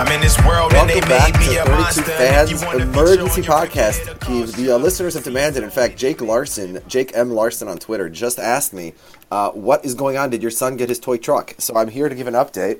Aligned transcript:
I'm 0.00 0.10
in 0.12 0.20
this 0.22 0.38
world 0.46 0.72
and 0.72 0.88
they 0.88 0.94
Welcome 0.94 1.08
back 1.10 1.34
made 1.34 1.44
to 1.44 1.50
me 1.50 1.56
a 1.58 1.64
32 1.64 1.70
monster. 1.78 2.02
Fans 2.04 2.50
You 2.50 2.56
wanna 2.66 2.78
put 2.78 2.82
Emergency 2.88 3.42
Podcast. 3.42 4.20
Keith. 4.26 4.56
The 4.56 4.70
uh, 4.74 4.78
listeners 4.78 5.12
have 5.12 5.24
demanded. 5.24 5.62
In 5.62 5.68
fact, 5.68 5.98
Jake 5.98 6.22
Larson, 6.22 6.80
Jake 6.88 7.12
M. 7.14 7.30
Larson 7.32 7.68
on 7.68 7.78
Twitter, 7.78 8.08
just 8.08 8.38
asked 8.38 8.72
me, 8.72 8.94
uh, 9.30 9.50
"What 9.50 9.84
is 9.84 9.94
going 9.94 10.16
on? 10.16 10.30
Did 10.30 10.40
your 10.40 10.50
son 10.50 10.76
get 10.78 10.88
his 10.88 10.98
toy 10.98 11.18
truck?" 11.18 11.54
So 11.58 11.76
I'm 11.76 11.88
here 11.88 12.08
to 12.08 12.14
give 12.14 12.26
an 12.26 12.32
update. 12.32 12.78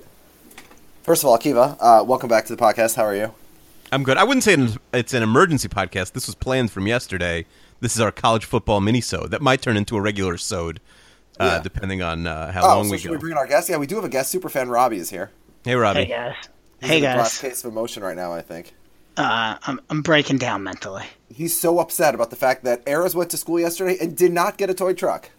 First 1.02 1.22
of 1.22 1.28
all, 1.28 1.36
Kiva, 1.36 1.76
uh, 1.78 2.02
welcome 2.06 2.30
back 2.30 2.46
to 2.46 2.56
the 2.56 2.62
podcast. 2.62 2.96
How 2.96 3.04
are 3.04 3.14
you? 3.14 3.32
I'm 3.92 4.02
good. 4.02 4.16
I 4.16 4.24
wouldn't 4.24 4.44
say 4.44 4.56
it's 4.94 5.12
an 5.12 5.22
emergency 5.22 5.68
podcast. 5.68 6.12
This 6.12 6.26
was 6.26 6.34
planned 6.34 6.70
from 6.70 6.86
yesterday. 6.86 7.44
This 7.80 7.94
is 7.94 8.00
our 8.00 8.12
college 8.12 8.46
football 8.46 8.80
mini-sode 8.80 9.30
that 9.32 9.42
might 9.42 9.60
turn 9.60 9.76
into 9.76 9.96
a 9.96 10.00
regular 10.00 10.38
sode, 10.38 10.80
uh, 11.38 11.44
Yeah. 11.44 11.62
depending 11.62 12.00
on 12.02 12.26
uh, 12.26 12.52
how 12.52 12.62
Oh, 12.64 12.76
long 12.76 12.84
so 12.86 12.90
we 12.92 12.98
should 12.98 13.08
go. 13.08 13.12
we 13.12 13.18
bring 13.18 13.32
in 13.32 13.38
our 13.38 13.46
guest? 13.46 13.68
Yeah, 13.68 13.76
we 13.76 13.86
do 13.86 13.96
have 13.96 14.04
a 14.04 14.08
guest. 14.08 14.34
Superfan 14.34 14.70
Robbie 14.70 14.96
is 14.98 15.10
here. 15.10 15.30
hey, 15.66 15.74
Robbie. 15.74 16.04
Hey 16.04 16.10
guys. 16.10 16.34
He's 16.80 16.90
hey 16.90 16.98
in 16.98 17.04
a 17.04 17.14
guys. 17.16 17.38
case 17.38 17.64
of 17.64 17.70
emotion 17.72 18.02
right 18.02 18.16
now. 18.16 18.32
I 18.32 18.42
think 18.42 18.74
Uh, 19.16 19.56
I'm 19.66 19.80
I'm 19.90 20.02
breaking 20.02 20.38
down 20.38 20.62
mentally. 20.62 21.04
he's 21.28 21.58
so 21.58 21.78
upset 21.78 22.14
about 22.14 22.30
the 22.30 22.36
fact 22.36 22.64
that 22.64 22.82
Eras 22.86 23.14
went 23.14 23.30
to 23.30 23.36
school 23.36 23.58
yesterday 23.60 23.96
and 24.00 24.16
did 24.16 24.32
not 24.32 24.56
get 24.56 24.70
a 24.70 24.74
toy 24.74 24.94
truck. 24.94 25.30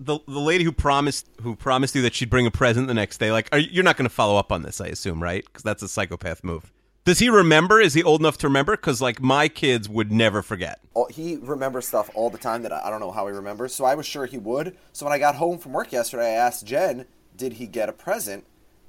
The 0.00 0.18
the 0.26 0.40
lady 0.40 0.64
who 0.64 0.72
promised 0.72 1.28
who 1.42 1.54
promised 1.56 1.94
you 1.94 2.02
that 2.02 2.14
she'd 2.14 2.30
bring 2.30 2.46
a 2.46 2.50
present 2.50 2.88
the 2.88 2.94
next 2.94 3.18
day. 3.18 3.30
Like, 3.32 3.48
are, 3.52 3.58
you- 3.58 3.68
you're 3.72 3.84
not 3.84 3.96
going 3.96 4.08
to 4.08 4.14
follow 4.14 4.36
up 4.36 4.50
on 4.52 4.62
this, 4.62 4.80
I 4.80 4.86
assume, 4.88 5.22
right? 5.22 5.44
Because 5.44 5.62
that's 5.62 5.82
a 5.82 5.88
psychopath 5.88 6.42
move. 6.42 6.72
Does 7.04 7.18
he 7.18 7.28
remember? 7.30 7.80
Is 7.80 7.94
he 7.94 8.02
old 8.04 8.20
enough 8.20 8.38
to 8.38 8.46
remember? 8.48 8.76
Because 8.76 9.00
like 9.00 9.20
my 9.20 9.48
kids 9.48 9.88
would 9.88 10.12
never 10.12 10.40
forget. 10.42 10.78
all- 10.94 11.08
he 11.08 11.36
remembers 11.36 11.86
stuff 11.88 12.10
all 12.14 12.30
the 12.30 12.38
time 12.38 12.62
that 12.64 12.72
I 12.72 12.80
I 12.86 12.90
don't 12.90 13.00
know 13.00 13.10
how 13.12 13.26
he 13.28 13.32
remembers. 13.32 13.74
So 13.74 13.84
I 13.84 13.94
was 13.94 14.06
sure 14.06 14.26
he 14.26 14.38
would. 14.38 14.76
So 14.92 15.06
when 15.06 15.12
I 15.12 15.18
got 15.18 15.36
home 15.36 15.58
from 15.58 15.72
work 15.72 15.90
yesterday, 15.92 16.26
I 16.32 16.46
asked 16.46 16.66
Jen, 16.66 17.06
"Did 17.36 17.54
he 17.54 17.66
get 17.66 17.88
a 17.88 17.92
present?" 17.92 18.44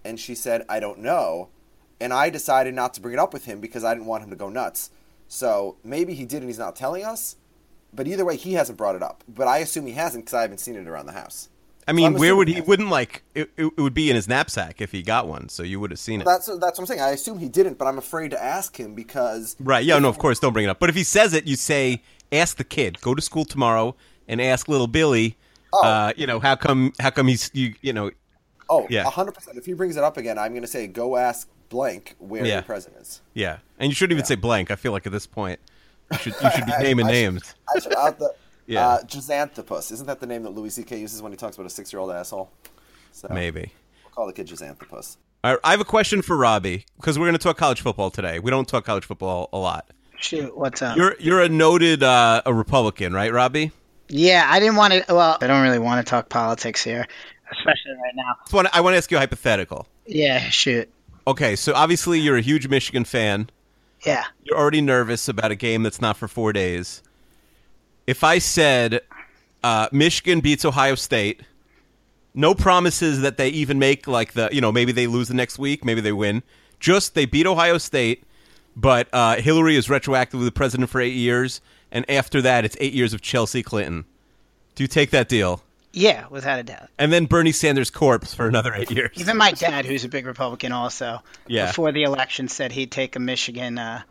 And 0.06 0.20
she 0.20 0.36
said, 0.36 0.66
"I 0.68 0.80
don't 0.80 1.00
know." 1.00 1.50
And 2.04 2.12
I 2.12 2.30
decided 2.30 2.74
not 2.74 2.94
to 2.96 3.02
bring 3.02 3.14
it 3.14 3.20
up 3.20 3.32
with 3.32 3.46
him 3.46 3.62
because 3.62 3.86
I 3.86 3.94
didn't 3.94 4.08
want 4.08 4.26
him 4.26 4.30
to 4.32 4.36
go 4.36 4.50
nuts. 4.50 4.90
So 5.30 5.78
maybe 5.86 6.14
he 6.14 6.26
did 6.26 6.42
and 6.42 6.50
he's 6.50 6.60
not 6.60 6.76
telling 6.76 7.06
us. 7.06 7.38
But 7.94 8.08
either 8.08 8.26
way, 8.26 8.36
he 8.36 8.54
hasn't 8.54 8.78
brought 8.78 8.96
it 8.96 9.02
up. 9.02 9.24
But 9.26 9.48
I 9.48 9.60
assume 9.60 9.86
he 9.86 9.94
hasn't 9.94 10.26
because 10.26 10.34
I 10.34 10.42
haven't 10.42 10.58
seen 10.58 10.76
it 10.76 10.86
around 10.86 11.06
the 11.06 11.14
house. 11.14 11.48
I 11.88 11.94
mean, 11.94 12.08
I'm 12.08 12.14
where 12.16 12.36
would 12.36 12.50
he? 12.50 12.60
Wouldn't 12.60 12.90
like 12.90 13.24
it, 13.34 13.52
it? 13.56 13.72
it 13.78 13.82
would 13.82 13.94
be 13.94 14.10
in 14.10 14.18
his 14.18 14.28
knapsack 14.28 14.82
if 14.82 14.92
he 14.92 15.02
got 15.02 15.28
one, 15.30 15.48
so 15.48 15.64
you 15.64 15.80
would 15.80 15.92
have 15.92 16.00
seen 16.00 16.20
it. 16.20 16.26
That's 16.26 16.48
that's 16.48 16.60
what 16.60 16.80
I'm 16.80 16.86
saying. 16.88 17.02
I 17.02 17.12
assume 17.12 17.40
he 17.40 17.48
didn't, 17.48 17.78
but 17.78 17.86
I'm 17.88 17.98
afraid 17.98 18.32
to 18.32 18.44
ask 18.44 18.78
him 18.78 18.96
because 18.96 19.56
Right. 19.62 19.86
Yeah. 19.86 19.98
No. 20.00 20.10
Of 20.10 20.18
course. 20.18 20.40
Don't 20.40 20.54
bring 20.54 20.66
it 20.66 20.70
up. 20.70 20.80
But 20.80 20.90
if 20.90 20.96
he 20.96 21.04
says 21.04 21.34
it, 21.34 21.48
you 21.48 21.56
say, 21.56 22.02
"Ask 22.34 22.58
the 22.58 22.64
kid. 22.66 23.00
Go 23.00 23.16
to 23.16 23.22
school 23.22 23.46
tomorrow 23.46 23.96
and 24.28 24.42
ask 24.42 24.68
little 24.68 24.88
Billy. 24.88 25.38
Oh. 25.72 25.86
Uh, 25.86 26.14
you 26.18 26.28
know 26.28 26.40
how 26.40 26.56
come? 26.56 26.94
How 27.00 27.10
come 27.12 27.28
he's 27.28 27.50
you? 27.54 27.76
You 27.82 27.94
know. 27.94 28.12
oh, 28.70 28.88
Yeah. 28.90 29.04
hundred 29.04 29.34
percent. 29.34 29.58
If 29.58 29.66
he 29.66 29.74
brings 29.74 29.96
it 29.98 30.04
up 30.04 30.18
again, 30.18 30.38
I'm 30.38 30.52
going 30.52 30.64
to 30.64 30.68
say, 30.68 30.88
"Go 30.88 31.16
ask 31.18 31.50
blank 31.74 32.16
where 32.20 32.46
Yeah. 32.46 32.54
your 32.56 32.62
present 32.64 32.96
is." 33.02 33.22
Yeah. 33.34 33.58
And 33.80 33.90
you 33.92 33.96
shouldn't 33.96 34.16
even 34.18 34.26
say 34.26 34.36
blank. 34.36 34.72
I 34.72 34.76
feel 34.76 34.92
like 34.94 35.06
at 35.06 35.12
this 35.12 35.28
point, 35.28 35.60
you 36.12 36.18
should 36.20 36.36
you 36.42 36.52
should 36.52 36.66
be 36.66 36.72
naming 36.80 37.06
I 37.08 37.10
should- 37.10 37.14
names. 37.14 37.56
I 37.76 37.80
should 37.80 37.96
out 37.96 38.20
the 38.20 38.34
Yeah. 38.68 38.88
uh, 38.88 39.02
Jizanthapus. 39.04 39.92
Isn't 39.92 40.06
that 40.08 40.20
the 40.22 40.26
name 40.28 40.44
that 40.44 40.52
Louis 40.52 40.70
C.K. 40.70 40.98
uses 41.00 41.22
when 41.22 41.32
he 41.34 41.38
talks 41.38 41.58
about 41.58 41.66
a 41.66 41.70
six-year-old 41.70 42.12
asshole? 42.12 42.50
So 43.12 43.28
Maybe. 43.30 43.74
we'll 44.06 44.12
call 44.14 44.28
the 44.28 44.34
kid 44.34 44.48
Jizanthapus. 44.48 45.18
All 45.44 45.52
right, 45.52 45.60
I 45.66 45.72
have 45.72 45.82
a 45.82 45.86
question 45.86 46.22
for 46.22 46.38
Robbie 46.38 46.86
because 46.96 47.20
we're 47.20 47.26
going 47.26 47.38
to 47.38 47.44
talk 47.44 47.58
college 47.58 47.82
football 47.82 48.10
today. 48.10 48.40
We 48.40 48.50
don't 48.52 48.66
talk 48.68 48.86
college 48.86 49.04
football 49.06 49.50
a 49.52 49.58
lot. 49.58 49.90
Shoot, 50.20 50.58
what's 50.58 50.82
up? 50.82 50.96
You're 50.96 51.16
you're 51.20 51.42
a 51.42 51.50
noted 51.50 52.02
uh, 52.02 52.42
a 52.46 52.54
Republican, 52.54 53.12
right, 53.12 53.32
Robbie? 53.34 53.72
yeah, 54.08 54.48
I 54.50 54.60
didn't 54.62 54.78
want 54.78 54.94
to. 54.94 55.04
Well, 55.10 55.38
I 55.42 55.48
don't 55.48 55.62
really 55.64 55.80
want 55.80 56.06
to 56.06 56.10
talk 56.10 56.30
politics 56.30 56.82
here, 56.82 57.06
especially 57.52 57.92
right 58.02 58.14
now. 58.16 58.36
Just 58.50 58.74
I 58.76 58.80
want 58.80 58.94
to 58.94 58.98
ask 58.98 59.12
you 59.12 59.18
a 59.18 59.20
hypothetical. 59.20 59.86
Yeah, 60.06 60.40
shoot. 60.50 60.90
Okay, 61.26 61.56
so 61.56 61.74
obviously 61.74 62.20
you're 62.20 62.38
a 62.38 62.42
huge 62.42 62.68
Michigan 62.68 63.06
fan. 63.06 63.50
Yeah. 64.06 64.26
you're 64.44 64.58
already 64.58 64.82
nervous 64.82 65.30
about 65.30 65.52
a 65.52 65.56
game 65.56 65.82
that's 65.84 66.02
not 66.02 66.18
for 66.18 66.28
four 66.28 66.52
days. 66.52 67.02
If 68.06 68.22
I 68.24 68.38
said 68.40 69.00
uh, 69.64 69.88
Michigan 69.94 70.42
beats 70.42 70.66
Ohio 70.66 70.96
State, 70.96 71.42
no 72.34 72.54
promises 72.54 73.22
that 73.22 73.38
they 73.38 73.48
even 73.50 73.80
make 73.80 74.08
like 74.08 74.34
the 74.34 74.50
you 74.52 74.60
know 74.60 74.72
maybe 74.74 74.92
they 74.92 75.08
lose 75.08 75.30
the 75.30 75.34
next 75.34 75.58
week, 75.58 75.86
maybe 75.86 76.02
they 76.02 76.12
win. 76.12 76.44
Just 76.82 77.16
they 77.16 77.26
beat 77.26 77.48
Ohio 77.48 77.78
State, 77.78 78.26
but 78.76 79.08
uh, 79.14 79.36
Hillary 79.38 79.78
is 79.78 79.88
retroactively 79.88 80.44
the 80.44 80.52
president 80.52 80.90
for 80.90 81.00
eight 81.00 81.14
years, 81.14 81.62
and 81.90 82.10
after 82.10 82.42
that 82.42 82.66
it's 82.66 82.76
eight 82.82 82.92
years 82.94 83.14
of 83.14 83.22
Chelsea 83.22 83.64
Clinton. 83.64 84.04
Do 84.76 84.84
you 84.84 84.88
take 84.90 85.12
that 85.12 85.30
deal? 85.30 85.64
Yeah, 85.94 86.26
without 86.30 86.60
a 86.60 86.64
doubt. 86.64 86.90
And 86.98 87.14
then 87.14 87.26
Bernie 87.26 87.52
Sanders' 87.52 87.92
corpse 87.92 88.34
for 88.34 88.48
another 88.48 88.74
eight 88.74 88.90
years. 88.92 89.12
Even 89.16 89.38
my 89.38 89.52
dad, 89.52 89.86
who's 89.86 90.04
a 90.04 90.10
big 90.10 90.26
Republican, 90.26 90.72
also 90.72 91.20
Yeah. 91.48 91.68
before 91.68 91.92
the 91.92 92.04
election 92.04 92.48
said 92.48 92.72
he'd 92.72 92.92
take 92.92 93.16
a 93.16 93.20
Michigan. 93.20 93.78
Uh, 93.78 94.02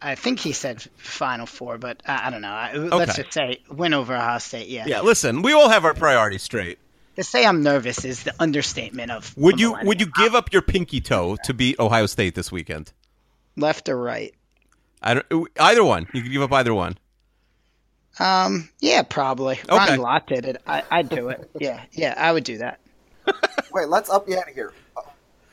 I 0.00 0.14
think 0.14 0.40
he 0.40 0.52
said 0.52 0.82
Final 0.98 1.46
Four, 1.46 1.78
but 1.78 2.02
I, 2.06 2.26
I 2.26 2.30
don't 2.30 2.42
know. 2.42 2.48
I, 2.52 2.74
Let's 2.76 3.16
just 3.16 3.32
say 3.32 3.60
win 3.70 3.94
over 3.94 4.14
Ohio 4.14 4.38
State. 4.38 4.68
Yeah. 4.68 4.84
Yeah, 4.86 5.00
listen, 5.00 5.40
we 5.40 5.54
all 5.54 5.70
have 5.70 5.86
our 5.86 5.94
priorities 5.94 6.42
straight. 6.42 6.78
To 7.16 7.24
say 7.24 7.46
I'm 7.46 7.62
nervous 7.62 8.04
is 8.04 8.24
the 8.24 8.34
understatement 8.38 9.10
of. 9.10 9.34
Would 9.38 9.58
you 9.58 9.74
would 9.84 10.00
you 10.00 10.06
give 10.18 10.34
up 10.34 10.52
your 10.52 10.60
pinky 10.60 11.00
toe 11.00 11.38
to 11.44 11.54
beat 11.54 11.80
Ohio 11.80 12.04
State 12.04 12.34
this 12.34 12.52
weekend? 12.52 12.92
left 13.56 13.88
or 13.88 13.96
right? 13.96 14.34
I 15.02 15.14
don't. 15.14 15.48
Either 15.58 15.82
one. 15.82 16.06
You 16.12 16.20
could 16.20 16.30
give 16.30 16.42
up 16.42 16.52
either 16.52 16.74
one. 16.74 16.98
Um, 18.18 18.68
yeah, 18.80 19.02
probably. 19.02 19.58
Okay. 19.68 19.90
Ron 19.92 19.98
Lott 19.98 20.26
did 20.26 20.44
it. 20.46 20.62
I, 20.66 20.82
I'd 20.90 21.08
do 21.08 21.28
it. 21.28 21.50
Yeah, 21.60 21.82
yeah, 21.92 22.14
I 22.16 22.32
would 22.32 22.44
do 22.44 22.58
that. 22.58 22.80
Wait, 23.72 23.88
let's 23.88 24.08
up 24.08 24.26
the 24.26 24.36
ante 24.38 24.52
here. 24.54 24.72
Uh, 24.96 25.02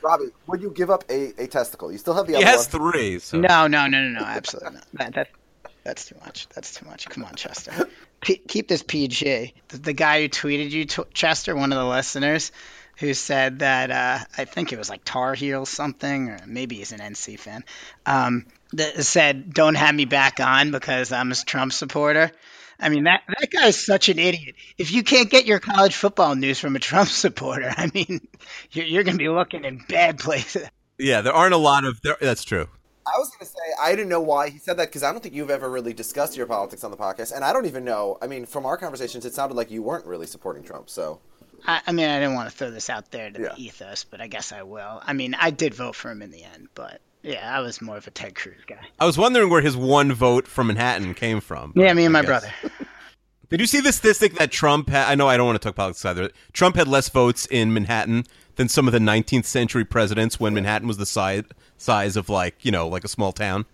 Robbie, 0.02 0.26
would 0.46 0.62
you 0.62 0.70
give 0.70 0.90
up 0.90 1.04
a, 1.10 1.42
a 1.42 1.46
testicle? 1.46 1.90
You 1.90 1.98
still 1.98 2.14
have 2.14 2.26
the 2.26 2.32
He 2.32 2.36
other 2.38 2.46
has 2.46 2.72
one. 2.72 2.92
three. 2.92 3.18
So. 3.18 3.38
No, 3.38 3.66
no, 3.66 3.86
no, 3.86 4.00
no, 4.02 4.20
no, 4.20 4.24
absolutely 4.24 4.74
not. 4.74 4.86
That, 4.94 5.14
that, 5.14 5.28
that's 5.82 6.06
too 6.06 6.16
much. 6.24 6.48
That's 6.50 6.74
too 6.74 6.86
much. 6.86 7.08
Come 7.08 7.24
on, 7.24 7.34
Chester. 7.34 7.88
P- 8.20 8.36
keep 8.36 8.68
this 8.68 8.82
PG. 8.82 9.54
The, 9.68 9.78
the 9.78 9.92
guy 9.92 10.22
who 10.22 10.28
tweeted 10.28 10.70
you, 10.70 10.84
t- 10.86 11.02
Chester, 11.12 11.54
one 11.56 11.72
of 11.72 11.78
the 11.78 11.84
listeners, 11.86 12.52
who 12.98 13.12
said 13.12 13.58
that 13.58 13.90
uh, 13.90 14.24
I 14.38 14.44
think 14.44 14.72
it 14.72 14.78
was 14.78 14.88
like 14.88 15.02
Tar 15.04 15.34
Heels 15.34 15.68
something, 15.68 16.28
or 16.30 16.38
maybe 16.46 16.76
he's 16.76 16.92
an 16.92 17.00
NC 17.00 17.38
fan. 17.38 17.64
Um, 18.06 18.46
that 18.74 19.02
said, 19.04 19.52
"Don't 19.52 19.74
have 19.74 19.94
me 19.94 20.04
back 20.04 20.38
on 20.40 20.70
because 20.70 21.12
I'm 21.12 21.32
a 21.32 21.34
Trump 21.34 21.72
supporter." 21.72 22.30
I 22.80 22.88
mean 22.88 23.04
that 23.04 23.22
that 23.28 23.50
guy 23.50 23.68
is 23.68 23.84
such 23.84 24.08
an 24.08 24.18
idiot. 24.18 24.56
If 24.78 24.92
you 24.92 25.02
can't 25.02 25.30
get 25.30 25.46
your 25.46 25.60
college 25.60 25.94
football 25.94 26.34
news 26.34 26.58
from 26.58 26.76
a 26.76 26.78
Trump 26.80 27.08
supporter, 27.08 27.72
I 27.76 27.90
mean, 27.94 28.26
you're, 28.72 28.86
you're 28.86 29.04
going 29.04 29.14
to 29.16 29.18
be 29.22 29.28
looking 29.28 29.64
in 29.64 29.80
bad 29.88 30.18
places. 30.18 30.68
Yeah, 30.98 31.22
there 31.22 31.32
aren't 31.32 31.54
a 31.54 31.58
lot 31.58 31.84
of. 31.84 32.00
There, 32.02 32.16
that's 32.20 32.44
true. 32.44 32.68
I 33.06 33.18
was 33.18 33.28
going 33.30 33.40
to 33.40 33.44
say 33.46 33.58
I 33.82 33.90
didn't 33.90 34.08
know 34.08 34.20
why 34.20 34.48
he 34.50 34.58
said 34.58 34.78
that 34.78 34.88
because 34.88 35.02
I 35.02 35.12
don't 35.12 35.22
think 35.22 35.34
you've 35.34 35.50
ever 35.50 35.68
really 35.70 35.92
discussed 35.92 36.36
your 36.36 36.46
politics 36.46 36.84
on 36.84 36.90
the 36.90 36.96
podcast, 36.96 37.32
and 37.34 37.44
I 37.44 37.52
don't 37.52 37.66
even 37.66 37.84
know. 37.84 38.16
I 38.22 38.26
mean, 38.28 38.46
from 38.46 38.64
our 38.64 38.76
conversations, 38.76 39.24
it 39.26 39.34
sounded 39.34 39.54
like 39.56 39.70
you 39.70 39.82
weren't 39.82 40.06
really 40.06 40.26
supporting 40.26 40.62
Trump. 40.62 40.88
So 40.88 41.20
I, 41.66 41.80
I 41.86 41.92
mean, 41.92 42.08
I 42.08 42.18
didn't 42.18 42.34
want 42.34 42.48
to 42.50 42.56
throw 42.56 42.70
this 42.70 42.88
out 42.90 43.10
there 43.10 43.30
to 43.30 43.40
Yeah. 43.42 43.48
the 43.54 43.62
ethos, 43.62 44.04
but 44.04 44.20
I 44.20 44.26
guess 44.28 44.52
I 44.52 44.62
will. 44.62 45.00
I 45.02 45.12
mean, 45.12 45.34
I 45.34 45.50
did 45.50 45.74
vote 45.74 45.96
for 45.96 46.10
him 46.10 46.22
in 46.22 46.30
the 46.30 46.44
end, 46.44 46.68
but 46.74 47.00
Yeah, 47.24 47.56
I 47.56 47.60
was 47.60 47.80
more 47.80 47.96
of 47.96 48.06
a 48.06 48.10
Ted 48.10 48.34
Cruz 48.34 48.60
guy. 48.66 48.78
I 49.00 49.06
was 49.06 49.16
wondering 49.16 49.48
where 49.48 49.62
his 49.62 49.76
one 49.76 50.12
vote 50.12 50.46
from 50.46 50.66
Manhattan 50.66 51.14
came 51.14 51.40
from. 51.40 51.72
Yeah, 51.74 51.92
me 51.94 52.04
and 52.04 52.12
my 52.12 52.22
brother. 52.22 52.52
Did 53.48 53.60
you 53.60 53.66
see 53.66 53.80
the 53.80 53.92
statistic 53.92 54.34
that 54.34 54.52
Trump 54.52 54.90
had? 54.90 55.08
I 55.08 55.14
know 55.14 55.28
I 55.28 55.36
don't 55.36 55.46
want 55.46 55.60
to 55.60 55.66
talk 55.68 55.76
politics 55.76 56.04
either. 56.04 56.30
Trump 56.52 56.76
had 56.76 56.86
less 56.86 57.08
votes 57.08 57.46
in 57.46 57.72
Manhattan 57.72 58.24
than 58.56 58.68
some 58.68 58.86
of 58.86 58.92
the 58.92 58.98
19th 58.98 59.46
century 59.46 59.84
presidents 59.84 60.38
when 60.38 60.54
Manhattan 60.54 60.86
was 60.86 60.98
the 60.98 61.06
size 61.06 61.44
size 61.78 62.16
of 62.16 62.28
like 62.28 62.64
you 62.64 62.70
know 62.70 62.88
like 62.88 63.04
a 63.04 63.08
small 63.08 63.32
town. 63.32 63.64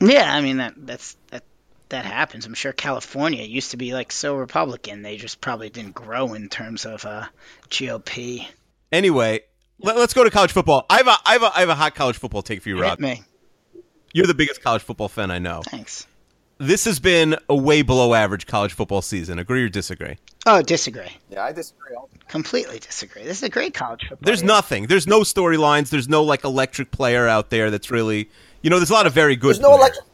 Yeah, 0.00 0.32
I 0.32 0.40
mean 0.40 0.56
that 0.56 0.74
that's 0.76 1.16
that 1.28 1.44
that 1.88 2.04
happens. 2.04 2.46
I'm 2.46 2.54
sure 2.54 2.72
California 2.72 3.44
used 3.44 3.70
to 3.70 3.76
be 3.76 3.94
like 3.94 4.12
so 4.12 4.34
Republican. 4.34 5.02
They 5.02 5.16
just 5.16 5.40
probably 5.40 5.70
didn't 5.70 5.94
grow 5.94 6.34
in 6.34 6.48
terms 6.48 6.84
of 6.84 7.04
uh, 7.04 7.26
GOP. 7.70 8.46
Anyway, 8.90 9.40
let, 9.80 9.96
us 9.96 10.12
go 10.14 10.24
to 10.24 10.30
college 10.30 10.52
football. 10.52 10.86
I 10.90 10.96
have 10.98 11.08
a 11.08 11.16
I 11.24 11.32
have 11.34 11.42
a 11.42 11.56
I 11.56 11.60
have 11.60 11.68
a 11.68 11.74
hot 11.74 11.94
college 11.94 12.16
football 12.16 12.42
take 12.42 12.62
for 12.62 12.68
you, 12.68 12.76
Hit 12.76 12.82
Rob. 12.82 12.98
me. 13.00 13.22
You're 14.12 14.26
the 14.26 14.34
biggest 14.34 14.62
college 14.62 14.82
football 14.82 15.08
fan 15.08 15.30
I 15.30 15.38
know. 15.38 15.62
Thanks. 15.64 16.06
This 16.58 16.86
has 16.86 16.98
been 16.98 17.36
a 17.48 17.54
way 17.54 17.82
below 17.82 18.14
average 18.14 18.46
college 18.46 18.72
football 18.72 19.00
season. 19.02 19.38
Agree 19.38 19.62
or 19.62 19.68
disagree? 19.68 20.16
Oh, 20.44 20.60
disagree. 20.60 21.06
Yeah, 21.30 21.44
I 21.44 21.52
disagree. 21.52 21.94
all- 21.94 22.10
Completely 22.26 22.80
disagree. 22.80 23.22
This 23.22 23.36
is 23.38 23.42
a 23.44 23.48
great 23.48 23.74
college 23.74 24.00
football. 24.08 24.18
There's 24.26 24.40
year. 24.40 24.48
nothing. 24.48 24.86
There's 24.88 25.06
no 25.06 25.20
storylines. 25.20 25.90
There's 25.90 26.08
no 26.08 26.24
like 26.24 26.42
electric 26.44 26.90
player 26.90 27.28
out 27.28 27.50
there 27.50 27.70
that's 27.70 27.90
really 27.90 28.28
you 28.62 28.70
know. 28.70 28.76
There's 28.78 28.90
a 28.90 28.94
lot 28.94 29.06
of 29.06 29.12
very 29.12 29.36
good. 29.36 29.50
There's 29.50 29.60
no 29.60 29.68
players. 29.76 29.80
electric. 29.80 30.04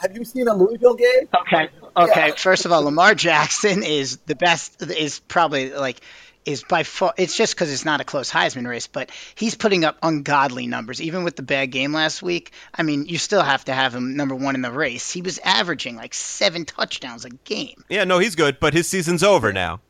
Have 0.00 0.16
you 0.16 0.24
seen 0.24 0.46
a 0.46 0.54
Louisville 0.54 0.94
game? 0.94 1.28
Okay. 1.40 1.68
Okay. 1.96 2.28
Yeah. 2.28 2.34
First 2.36 2.66
of 2.66 2.70
all, 2.72 2.82
Lamar 2.82 3.14
Jackson 3.14 3.82
is 3.82 4.18
the 4.26 4.36
best. 4.36 4.82
Is 4.82 5.18
probably 5.20 5.72
like 5.72 6.00
is 6.48 6.64
by 6.64 6.82
far. 6.82 7.12
It's 7.18 7.36
just 7.36 7.54
because 7.54 7.70
it's 7.70 7.84
not 7.84 8.00
a 8.00 8.04
close 8.04 8.30
Heisman 8.30 8.66
race, 8.66 8.86
but 8.86 9.10
he's 9.34 9.54
putting 9.54 9.84
up 9.84 9.98
ungodly 10.02 10.66
numbers. 10.66 11.00
Even 11.00 11.22
with 11.22 11.36
the 11.36 11.42
bad 11.42 11.66
game 11.70 11.92
last 11.92 12.22
week, 12.22 12.52
I 12.74 12.82
mean, 12.82 13.04
you 13.06 13.18
still 13.18 13.42
have 13.42 13.66
to 13.66 13.74
have 13.74 13.94
him 13.94 14.16
number 14.16 14.34
one 14.34 14.54
in 14.54 14.62
the 14.62 14.72
race. 14.72 15.10
He 15.10 15.20
was 15.20 15.38
averaging 15.40 15.96
like 15.96 16.14
seven 16.14 16.64
touchdowns 16.64 17.26
a 17.26 17.30
game. 17.30 17.84
Yeah, 17.90 18.04
no, 18.04 18.18
he's 18.18 18.34
good, 18.34 18.58
but 18.60 18.72
his 18.72 18.88
season's 18.88 19.22
over 19.22 19.52
now. 19.52 19.80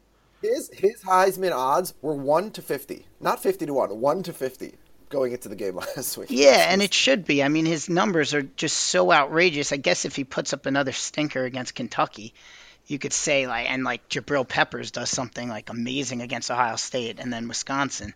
His 0.43 0.70
his 0.72 1.02
Heisman 1.02 1.52
odds 1.52 1.94
were 2.02 2.14
one 2.14 2.50
to 2.52 2.62
fifty, 2.62 3.06
not 3.20 3.43
fifty 3.43 3.64
to 3.66 3.75
one, 3.75 4.00
one 4.00 4.25
to 4.25 4.32
fifty 4.32 4.75
going 5.08 5.32
into 5.32 5.49
the 5.49 5.56
game 5.56 5.76
last 5.96 6.19
week. 6.19 6.28
Yeah, 6.31 6.66
and 6.69 6.82
it 6.82 6.93
should 6.93 7.25
be. 7.25 7.43
I 7.43 7.49
mean, 7.49 7.66
his 7.66 7.88
numbers 7.88 8.34
are 8.34 8.43
just 8.43 8.76
so 8.76 9.12
outrageous. 9.12 9.72
I 9.72 9.76
guess 9.76 10.04
if 10.04 10.16
he 10.16 10.25
puts 10.25 10.52
up 10.52 10.66
another 10.66 10.93
stinker 10.93 11.44
against 11.44 11.75
Kentucky, 11.75 12.34
you 12.88 12.99
could 12.99 13.12
say 13.12 13.46
like, 13.46 13.70
and 13.70 13.85
like 13.85 14.08
Jabril 14.08 14.49
Peppers 14.49 14.90
does 14.90 15.11
something 15.11 15.49
like 15.49 15.70
amazing 15.70 16.23
against 16.23 16.50
Ohio 16.50 16.76
State 16.76 17.20
and 17.20 17.32
then 17.32 17.46
Wisconsin. 17.46 18.14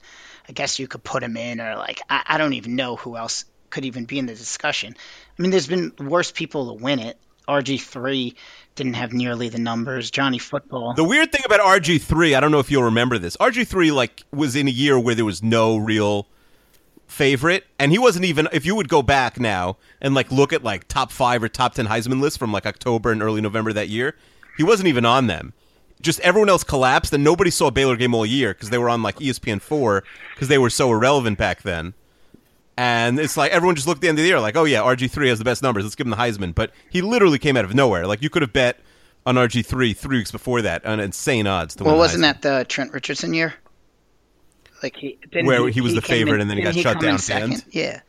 I 0.49 0.53
guess 0.53 0.79
you 0.79 0.89
could 0.89 1.05
put 1.05 1.23
him 1.23 1.37
in, 1.37 1.61
or 1.61 1.77
like 1.77 2.01
I, 2.09 2.23
I 2.27 2.39
don't 2.39 2.55
even 2.55 2.75
know 2.75 2.97
who 2.97 3.17
else 3.17 3.45
could 3.71 3.85
even 3.85 4.07
be 4.07 4.19
in 4.19 4.27
the 4.27 4.35
discussion. 4.35 4.97
I 5.39 5.43
mean, 5.43 5.51
there's 5.51 5.67
been 5.67 5.93
worse 5.99 6.33
people 6.33 6.75
to 6.75 6.83
win 6.83 6.99
it. 6.99 7.19
RG 7.47 7.83
three 7.83 8.35
didn't 8.75 8.95
have 8.95 9.13
nearly 9.13 9.51
the 9.51 9.59
numbers. 9.59 10.11
Johnny 10.11 10.39
Football. 10.39 10.95
The 10.95 11.05
weird 11.05 11.33
thing 11.33 11.43
about 11.45 11.61
RG3, 11.61 12.37
I 12.37 12.41
don't 12.41 12.53
know 12.53 12.61
if 12.61 12.71
you'll 12.71 12.85
remember 12.85 13.19
this. 13.19 13.37
RG3 13.37 13.93
like 13.93 14.23
was 14.33 14.57
in 14.57 14.69
a 14.69 14.71
year 14.71 14.99
where 14.99 15.15
there 15.15 15.25
was 15.25 15.43
no 15.43 15.77
real 15.77 16.29
favorite, 17.07 17.67
and 17.79 17.93
he 17.93 17.99
wasn't 17.99 18.25
even. 18.25 18.49
If 18.53 18.65
you 18.65 18.75
would 18.75 18.89
go 18.89 19.03
back 19.03 19.39
now 19.39 19.77
and 20.01 20.15
like 20.15 20.33
look 20.33 20.55
at 20.55 20.63
like 20.63 20.89
top 20.89 21.13
five 21.13 21.43
or 21.43 21.49
top 21.49 21.75
ten 21.75 21.87
Heisman 21.87 22.21
lists 22.23 22.39
from 22.39 22.53
like 22.53 22.65
October 22.65 23.13
and 23.13 23.23
early 23.23 23.43
November 23.43 23.73
that 23.75 23.89
year, 23.89 24.15
he 24.57 24.63
wasn't 24.63 24.89
even 24.89 25.05
on 25.05 25.27
them. 25.27 25.53
Just 26.01 26.19
everyone 26.21 26.49
else 26.49 26.65
collapsed, 26.65 27.13
and 27.13 27.23
nobody 27.23 27.51
saw 27.51 27.69
a 27.69 27.71
Baylor 27.71 27.97
game 27.97 28.15
all 28.15 28.27
year 28.27 28.53
because 28.55 28.71
they 28.71 28.79
were 28.79 28.89
on 28.89 29.03
like 29.03 29.17
ESPN 29.19 29.61
four 29.61 30.03
because 30.35 30.49
they 30.49 30.59
were 30.59 30.71
so 30.71 30.91
irrelevant 30.93 31.39
back 31.39 31.63
then. 31.63 31.95
And 32.77 33.21
it's 33.21 33.37
like 33.37 33.53
everyone 33.53 33.77
just 33.77 33.87
looked 33.87 33.99
at 33.99 34.03
the 34.03 34.09
end 34.09 34.19
of 34.19 34.23
the 34.23 34.29
year 34.29 34.41
like, 34.41 34.57
oh 34.57 34.65
yeah, 34.65 34.81
RG3 34.81 35.29
has 35.29 35.39
the 35.39 35.45
best 35.45 35.63
numbers. 35.63 35.85
Let's 35.85 35.95
give 35.95 36.07
him 36.07 36.11
the 36.11 36.17
Heisman. 36.17 36.55
But 36.55 36.73
he 36.91 37.03
literally 37.03 37.39
came 37.39 37.57
out 37.57 37.65
of 37.65 37.75
nowhere. 37.75 38.07
Like 38.07 38.23
you 38.23 38.31
could 38.31 38.43
have 38.43 38.53
bet 38.53 38.81
on 39.27 39.37
RG3 39.37 39.97
three 39.97 40.17
weeks 40.19 40.33
before 40.33 40.63
that 40.63 40.85
on 40.87 40.99
insane 40.99 41.47
odds 41.47 41.77
to 41.77 41.85
well, 41.85 41.97
wasn't 41.99 42.25
Heisman. 42.25 42.41
that 42.43 42.59
the 42.61 42.65
Trent 42.65 42.93
Richardson 42.93 43.35
year? 43.35 43.55
Like 44.83 44.97
he 44.97 45.19
didn't 45.31 45.47
Where 45.47 45.69
he 45.69 45.81
was 45.81 45.95
the 45.95 46.03
favorite 46.03 46.37
in- 46.37 46.41
and 46.43 46.51
then 46.51 46.57
he 46.57 46.65
got 46.65 46.75
shut 46.75 46.99
down 47.01 47.15
at 47.15 47.21
the 47.21 47.35
end? 47.35 47.53
second? 47.59 47.65
Yeah. 47.71 48.01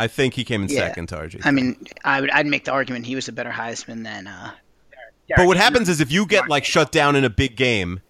I 0.00 0.06
think 0.08 0.34
he 0.34 0.42
came 0.44 0.62
in 0.62 0.68
Yeah. 0.68 0.88
second 0.88 1.08
to 1.10 1.16
RG. 1.16 1.42
I 1.44 1.50
mean, 1.52 1.76
I 2.02 2.20
would 2.20 2.30
I'd 2.30 2.46
make 2.46 2.64
the 2.64 2.72
argument 2.72 3.06
he 3.06 3.14
was 3.14 3.28
a 3.28 3.32
better 3.32 3.50
Heisman 3.50 4.02
than. 4.02 4.26
Uh, 4.26 4.50
but 5.36 5.46
what 5.46 5.56
happens 5.56 5.88
is 5.88 6.00
if 6.00 6.10
you 6.10 6.26
get 6.26 6.48
like 6.48 6.64
shut 6.64 6.92
down 6.92 7.16
in 7.16 7.24
a 7.24 7.30
big 7.30 7.56
game, 7.56 8.00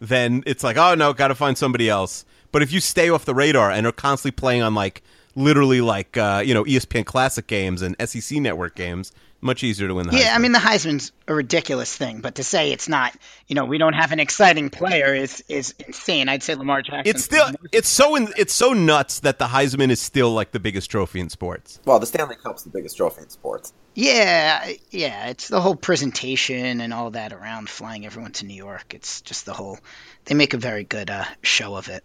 then 0.00 0.42
it's 0.46 0.62
like, 0.62 0.76
oh 0.76 0.94
no, 0.94 1.12
got 1.12 1.28
to 1.28 1.34
find 1.34 1.56
somebody 1.56 1.88
else. 1.88 2.24
But 2.52 2.62
if 2.62 2.72
you 2.72 2.80
stay 2.80 3.08
off 3.08 3.24
the 3.24 3.34
radar 3.34 3.70
and 3.70 3.86
are 3.86 3.92
constantly 3.92 4.36
playing 4.36 4.62
on 4.62 4.74
like 4.74 5.02
literally 5.34 5.80
like 5.80 6.16
uh, 6.16 6.42
you 6.44 6.54
know 6.54 6.64
ESPN 6.64 7.04
Classic 7.04 7.46
games 7.46 7.82
and 7.82 7.96
SEC 8.08 8.38
Network 8.38 8.74
games, 8.74 9.12
much 9.40 9.62
easier 9.62 9.88
to 9.88 9.94
win 9.94 10.08
the. 10.08 10.16
Yeah, 10.16 10.34
I 10.34 10.38
mean 10.38 10.52
the 10.52 10.58
Heisman's 10.58 11.12
a 11.28 11.34
ridiculous 11.34 11.94
thing, 11.94 12.20
but 12.20 12.36
to 12.36 12.44
say 12.44 12.72
it's 12.72 12.88
not, 12.88 13.14
you 13.46 13.54
know, 13.54 13.64
we 13.64 13.78
don't 13.78 13.92
have 13.92 14.12
an 14.12 14.20
exciting 14.20 14.70
player 14.70 15.14
is 15.14 15.44
is 15.48 15.74
insane. 15.86 16.28
I'd 16.28 16.42
say 16.42 16.54
Lamar 16.54 16.82
Jackson. 16.82 17.14
it's 17.14 17.24
still 17.24 17.46
it's 17.72 17.88
so 17.88 18.16
in, 18.16 18.28
it's 18.36 18.54
so 18.54 18.72
nuts 18.72 19.20
that 19.20 19.38
the 19.38 19.46
Heisman 19.46 19.90
is 19.90 20.00
still 20.00 20.32
like 20.32 20.52
the 20.52 20.60
biggest 20.60 20.90
trophy 20.90 21.20
in 21.20 21.28
sports. 21.28 21.80
Well, 21.84 21.98
the 21.98 22.06
Stanley 22.06 22.36
Cup's 22.36 22.64
the 22.64 22.70
biggest 22.70 22.96
trophy 22.96 23.22
in 23.22 23.28
sports. 23.28 23.72
Yeah, 23.96 24.72
yeah, 24.90 25.28
it's 25.28 25.48
the 25.48 25.58
whole 25.58 25.74
presentation 25.74 26.82
and 26.82 26.92
all 26.92 27.12
that 27.12 27.32
around 27.32 27.70
flying 27.70 28.04
everyone 28.04 28.32
to 28.32 28.44
New 28.44 28.54
York. 28.54 28.92
It's 28.92 29.22
just 29.22 29.46
the 29.46 29.54
whole. 29.54 29.78
They 30.26 30.34
make 30.34 30.52
a 30.52 30.58
very 30.58 30.84
good 30.84 31.08
uh, 31.08 31.24
show 31.40 31.74
of 31.74 31.88
it. 31.88 32.04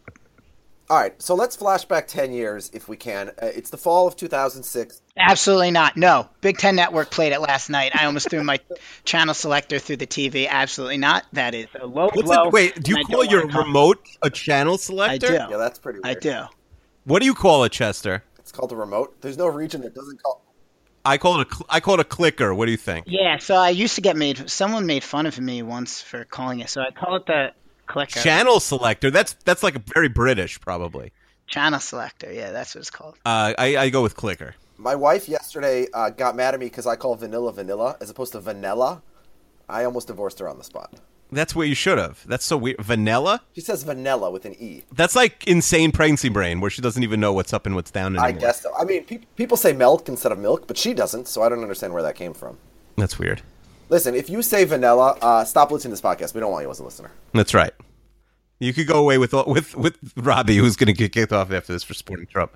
All 0.89 0.97
right, 0.97 1.21
so 1.21 1.35
let's 1.35 1.57
flash 1.57 1.83
back 1.83 2.07
ten 2.07 2.31
years 2.31 2.71
if 2.73 2.87
we 2.87 2.95
can. 2.95 3.27
Uh, 3.31 3.47
it's 3.47 3.71
the 3.71 3.77
fall 3.77 4.07
of 4.07 4.15
2006. 4.15 5.01
Absolutely 5.17 5.71
not. 5.71 5.97
No, 5.97 6.29
Big 6.39 6.57
Ten 6.57 6.77
Network 6.77 7.11
played 7.11 7.33
it 7.33 7.41
last 7.41 7.69
night. 7.69 7.91
I 7.93 8.05
almost 8.05 8.29
threw 8.29 8.41
my 8.41 8.61
channel 9.03 9.33
selector 9.33 9.77
through 9.77 9.97
the 9.97 10.07
TV. 10.07 10.47
Absolutely 10.47 10.97
not. 10.97 11.25
That 11.33 11.53
is 11.53 11.67
a 11.77 11.85
low 11.85 12.05
What's 12.13 12.21
blow. 12.21 12.45
it, 12.45 12.53
wait, 12.53 12.81
do 12.81 12.91
you 12.91 13.03
call 13.03 13.25
your 13.25 13.47
remote 13.47 13.99
a 14.21 14.29
channel 14.29 14.77
selector? 14.77 15.25
I 15.25 15.29
selector? 15.29 15.47
do. 15.47 15.51
Yeah, 15.51 15.57
that's 15.57 15.77
pretty 15.79 15.99
Weird. 16.01 16.17
I 16.17 16.19
do. 16.21 16.43
What 17.03 17.19
do 17.19 17.25
you 17.25 17.33
call 17.33 17.65
it, 17.65 17.73
Chester? 17.73 18.23
It's 18.39 18.53
called 18.53 18.71
a 18.71 18.77
remote. 18.77 19.19
There's 19.19 19.37
no 19.37 19.47
region 19.47 19.81
that 19.81 19.93
doesn't 19.93 20.23
call. 20.23 20.40
I 21.03 21.17
call 21.17 21.39
it 21.41 21.47
a 21.51 21.55
cl- 21.55 21.65
I 21.69 21.79
call 21.79 21.95
it 21.95 21.99
a 21.99 22.05
clicker. 22.05 22.53
What 22.53 22.65
do 22.65 22.71
you 22.71 22.77
think? 22.77 23.05
Yeah, 23.07 23.37
so 23.37 23.55
I 23.55 23.69
used 23.69 23.95
to 23.95 24.01
get 24.01 24.15
made. 24.15 24.49
Someone 24.49 24.85
made 24.85 25.03
fun 25.03 25.25
of 25.25 25.39
me 25.39 25.63
once 25.63 26.01
for 26.01 26.25
calling 26.25 26.59
it. 26.59 26.69
So 26.69 26.81
I 26.81 26.91
call 26.91 27.15
it 27.15 27.25
the 27.25 27.51
clicker 27.87 28.19
Channel 28.19 28.59
selector. 28.59 29.11
That's 29.11 29.33
that's 29.45 29.63
like 29.63 29.75
a 29.75 29.81
very 29.93 30.09
British, 30.09 30.59
probably. 30.61 31.11
channel 31.47 31.79
selector. 31.79 32.31
Yeah, 32.31 32.51
that's 32.51 32.75
what 32.75 32.79
it's 32.81 32.89
called. 32.91 33.15
Uh, 33.25 33.53
I, 33.57 33.77
I 33.77 33.89
go 33.89 34.01
with 34.03 34.15
clicker. 34.15 34.55
My 34.77 34.95
wife 34.95 35.27
yesterday 35.29 35.87
uh, 35.93 36.09
got 36.09 36.35
mad 36.35 36.53
at 36.53 36.59
me 36.59 36.65
because 36.67 36.87
I 36.87 36.95
call 36.95 37.15
vanilla 37.15 37.51
vanilla 37.53 37.97
as 38.01 38.09
opposed 38.09 38.31
to 38.33 38.39
vanilla. 38.39 39.01
I 39.69 39.83
almost 39.85 40.07
divorced 40.07 40.39
her 40.39 40.49
on 40.49 40.57
the 40.57 40.63
spot. 40.63 40.93
That's 41.31 41.55
where 41.55 41.65
you 41.65 41.75
should 41.75 41.97
have. 41.97 42.25
That's 42.27 42.45
so 42.45 42.57
weird. 42.57 42.81
Vanilla. 42.81 43.41
She 43.53 43.61
says 43.61 43.83
vanilla 43.83 44.29
with 44.29 44.45
an 44.45 44.55
e. 44.59 44.83
That's 44.91 45.15
like 45.15 45.47
insane 45.47 45.91
pregnancy 45.91 46.29
brain, 46.29 46.59
where 46.59 46.69
she 46.69 46.81
doesn't 46.81 47.03
even 47.03 47.19
know 47.19 47.31
what's 47.31 47.53
up 47.53 47.65
and 47.65 47.73
what's 47.73 47.91
down 47.91 48.17
anymore. 48.17 48.25
I 48.27 48.31
guess 48.33 48.61
so. 48.61 48.73
I 48.77 48.83
mean, 48.83 49.05
pe- 49.05 49.21
people 49.35 49.55
say 49.55 49.71
milk 49.71 50.09
instead 50.09 50.31
of 50.31 50.39
milk, 50.39 50.67
but 50.67 50.77
she 50.77 50.93
doesn't, 50.93 51.27
so 51.27 51.41
I 51.41 51.49
don't 51.49 51.61
understand 51.61 51.93
where 51.93 52.03
that 52.03 52.15
came 52.15 52.33
from. 52.33 52.57
That's 52.97 53.17
weird. 53.17 53.41
Listen, 53.89 54.13
if 54.15 54.29
you 54.29 54.41
say 54.41 54.63
vanilla, 54.65 55.17
uh, 55.21 55.43
stop 55.45 55.71
listening 55.71 55.95
to 55.95 56.01
this 56.01 56.01
podcast. 56.01 56.33
We 56.33 56.41
don't 56.41 56.51
want 56.51 56.63
you 56.65 56.71
as 56.71 56.79
a 56.79 56.83
listener. 56.83 57.11
That's 57.33 57.53
right. 57.53 57.73
You 58.59 58.73
could 58.73 58.87
go 58.87 58.99
away 58.99 59.17
with 59.17 59.33
with 59.33 59.75
with 59.75 59.97
Robbie, 60.15 60.57
who's 60.57 60.75
going 60.75 60.87
to 60.87 60.93
get 60.93 61.11
kicked 61.11 61.33
off 61.33 61.51
after 61.51 61.73
this 61.73 61.83
for 61.83 61.93
supporting 61.93 62.27
Trump. 62.27 62.55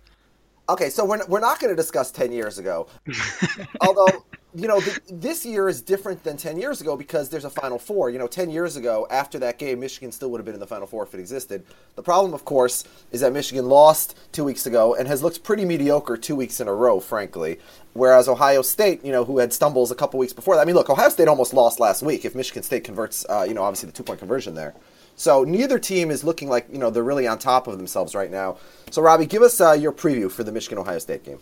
Okay, 0.68 0.90
so 0.90 1.06
we're, 1.06 1.24
we're 1.28 1.40
not 1.40 1.60
going 1.60 1.70
to 1.70 1.76
discuss 1.76 2.10
10 2.10 2.32
years 2.32 2.58
ago. 2.58 2.88
Although, 3.82 4.26
you 4.56 4.68
know, 4.68 4.80
th- 4.80 4.98
this 5.12 5.46
year 5.46 5.70
is 5.70 5.80
different 5.80 6.24
than 6.24 6.38
10 6.38 6.58
years 6.58 6.82
ago 6.82 6.98
because 6.98 7.30
there's 7.30 7.46
a 7.46 7.52
Final 7.52 7.78
Four. 7.78 8.10
You 8.10 8.18
know, 8.18 8.26
10 8.26 8.50
years 8.50 8.76
ago, 8.76 9.06
after 9.12 9.38
that 9.40 9.60
game, 9.60 9.80
Michigan 9.80 10.12
still 10.12 10.32
would 10.32 10.40
have 10.40 10.46
been 10.46 10.56
in 10.56 10.60
the 10.60 10.66
Final 10.66 10.88
Four 10.88 11.04
if 11.04 11.14
it 11.14 11.20
existed. 11.20 11.64
The 11.96 12.02
problem, 12.02 12.34
of 12.34 12.46
course, 12.46 12.84
is 13.12 13.22
that 13.22 13.32
Michigan 13.32 13.70
lost 13.70 14.18
two 14.32 14.44
weeks 14.44 14.66
ago 14.66 14.96
and 14.96 15.08
has 15.08 15.22
looked 15.22 15.44
pretty 15.44 15.66
mediocre 15.66 16.18
two 16.18 16.36
weeks 16.36 16.60
in 16.60 16.68
a 16.68 16.74
row, 16.74 17.00
frankly. 17.00 17.60
Whereas 17.94 18.28
Ohio 18.28 18.64
State, 18.64 19.06
you 19.06 19.12
know, 19.12 19.24
who 19.24 19.38
had 19.38 19.54
stumbles 19.54 19.92
a 19.92 19.96
couple 19.96 20.20
weeks 20.20 20.34
before 20.34 20.56
that. 20.56 20.62
I 20.62 20.66
mean, 20.66 20.76
look, 20.76 20.90
Ohio 20.90 21.10
State 21.10 21.28
almost 21.28 21.54
lost 21.54 21.80
last 21.80 22.02
week 22.02 22.26
if 22.26 22.34
Michigan 22.34 22.64
State 22.64 22.84
converts, 22.84 23.24
uh, 23.30 23.46
you 23.48 23.54
know, 23.54 23.62
obviously 23.62 23.88
the 23.88 23.94
two 23.94 24.04
point 24.04 24.18
conversion 24.18 24.56
there. 24.56 24.74
So 25.16 25.44
neither 25.44 25.80
team 25.80 26.12
is 26.12 26.24
looking 26.24 26.50
like, 26.50 26.68
you 26.72 26.78
know, 26.78 26.90
they're 26.90 27.04
really 27.04 27.28
on 27.28 27.40
top 27.40 27.68
of 27.68 27.78
themselves 27.78 28.14
right 28.16 28.30
now. 28.30 28.58
So, 28.92 29.02
Robbie, 29.02 29.26
give 29.26 29.42
us 29.42 29.60
uh, 29.62 29.72
your 29.72 29.92
preview 29.92 30.30
for 30.30 30.44
the 30.44 30.52
Michigan 30.52 30.78
Ohio 30.78 31.00
State 31.00 31.24
game. 31.24 31.40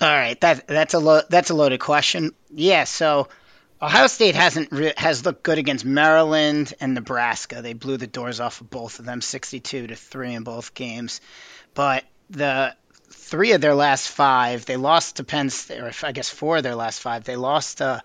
All 0.00 0.08
right, 0.08 0.40
that 0.40 0.68
that's 0.68 0.94
a 0.94 1.00
lo- 1.00 1.22
that's 1.28 1.50
a 1.50 1.54
loaded 1.54 1.80
question. 1.80 2.30
Yeah, 2.54 2.84
so 2.84 3.26
Ohio 3.82 4.06
State 4.06 4.36
hasn't 4.36 4.70
re- 4.70 4.92
has 4.96 5.24
looked 5.24 5.42
good 5.42 5.58
against 5.58 5.84
Maryland 5.84 6.72
and 6.80 6.94
Nebraska. 6.94 7.62
They 7.62 7.72
blew 7.72 7.96
the 7.96 8.06
doors 8.06 8.38
off 8.38 8.60
of 8.60 8.70
both 8.70 9.00
of 9.00 9.06
them, 9.06 9.20
62 9.20 9.88
to 9.88 9.96
three 9.96 10.34
in 10.34 10.44
both 10.44 10.74
games. 10.74 11.20
But 11.74 12.04
the 12.30 12.76
three 13.10 13.52
of 13.52 13.60
their 13.60 13.74
last 13.74 14.08
five, 14.08 14.66
they 14.66 14.76
lost 14.76 15.16
to 15.16 15.24
Penn 15.24 15.50
State, 15.50 15.80
or 15.80 15.90
I 16.04 16.12
guess 16.12 16.28
four 16.28 16.58
of 16.58 16.62
their 16.62 16.76
last 16.76 17.00
five. 17.00 17.24
They 17.24 17.36
lost. 17.36 17.82
Uh, 17.82 18.00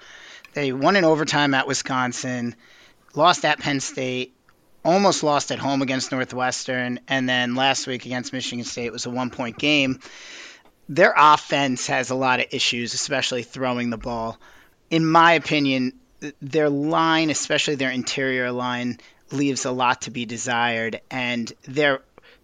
they 0.53 0.71
won 0.71 0.95
in 0.95 1.03
overtime 1.03 1.53
at 1.53 1.67
Wisconsin, 1.67 2.55
lost 3.15 3.45
at 3.45 3.59
Penn 3.59 3.79
State, 3.79 4.35
almost 4.83 5.23
lost 5.23 5.51
at 5.51 5.59
home 5.59 5.81
against 5.81 6.11
Northwestern, 6.11 6.99
and 7.07 7.27
then 7.27 7.55
last 7.55 7.87
week 7.87 8.05
against 8.05 8.33
Michigan 8.33 8.65
State 8.65 8.91
was 8.91 9.05
a 9.05 9.09
one 9.09 9.29
point 9.29 9.57
game 9.57 9.99
their 10.89 11.13
offense 11.15 11.87
has 11.87 12.09
a 12.09 12.15
lot 12.15 12.39
of 12.39 12.47
issues, 12.51 12.93
especially 12.93 13.43
throwing 13.43 13.89
the 13.89 13.97
ball. 13.97 14.37
In 14.89 15.05
my 15.05 15.33
opinion, 15.33 15.93
their 16.41 16.69
line, 16.69 17.29
especially 17.29 17.75
their 17.75 17.91
interior 17.91 18.51
line, 18.51 18.99
leaves 19.31 19.65
a 19.65 19.71
lot 19.71 20.03
to 20.03 20.11
be 20.11 20.25
desired. 20.25 21.01
And 21.09 21.51
their 21.63 22.01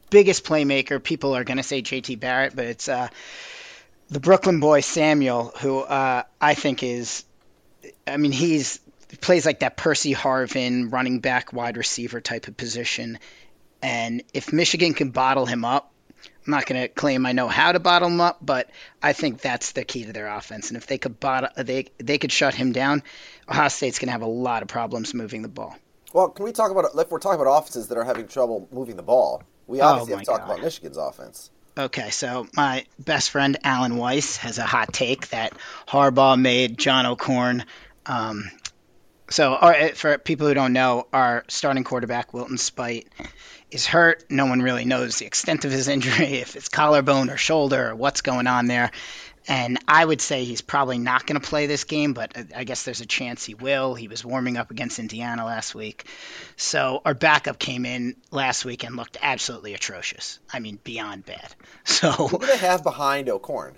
biggest 0.09 0.45
playmaker, 0.45 1.03
people 1.03 1.35
are 1.35 1.43
going 1.43 1.57
to 1.57 1.63
say 1.63 1.81
JT 1.81 2.19
Barrett, 2.19 2.55
but 2.55 2.65
it's 2.65 2.89
uh, 2.89 3.09
the 4.09 4.19
Brooklyn 4.19 4.59
boy 4.59 4.81
Samuel, 4.81 5.53
who 5.59 5.79
uh, 5.79 6.23
I 6.41 6.53
think 6.55 6.81
is, 6.81 7.25
I 8.07 8.17
mean, 8.17 8.31
he's 8.31 8.79
he 9.09 9.17
plays 9.17 9.45
like 9.45 9.59
that 9.59 9.75
Percy 9.77 10.13
Harvin 10.13 10.91
running 10.91 11.19
back 11.19 11.51
wide 11.53 11.77
receiver 11.77 12.21
type 12.21 12.47
of 12.47 12.55
position. 12.57 13.19
And 13.81 14.23
if 14.33 14.51
Michigan 14.53 14.93
can 14.93 15.11
bottle 15.11 15.45
him 15.45 15.63
up, 15.65 15.91
I'm 16.45 16.51
not 16.51 16.65
going 16.65 16.81
to 16.81 16.87
claim 16.87 17.25
I 17.25 17.31
know 17.31 17.47
how 17.47 17.71
to 17.71 17.79
bottle 17.79 18.09
him 18.09 18.19
up, 18.21 18.39
but 18.41 18.69
I 19.01 19.13
think 19.13 19.39
that's 19.41 19.71
the 19.71 19.83
key 19.83 20.05
to 20.05 20.13
their 20.13 20.27
offense. 20.27 20.69
And 20.69 20.77
if 20.77 20.85
they 20.87 20.97
could 20.97 21.19
bottle, 21.19 21.49
they 21.55 21.87
they 21.97 22.17
could 22.17 22.31
shut 22.31 22.53
him 22.53 22.71
down, 22.71 23.03
Ohio 23.47 23.67
State's 23.69 23.99
going 23.99 24.07
to 24.07 24.11
have 24.13 24.21
a 24.21 24.27
lot 24.27 24.61
of 24.61 24.67
problems 24.67 25.13
moving 25.13 25.41
the 25.43 25.47
ball. 25.47 25.75
Well, 26.11 26.29
can 26.29 26.43
we 26.43 26.51
talk 26.51 26.71
about 26.71 26.85
if 26.95 27.11
we're 27.11 27.19
talking 27.19 27.39
about 27.39 27.57
offenses 27.59 27.87
that 27.89 27.97
are 27.97 28.03
having 28.03 28.27
trouble 28.27 28.67
moving 28.71 28.95
the 28.95 29.03
ball? 29.03 29.43
We 29.67 29.79
obviously 29.79 30.13
Oh, 30.13 30.17
have 30.17 30.25
to 30.25 30.31
talk 30.31 30.39
God. 30.39 30.53
about 30.53 30.63
Michigan's 30.63 30.97
offense. 30.97 31.51
Okay, 31.77 32.09
so 32.09 32.47
my 32.55 32.85
best 32.97 33.29
friend 33.29 33.57
Alan 33.63 33.95
Weiss 33.95 34.37
has 34.37 34.57
a 34.57 34.63
hot 34.63 34.91
take 34.91 35.29
that 35.29 35.53
Harbaugh 35.87 36.37
made 36.41 36.77
John 36.77 37.05
O'Korn. 37.05 37.63
Um, 38.05 38.49
so, 39.29 39.53
our, 39.53 39.89
for 39.89 40.17
people 40.17 40.47
who 40.47 40.53
don't 40.53 40.73
know, 40.73 41.07
our 41.13 41.43
starting 41.47 41.83
quarterback 41.83 42.33
Wilton 42.33 42.57
Speight 42.57 43.07
is 43.71 43.85
hurt. 43.85 44.23
No 44.29 44.45
one 44.47 44.61
really 44.61 44.85
knows 44.85 45.17
the 45.19 45.25
extent 45.25 45.65
of 45.65 45.71
his 45.71 45.87
injury, 45.87 46.25
if 46.39 46.55
it's 46.55 46.69
collarbone 46.69 47.29
or 47.29 47.37
shoulder 47.37 47.89
or 47.89 47.95
what's 47.95 48.21
going 48.21 48.47
on 48.47 48.65
there. 48.67 48.91
And 49.47 49.79
I 49.87 50.03
would 50.05 50.21
say 50.21 50.43
he's 50.43 50.61
probably 50.61 50.99
not 50.99 51.25
going 51.25 51.39
to 51.39 51.47
play 51.47 51.65
this 51.65 51.83
game, 51.85 52.13
but 52.13 52.37
I- 52.37 52.59
I 52.59 52.63
guess 52.65 52.83
there's 52.83 53.01
a 53.01 53.05
chance 53.05 53.43
he 53.45 53.55
will. 53.55 53.95
He 53.95 54.07
was 54.07 54.23
warming 54.23 54.57
up 54.57 54.69
against 54.69 54.99
Indiana 54.99 55.43
last 55.45 55.73
week. 55.73 56.05
So 56.55 57.01
our 57.05 57.13
backup 57.15 57.57
came 57.57 57.85
in 57.85 58.15
last 58.31 58.63
week 58.65 58.83
and 58.83 58.95
looked 58.95 59.17
absolutely 59.21 59.73
atrocious. 59.73 60.39
I 60.53 60.59
mean, 60.59 60.77
beyond 60.83 61.25
bad. 61.25 61.55
So 61.85 62.11
Who 62.11 62.37
do 62.37 62.45
they 62.45 62.57
have 62.57 62.83
behind 62.83 63.29
O'Korn? 63.29 63.75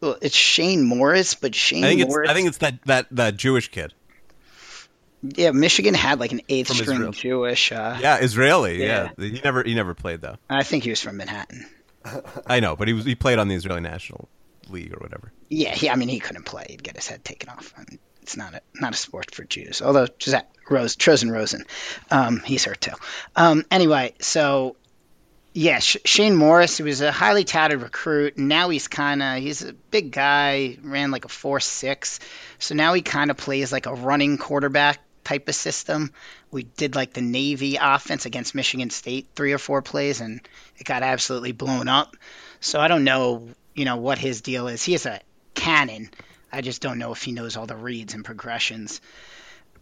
well, 0.00 0.16
it's 0.22 0.36
Shane 0.36 0.84
Morris, 0.84 1.34
but 1.34 1.54
Shane 1.54 1.84
I 1.84 1.88
think 1.88 2.00
it's 2.02 2.08
Morris. 2.08 2.30
I 2.30 2.34
think 2.34 2.48
it's 2.48 2.58
that 2.58 2.82
that 2.86 3.06
that 3.10 3.36
Jewish 3.36 3.68
kid. 3.68 3.92
Yeah, 5.22 5.50
Michigan 5.52 5.94
had 5.94 6.18
like 6.20 6.32
an 6.32 6.40
eighth 6.48 6.68
string 6.72 6.96
Israel. 6.98 7.12
Jewish. 7.12 7.72
Uh, 7.72 7.98
Yeah, 8.00 8.18
Israeli. 8.18 8.80
Yeah. 8.80 9.10
Yeah. 9.18 9.24
he 9.28 9.40
never 9.44 9.62
he 9.62 9.74
never 9.74 9.94
played 9.94 10.20
though. 10.20 10.36
I 10.48 10.62
think 10.62 10.84
he 10.84 10.90
was 10.90 11.00
from 11.00 11.18
Manhattan. 11.18 11.66
I 12.46 12.60
know, 12.60 12.76
but 12.76 12.88
he 12.88 12.94
was 12.94 13.04
he 13.04 13.14
played 13.14 13.38
on 13.38 13.48
the 13.48 13.54
Israeli 13.54 13.80
national 13.82 14.28
league 14.68 14.92
or 14.94 14.98
whatever. 15.00 15.32
Yeah, 15.48 15.74
he, 15.74 15.90
I 15.90 15.96
mean, 15.96 16.08
he 16.08 16.20
couldn't 16.20 16.44
play. 16.46 16.66
He'd 16.70 16.82
get 16.82 16.96
his 16.96 17.06
head 17.08 17.24
taken 17.24 17.48
off. 17.50 17.74
I 17.76 17.80
mean, 17.80 17.98
it's 18.22 18.36
not 18.36 18.54
a 18.54 18.62
not 18.74 18.94
a 18.94 18.96
sport 18.96 19.34
for 19.34 19.44
Jews. 19.44 19.82
Although 19.82 20.06
Jose- 20.24 20.42
Rose, 20.70 20.96
Chosen 20.96 21.30
Rosen, 21.30 21.64
um, 22.10 22.40
he's 22.40 22.64
hurt 22.64 22.80
too. 22.80 22.92
Um, 23.36 23.64
anyway, 23.70 24.14
so 24.20 24.76
yeah, 25.52 25.80
Sh- 25.80 25.96
Shane 26.04 26.36
Morris, 26.36 26.78
who 26.78 26.84
was 26.84 27.00
a 27.00 27.10
highly 27.10 27.44
touted 27.44 27.82
recruit, 27.82 28.38
now 28.38 28.68
he's 28.70 28.86
kind 28.88 29.22
of 29.22 29.38
he's 29.42 29.62
a 29.62 29.72
big 29.72 30.12
guy, 30.12 30.78
ran 30.82 31.10
like 31.10 31.24
a 31.24 31.28
four 31.28 31.60
six, 31.60 32.20
so 32.58 32.74
now 32.74 32.94
he 32.94 33.02
kind 33.02 33.30
of 33.30 33.36
plays 33.36 33.72
like 33.72 33.86
a 33.86 33.94
running 33.94 34.38
quarterback 34.38 35.00
type 35.24 35.48
of 35.48 35.54
system. 35.54 36.12
We 36.50 36.64
did 36.64 36.94
like 36.94 37.12
the 37.12 37.20
Navy 37.20 37.76
offense 37.80 38.26
against 38.26 38.54
Michigan 38.54 38.90
State 38.90 39.28
three 39.34 39.52
or 39.52 39.58
four 39.58 39.82
plays, 39.82 40.20
and 40.20 40.40
it 40.78 40.84
got 40.84 41.02
absolutely 41.02 41.52
blown 41.52 41.88
up. 41.88 42.16
So 42.60 42.80
I 42.80 42.88
don't 42.88 43.04
know, 43.04 43.48
you 43.74 43.84
know, 43.84 43.96
what 43.96 44.18
his 44.18 44.40
deal 44.40 44.68
is. 44.68 44.82
He 44.82 44.94
is 44.94 45.06
a 45.06 45.20
cannon. 45.54 46.10
I 46.52 46.62
just 46.62 46.82
don't 46.82 46.98
know 46.98 47.12
if 47.12 47.22
he 47.22 47.32
knows 47.32 47.56
all 47.56 47.66
the 47.66 47.76
reads 47.76 48.14
and 48.14 48.24
progressions. 48.24 49.00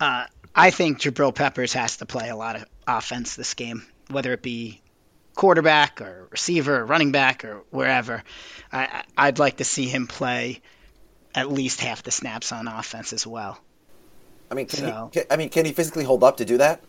Uh, 0.01 0.27
I 0.55 0.71
think 0.71 1.01
Jabril 1.01 1.35
Peppers 1.35 1.73
has 1.73 1.99
to 1.99 2.07
play 2.07 2.29
a 2.29 2.37
lot 2.37 2.57
of 2.57 2.65
offense 2.87 3.37
this 3.37 3.55
game, 3.55 3.87
whether 4.11 4.33
it 4.33 4.43
be 4.43 4.81
quarterback 5.35 6.01
or 6.01 6.27
receiver 6.31 6.81
or 6.81 6.85
running 6.85 7.13
back 7.13 7.45
or 7.45 7.63
wherever. 7.71 8.23
I, 8.73 9.05
I'd 9.17 9.39
like 9.39 9.59
to 9.59 9.65
see 9.65 9.87
him 9.87 10.09
play 10.09 10.61
at 11.35 11.51
least 11.51 11.81
half 11.81 12.03
the 12.03 12.11
snaps 12.11 12.51
on 12.53 12.67
offense 12.67 13.13
as 13.13 13.27
well. 13.27 13.59
I 14.51 14.55
mean, 14.55 14.67
can 14.67 14.79
So- 14.81 15.11
he? 15.13 15.21
Can, 15.21 15.29
I 15.31 15.37
mean, 15.37 15.49
can 15.49 15.65
he 15.65 15.73
physically 15.73 16.05
hold 16.05 16.25
up 16.25 16.39
to 16.39 16.45
do 16.45 16.59
that? 16.59 16.81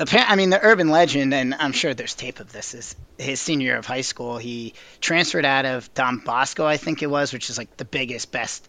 Appa- 0.00 0.28
I 0.28 0.34
mean, 0.34 0.50
the 0.50 0.60
urban 0.60 0.88
legend, 0.88 1.32
and 1.32 1.54
I'm 1.54 1.72
sure 1.72 1.94
there's 1.94 2.14
tape 2.14 2.40
of 2.40 2.52
this, 2.52 2.74
is 2.74 2.96
his 3.16 3.40
senior 3.40 3.66
year 3.66 3.76
of 3.76 3.86
high 3.86 4.00
school. 4.00 4.38
He 4.38 4.74
transferred 5.00 5.44
out 5.44 5.66
of 5.66 5.92
Don 5.94 6.18
Bosco, 6.18 6.66
I 6.66 6.78
think 6.78 7.02
it 7.02 7.06
was, 7.06 7.32
which 7.32 7.48
is 7.48 7.58
like 7.58 7.76
the 7.76 7.84
biggest, 7.84 8.32
best 8.32 8.66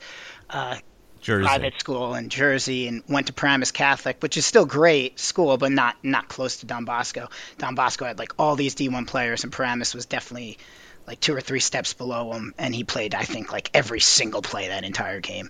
uh, 0.51 0.77
Jersey. 1.21 1.45
private 1.47 1.79
school 1.79 2.13
in 2.13 2.29
Jersey, 2.29 2.87
and 2.87 3.01
went 3.09 3.27
to 3.27 3.33
Paramus 3.33 3.71
Catholic, 3.71 4.17
which 4.21 4.37
is 4.37 4.45
still 4.45 4.65
great 4.67 5.19
school, 5.19 5.57
but 5.57 5.71
not 5.71 5.95
not 6.03 6.29
close 6.29 6.57
to 6.57 6.67
Don 6.67 6.85
Bosco. 6.85 7.29
Don 7.57 7.73
Bosco 7.73 8.05
had 8.05 8.19
like 8.19 8.33
all 8.37 8.55
these 8.55 8.75
D1 8.75 9.07
players, 9.07 9.43
and 9.43 9.51
Paramus 9.51 9.95
was 9.95 10.05
definitely 10.05 10.59
like 11.07 11.19
two 11.19 11.35
or 11.35 11.41
three 11.41 11.59
steps 11.59 11.93
below 11.93 12.33
him, 12.33 12.53
and 12.59 12.73
he 12.75 12.83
played, 12.83 13.15
I 13.15 13.23
think, 13.23 13.51
like 13.51 13.71
every 13.73 13.99
single 13.99 14.43
play 14.43 14.67
that 14.67 14.83
entire 14.83 15.19
game 15.21 15.49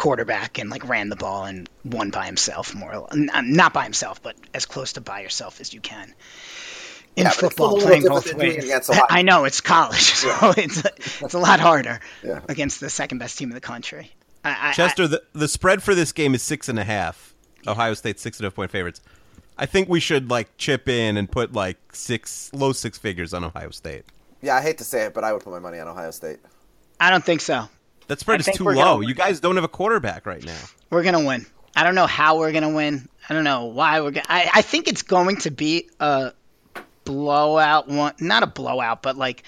quarterback 0.00 0.58
and 0.58 0.70
like 0.70 0.88
ran 0.88 1.10
the 1.10 1.16
ball 1.16 1.44
and 1.44 1.68
won 1.84 2.08
by 2.08 2.24
himself 2.24 2.74
more 2.74 2.90
uh, 3.12 3.42
not 3.44 3.74
by 3.74 3.84
himself 3.84 4.22
but 4.22 4.34
as 4.54 4.64
close 4.64 4.94
to 4.94 5.00
by 5.02 5.20
yourself 5.20 5.60
as 5.60 5.74
you 5.74 5.80
can 5.82 6.14
in 7.16 7.24
Yeah, 7.24 7.24
but 7.24 7.26
it's 7.26 7.36
still 7.36 7.46
a 7.48 7.50
football 7.50 7.80
playing 7.82 8.02
different 8.04 8.24
both 8.24 8.30
than 8.30 8.38
doing 8.38 8.58
it 8.62 8.88
ways 8.88 9.00
i 9.10 9.20
know 9.20 9.44
it's 9.44 9.60
college 9.60 10.00
so 10.00 10.54
it's 10.56 10.82
it's 11.20 11.34
a 11.34 11.38
lot 11.38 11.60
harder 11.60 12.00
Yeah. 12.24 12.40
against 12.48 12.80
the 12.80 12.88
second 12.88 13.18
best 13.18 13.36
team 13.36 13.50
in 13.50 13.54
the 13.54 13.60
country 13.60 14.10
I, 14.42 14.70
I, 14.70 14.72
Chester, 14.72 15.06
the, 15.06 15.22
the 15.34 15.48
spread 15.48 15.82
for 15.82 15.94
this 15.94 16.12
game 16.12 16.34
is 16.34 16.42
six 16.42 16.70
and 16.70 16.78
a 16.78 16.84
half. 16.84 17.34
Ohio 17.66 17.92
State 17.92 18.18
six 18.18 18.38
and 18.38 18.46
a 18.46 18.48
half 18.48 18.54
point 18.54 18.70
favorites. 18.70 19.02
I 19.58 19.66
think 19.66 19.90
we 19.90 20.00
should 20.00 20.30
like 20.30 20.48
chip 20.56 20.88
in 20.88 21.18
and 21.18 21.30
put 21.30 21.52
like 21.52 21.76
six 21.92 22.50
low 22.54 22.72
six 22.72 22.96
figures 22.96 23.34
on 23.34 23.44
Ohio 23.44 23.68
State. 23.68 24.06
Yeah, 24.40 24.56
I 24.56 24.62
hate 24.62 24.78
to 24.78 24.84
say 24.84 25.04
it, 25.04 25.12
but 25.12 25.24
I 25.24 25.34
would 25.34 25.42
put 25.44 25.50
my 25.52 25.58
money 25.58 25.78
on 25.78 25.88
Ohio 25.88 26.10
State. 26.10 26.38
I, 26.98 27.08
I 27.08 27.10
don't 27.10 27.22
think 27.22 27.42
so 27.42 27.68
That 28.10 28.18
spread 28.18 28.44
I 28.44 28.50
is 28.50 28.56
too 28.56 28.64
low. 28.64 29.02
You 29.02 29.14
guys 29.14 29.38
don't 29.38 29.54
have 29.54 29.62
a 29.62 29.68
quarterback 29.68 30.26
right 30.26 30.44
now. 30.44 30.58
we're 30.90 31.04
gonna 31.04 31.24
win 31.24 31.46
i 31.76 31.84
don't 31.84 31.94
know 31.94 32.08
how 32.08 32.40
we're 32.40 32.50
gonna 32.50 32.74
win 32.74 33.08
i 33.28 33.34
don't 33.34 33.44
know 33.44 33.66
why 33.66 34.00
we're 34.00 34.10
gonna 34.10 34.26
I, 34.28 34.50
I 34.52 34.62
think 34.62 34.88
it's 34.88 35.02
going 35.02 35.36
to 35.36 35.52
be 35.52 35.88
a 36.00 36.32
blowout 37.04 37.86
one 37.86 38.14
not 38.18 38.42
a 38.42 38.48
blowout 38.48 39.02
but 39.02 39.16
like 39.16 39.44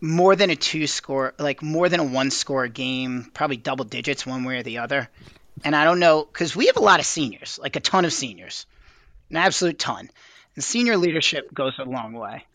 more 0.00 0.34
than 0.34 0.48
a 0.48 0.56
two 0.56 0.86
score 0.86 1.34
like 1.38 1.62
more 1.62 1.90
than 1.90 2.00
a 2.00 2.04
one 2.04 2.30
score 2.30 2.68
game 2.68 3.30
probably 3.34 3.58
double 3.58 3.84
digits 3.84 4.24
one 4.24 4.44
way 4.44 4.56
or 4.56 4.62
the 4.62 4.78
other 4.78 5.10
and 5.62 5.76
i 5.76 5.84
don't 5.84 6.00
know 6.00 6.24
because 6.24 6.56
we 6.56 6.68
have 6.68 6.78
a 6.78 6.80
lot 6.80 7.00
of 7.00 7.04
seniors 7.06 7.58
like 7.62 7.76
a 7.76 7.80
ton 7.80 8.06
of 8.06 8.14
seniors 8.14 8.64
an 9.28 9.36
absolute 9.36 9.78
ton 9.78 10.08
and 10.54 10.64
senior 10.64 10.96
leadership 10.96 11.52
goes 11.52 11.74
a 11.78 11.84
long 11.84 12.14
way 12.14 12.46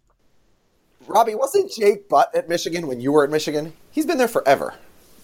Robbie, 1.05 1.35
wasn't 1.35 1.69
Jake 1.71 2.07
Butt 2.07 2.33
at 2.33 2.47
Michigan 2.47 2.87
when 2.87 3.01
you 3.01 3.11
were 3.11 3.25
at 3.25 3.29
Michigan? 3.29 3.73
He's 3.91 4.05
been 4.05 4.17
there 4.17 4.29
forever. 4.29 4.73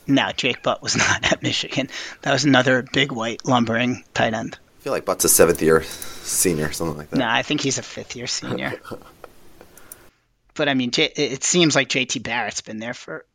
No 0.09 0.31
jake 0.35 0.61
butt 0.63 0.81
was 0.81 0.97
not 0.97 1.31
at 1.31 1.41
michigan 1.41 1.87
that 2.21 2.33
was 2.33 2.45
another 2.45 2.85
big 2.93 3.11
white 3.11 3.45
lumbering 3.45 4.03
tight 4.13 4.33
end 4.33 4.57
I 4.79 4.81
feel 4.81 4.93
like 4.93 5.03
Butt's 5.03 5.25
a 5.25 5.29
seventh 5.29 5.61
year 5.61 5.83
senior, 5.83 6.71
something 6.71 6.97
like 6.97 7.09
that. 7.09 7.19
No, 7.19 7.27
I 7.27 7.41
think 7.43 7.59
he's 7.59 7.79
a 7.79 7.83
fifth 7.83 8.15
year 8.15 8.27
senior. 8.27 8.79
but 10.53 10.69
I 10.69 10.73
mean, 10.73 10.91
it 10.95 11.43
seems 11.43 11.75
like 11.75 11.89
JT 11.89 12.23
Barrett's 12.23 12.61
been 12.61 12.79
there 12.79 12.93
for, 12.93 13.25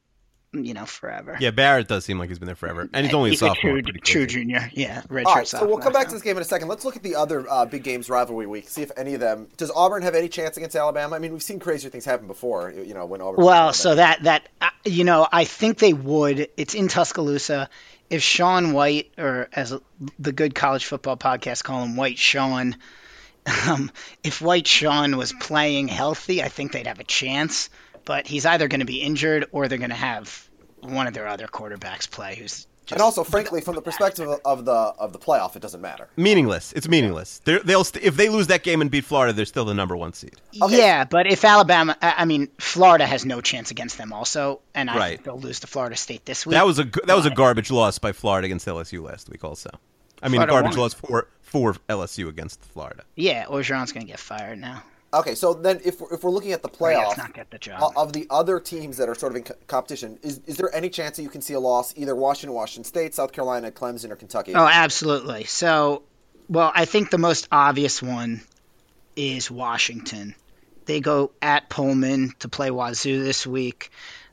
you 0.55 0.75
know, 0.75 0.87
forever. 0.87 1.37
Yeah, 1.41 1.51
Barrett 1.51 1.89
does 1.89 2.05
seem 2.05 2.19
like 2.19 2.29
he's 2.29 2.39
been 2.39 2.47
there 2.47 2.55
forever, 2.55 2.89
and 2.93 3.07
he's 3.07 3.15
only 3.15 3.31
he's 3.31 3.43
a 3.43 3.49
sophomore. 3.49 3.83
true, 3.83 3.93
true 3.93 4.27
junior. 4.27 4.71
Yeah, 4.73 5.03
redshirt 5.03 5.27
All 5.27 5.35
right, 5.35 5.49
so 5.49 5.67
we'll 5.67 5.79
come 5.79 5.93
back 5.93 6.09
to 6.09 6.15
this 6.15 6.23
game 6.23 6.37
in 6.37 6.43
a 6.43 6.47
second. 6.47 6.69
Let's 6.69 6.85
look 6.85 6.97
at 6.97 7.03
the 7.03 7.17
other 7.17 7.49
uh, 7.49 7.67
big 7.67 7.83
games 7.83 8.09
rivalry 8.09 8.47
week. 8.47 8.69
See 8.69 8.83
if 8.83 8.91
any 8.97 9.15
of 9.15 9.21
them. 9.21 9.49
Does 9.57 9.71
Auburn 9.71 10.03
have 10.03 10.15
any 10.15 10.29
chance 10.29 10.57
against 10.57 10.77
Alabama? 10.77 11.17
I 11.17 11.19
mean, 11.19 11.33
we've 11.33 11.43
seen 11.43 11.59
crazier 11.59 11.91
things 11.91 12.05
happen 12.05 12.27
before. 12.27 12.71
You 12.71 12.83
you 12.83 12.95
know, 12.95 13.07
when 13.07 13.21
Auburn. 13.21 13.45
Well, 13.45 13.73
so 13.73 13.95
that 13.95 14.23
that 14.23 14.49
uh, 14.61 14.71
you 14.85 15.05
know, 15.05 15.27
I 15.31 15.45
think 15.45 15.79
they 15.79 15.93
would. 15.93 16.49
It's 16.57 16.75
in 16.75 16.89
Tuscaloosa. 16.89 17.69
If 18.11 18.23
Sean 18.23 18.73
White, 18.73 19.13
or 19.19 19.49
as 19.53 19.75
the 20.19 20.33
good 20.33 20.55
college 20.55 20.85
football 20.85 21.17
podcast 21.17 21.65
call 21.65 21.83
him, 21.83 21.97
White 21.97 22.19
Sean, 22.19 22.77
um, 23.69 23.91
if 24.23 24.41
White 24.41 24.67
Sean 24.67 25.17
was 25.17 25.33
playing 25.33 25.89
healthy, 25.89 26.43
I 26.43 26.49
think 26.49 26.73
they'd 26.73 26.87
have 26.87 27.01
a 27.01 27.05
chance. 27.05 27.71
But 28.05 28.27
he's 28.27 28.45
either 28.47 28.69
going 28.69 28.81
to 28.81 28.87
be 28.87 29.01
injured 29.01 29.47
or 29.53 29.69
they're 29.69 29.79
going 29.79 29.91
to 29.91 29.97
have 29.97 30.49
one 30.81 31.07
of 31.07 31.15
their 31.15 31.27
other 31.29 31.47
quarterbacks 31.47 32.11
play, 32.11 32.35
who's 32.37 32.67
just 32.87 32.93
and 32.93 33.01
also, 33.01 33.25
frankly, 33.25 33.63
from 33.63 33.77
the 33.77 33.81
perspective 33.81 34.29
of- 34.29 34.41
of 34.45 34.65
the 34.67 34.73
of 34.73 35.15
the 35.15 35.19
playoff, 35.19 35.57
it 35.57 35.63
doesn't 35.63 35.81
matter. 35.81 36.07
Meaningless. 36.19 36.73
It's 36.75 36.87
meaningless. 36.87 37.41
They're, 37.47 37.61
they'll 37.61 37.83
st- 37.83 38.05
if 38.05 38.17
they 38.17 38.29
lose 38.29 38.49
that 38.49 38.63
game 38.63 38.83
and 38.83 38.91
beat 38.91 39.07
Florida, 39.07 39.33
they're 39.33 39.47
still 39.47 39.65
the 39.65 39.73
number 39.73 39.97
one 39.97 40.13
seed. 40.13 40.37
Okay. 40.61 40.77
Yeah, 40.77 41.05
but 41.05 41.27
if 41.27 41.47
Alabama, 41.47 41.97
I 42.03 42.15
I 42.19 42.25
mean, 42.27 42.49
Florida 42.59 43.07
has 43.07 43.25
no 43.25 43.41
chance 43.41 43.71
against 43.71 43.97
them 43.97 44.13
also, 44.13 44.61
and 44.75 44.91
I 44.91 44.97
Right. 44.99 45.09
think 45.13 45.25
they'll 45.25 45.41
lose 45.41 45.61
to 45.61 45.67
Florida 45.67 45.97
State 45.97 46.27
this 46.27 46.45
week. 46.45 46.53
That 46.53 46.67
was 46.67 46.79
a 46.79 46.85
g- 46.85 47.01
that 47.07 47.17
was 47.17 47.25
a 47.25 47.31
garbage 47.31 47.71
loss 47.71 47.99
by 47.99 48.13
Florida 48.13 48.45
against 48.45 48.67
LSU 48.69 49.03
last 49.03 49.31
week. 49.31 49.43
Also, 49.45 49.71
I 50.23 50.29
mean, 50.29 50.43
a 50.43 50.47
Florida 50.47 50.53
garbage 50.53 50.77
won. 50.77 50.83
loss 50.83 50.93
for 50.93 51.29
for 51.41 51.75
LSU 51.89 52.29
against 52.29 52.61
Florida. 52.67 53.05
yeah, 53.17 53.47
Orgeron's 53.47 53.93
going 53.93 54.05
to 54.05 54.11
get 54.13 54.21
fired 54.21 54.59
now. 54.59 54.83
Okay, 55.15 55.35
so 55.35 55.55
then 55.55 55.81
if 55.85 56.01
we're, 56.01 56.13
if 56.15 56.25
we're 56.25 56.31
looking 56.31 56.53
at 56.53 56.63
the 56.63 56.69
Or, 56.69 56.73
playoffs 56.91 57.17
not 57.17 57.33
get 57.35 57.51
the 57.51 57.59
job. 57.59 57.93
of 57.97 58.13
the 58.13 58.27
other 58.31 58.59
teams 58.61 58.97
that 58.97 59.09
are 59.09 59.15
sort 59.15 59.33
of 59.33 59.37
in 59.37 59.43
co- 59.45 59.55
competition, 59.67 60.19
is 60.23 60.41
is 60.47 60.57
there 60.57 60.75
any 60.75 60.91
chance 60.91 61.17
that 61.17 61.23
you 61.23 61.29
can 61.29 61.41
see 61.41 61.55
a 61.55 61.61
loss 61.61 61.95
either 61.97 62.15
Washington, 62.17 62.55
Washington 62.55 62.85
State, 62.85 63.15
South 63.15 63.33
Carolina, 63.33 63.71
Clemson, 63.71 64.11
or 64.11 64.17
Kentucky? 64.17 64.55
Oh, 64.55 64.67
absolutely. 64.67 65.45
So, 65.45 66.03
well, 66.49 66.73
I 66.75 66.85
think 66.85 67.11
the 67.11 67.19
most 67.19 67.49
obvious 67.53 68.03
one 68.03 68.43
is 69.17 69.51
Washington. 69.51 70.35
They 70.87 71.01
go 71.01 71.31
at 71.41 71.69
Pullman 71.71 72.33
to 72.41 72.49
play 72.49 72.71
Wazoo 72.71 73.23
this 73.25 73.47
week. 73.47 73.91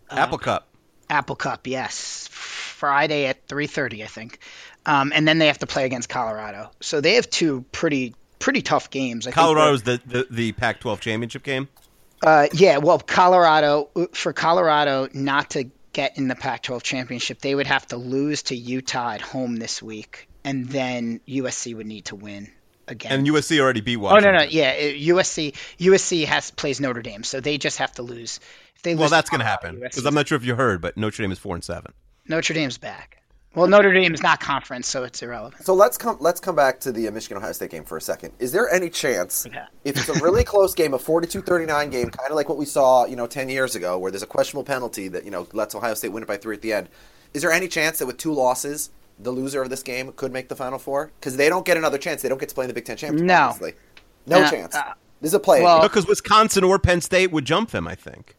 Apple 0.10 0.38
Cup. 0.40 0.68
Apple 1.10 1.36
Cup, 1.36 1.68
yes, 1.68 2.28
Friday 2.32 3.26
at 3.28 3.48
3:30, 3.48 4.04
I 4.04 4.08
think. 4.08 4.40
Um, 4.86 5.12
and 5.14 5.28
then 5.28 5.38
they 5.38 5.48
have 5.48 5.60
to 5.60 5.68
play 5.68 5.86
against 5.86 6.10
Colorado. 6.10 6.72
So 6.82 7.02
they 7.02 7.14
have 7.16 7.30
two 7.30 7.64
pretty 7.72 8.16
pretty 8.42 8.62
tough 8.62 8.90
games. 8.90 9.26
I 9.26 9.32
think 9.32 9.36
Colorado's 9.36 9.84
the, 9.84 10.02
the, 10.06 10.28
the 10.30 10.52
Pac-12 10.52 11.00
championship 11.00 11.44
game. 11.44 11.70
Uh, 12.22 12.48
yeah, 12.54 12.78
well, 12.78 13.00
Colorado 13.00 13.90
for 14.14 14.34
Colorado 14.34 15.08
not 15.14 15.52
to 15.52 15.72
get 15.94 16.18
in 16.18 16.28
the 16.28 16.36
Pac-12 16.36 16.84
championship, 16.84 17.40
they 17.40 17.56
would 17.56 17.68
have 17.68 17.88
to 17.88 17.98
lose 17.98 18.44
to 18.44 18.56
Utah 18.56 19.12
at 19.12 19.22
home 19.22 19.56
this 19.56 19.82
week, 19.82 20.28
and 20.44 20.68
then 20.68 21.20
USC 21.28 21.76
would 21.76 21.88
need 21.88 22.06
to 22.06 22.16
win 22.16 22.50
again. 22.88 23.12
And 23.12 23.28
USC 23.28 23.60
already 23.60 23.82
beat 23.82 23.98
oh 23.98 24.02
Washington. 24.02 24.34
no, 24.34 24.40
no, 24.40 24.46
yeah, 24.46 24.80
USC 24.80 25.56
USC 25.80 26.26
has 26.26 26.52
plays 26.52 26.80
Notre 26.80 27.02
Dame, 27.02 27.24
so 27.24 27.40
they 27.40 27.58
just 27.58 27.78
have 27.80 27.92
to 27.94 28.04
lose. 28.04 28.40
If 28.76 28.84
they 28.84 28.96
Well, 28.96 29.10
that's 29.10 29.30
going 29.30 29.40
to 29.40 29.46
happen 29.46 29.80
because 29.80 30.06
I'm 30.06 30.14
not 30.14 30.28
sure 30.28 30.36
if 30.36 30.46
you 30.46 30.56
heard, 30.56 30.82
but 30.82 30.98
Notre 30.98 31.24
Dame 31.24 31.32
is 31.32 31.40
four 31.40 31.56
and 31.56 31.64
seven. 31.64 31.94
Notre 32.28 32.54
Dame's 32.54 32.78
back. 32.78 33.21
Well, 33.54 33.68
Notre 33.68 33.92
Dame 33.94 34.14
is 34.14 34.24
not 34.24 34.40
conference, 34.40 34.88
so 34.88 35.04
it's 35.04 35.22
irrelevant. 35.22 35.66
So 35.66 35.74
let's 35.74 35.98
come 35.98 36.16
let's 36.22 36.40
come 36.40 36.56
back 36.56 36.80
to 36.82 36.92
the 36.94 37.08
uh, 37.10 37.12
Michigan 37.12 37.38
Ohio 37.38 37.52
State 37.52 37.72
game 37.72 37.84
for 37.84 37.98
a 37.98 38.02
second. 38.02 38.32
Is 38.40 38.54
there 38.54 38.70
any 38.70 38.90
chance 38.90 39.46
Okay. 39.46 39.64
if 39.84 39.98
it's 39.98 40.08
a 40.08 40.24
really 40.24 40.46
close 40.46 40.74
game, 40.74 40.94
a 40.94 40.98
42-39 40.98 41.92
game, 41.92 42.10
kind 42.12 42.30
of 42.30 42.36
like 42.38 42.48
what 42.48 42.58
we 42.58 42.66
saw, 42.66 43.06
you 43.06 43.18
know, 43.18 43.28
10 43.28 43.50
years 43.50 43.76
ago 43.76 43.98
where 43.98 44.10
there's 44.10 44.24
a 44.24 44.28
questionable 44.28 44.64
penalty 44.64 45.10
that, 45.10 45.26
you 45.26 45.32
know, 45.32 45.48
lets 45.52 45.76
Ohio 45.76 45.94
State 45.96 46.10
win 46.14 46.24
it 46.24 46.28
by 46.28 46.38
3 46.38 46.56
at 46.56 46.62
the 46.62 46.72
end. 46.72 46.88
Is 47.34 47.42
there 47.42 47.52
any 47.52 47.68
chance 47.68 48.00
that 48.00 48.06
with 48.06 48.16
two 48.18 48.34
losses, 48.34 48.90
the 49.20 49.32
loser 49.32 49.62
of 49.62 49.70
this 49.70 49.84
game 49.84 50.14
could 50.16 50.32
make 50.32 50.48
the 50.48 50.56
final 50.56 50.80
four? 50.80 51.12
Cuz 51.20 51.36
they 51.36 51.50
don't 51.50 51.66
get 51.66 51.76
another 51.76 51.98
chance. 51.98 52.22
They 52.22 52.30
don't 52.30 52.40
get 52.40 52.48
to 52.50 52.56
play 52.56 52.64
in 52.66 52.70
the 52.70 52.74
Big 52.74 52.86
10 52.86 52.96
championship 52.96 53.28
No. 53.28 53.36
obviously. 53.50 53.74
No 54.28 54.44
Uh, 54.44 54.50
chance. 54.50 54.76
uh, 54.76 54.94
this 55.20 55.30
is 55.32 55.34
a 55.34 55.40
play. 55.40 55.62
well- 55.62 55.82
Because 55.82 56.08
Wisconsin 56.08 56.64
or 56.64 56.80
Penn 56.80 57.02
State 57.02 57.34
would 57.34 57.44
jump 57.44 57.72
them, 57.72 57.86
I 57.86 57.96
think. 57.96 58.38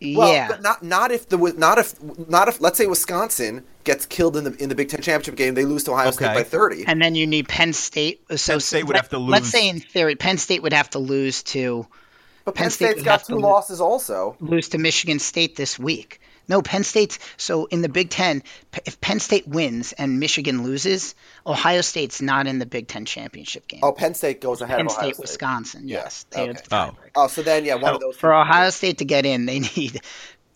Well, 0.00 0.32
yeah, 0.32 0.48
but 0.48 0.62
not 0.62 0.82
not 0.82 1.10
if 1.10 1.28
the 1.28 1.36
not 1.56 1.78
if 1.78 1.94
not 2.28 2.48
if 2.48 2.60
let's 2.60 2.78
say 2.78 2.86
Wisconsin 2.86 3.64
gets 3.84 4.06
killed 4.06 4.36
in 4.36 4.44
the 4.44 4.54
in 4.62 4.68
the 4.68 4.74
Big 4.74 4.88
Ten 4.88 5.00
championship 5.02 5.36
game, 5.36 5.54
they 5.54 5.64
lose 5.64 5.84
to 5.84 5.92
Ohio 5.92 6.10
State 6.12 6.34
by 6.34 6.44
thirty. 6.44 6.84
and 6.86 7.02
then 7.02 7.14
you 7.14 7.26
need 7.26 7.48
Penn 7.48 7.72
State. 7.72 8.20
So 8.36 8.54
Penn 8.54 8.60
State 8.60 8.84
would 8.84 8.94
let- 8.94 9.02
have 9.02 9.10
to 9.10 9.18
lose. 9.18 9.30
Let's 9.30 9.48
say 9.50 9.68
in 9.68 9.80
theory, 9.80 10.14
Penn 10.14 10.38
State 10.38 10.62
would 10.62 10.72
have 10.72 10.90
to 10.90 10.98
lose 10.98 11.42
to 11.44 11.86
but 12.44 12.54
Penn 12.54 12.64
Penn, 12.64 12.70
State 12.70 12.84
State's 12.86 12.96
would 13.00 13.04
got 13.04 13.24
two 13.24 13.38
losses 13.38 13.80
also. 13.80 14.36
lose 14.40 14.68
to 14.70 14.78
Michigan 14.78 15.18
State 15.18 15.56
this 15.56 15.78
week. 15.78 16.20
No, 16.48 16.62
Penn 16.62 16.82
State's 16.84 17.18
so 17.36 17.66
in 17.66 17.82
the 17.82 17.88
Big 17.88 18.10
Ten. 18.10 18.42
If 18.86 19.00
Penn 19.00 19.20
State 19.20 19.46
wins 19.46 19.92
and 19.92 20.18
Michigan 20.18 20.64
loses, 20.64 21.14
Ohio 21.46 21.82
State's 21.82 22.22
not 22.22 22.46
in 22.46 22.58
the 22.58 22.66
Big 22.66 22.88
Ten 22.88 23.04
championship 23.04 23.68
game. 23.68 23.80
Oh, 23.82 23.92
Penn 23.92 24.14
State 24.14 24.40
goes 24.40 24.60
ahead 24.62 24.78
Penn 24.78 24.86
of 24.86 24.92
Ohio 24.92 25.02
State, 25.04 25.14
State. 25.14 25.22
Wisconsin. 25.22 25.88
Yeah, 25.88 25.96
Yes, 25.98 26.26
they 26.30 26.48
okay. 26.48 26.60
Oh. 26.72 26.94
Oh, 27.14 27.26
so 27.28 27.42
then 27.42 27.64
yeah, 27.64 27.74
one 27.74 27.84
So 27.84 27.94
of 27.96 28.00
those. 28.00 28.16
for 28.16 28.34
Ohio 28.34 28.70
State 28.70 28.98
to 28.98 29.04
get 29.04 29.26
in, 29.26 29.46
they 29.46 29.60
need 29.76 30.00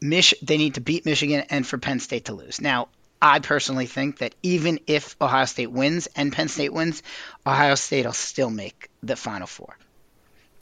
Mich- 0.01 0.35
they 0.43 0.57
need 0.57 0.75
to 0.75 0.81
beat 0.81 1.05
Michigan 1.07 1.45
and 1.51 1.67
for 1.67 1.79
Penn 1.79 2.01
State 2.01 2.25
to 2.25 2.35
lose. 2.35 2.61
Now, 2.61 2.89
I 3.21 3.39
personally 3.39 3.87
think 3.87 4.19
that 4.19 4.35
even 4.43 4.81
if 4.89 5.15
Ohio 5.21 5.45
State 5.45 5.71
wins 5.71 6.09
and 6.17 6.33
Penn 6.33 6.49
State 6.49 6.73
wins, 6.73 7.05
Ohio 7.47 7.77
State 7.77 8.05
will 8.05 8.13
still 8.13 8.51
make 8.51 8.91
the 9.05 9.15
Final 9.15 9.47
Four. 9.47 9.77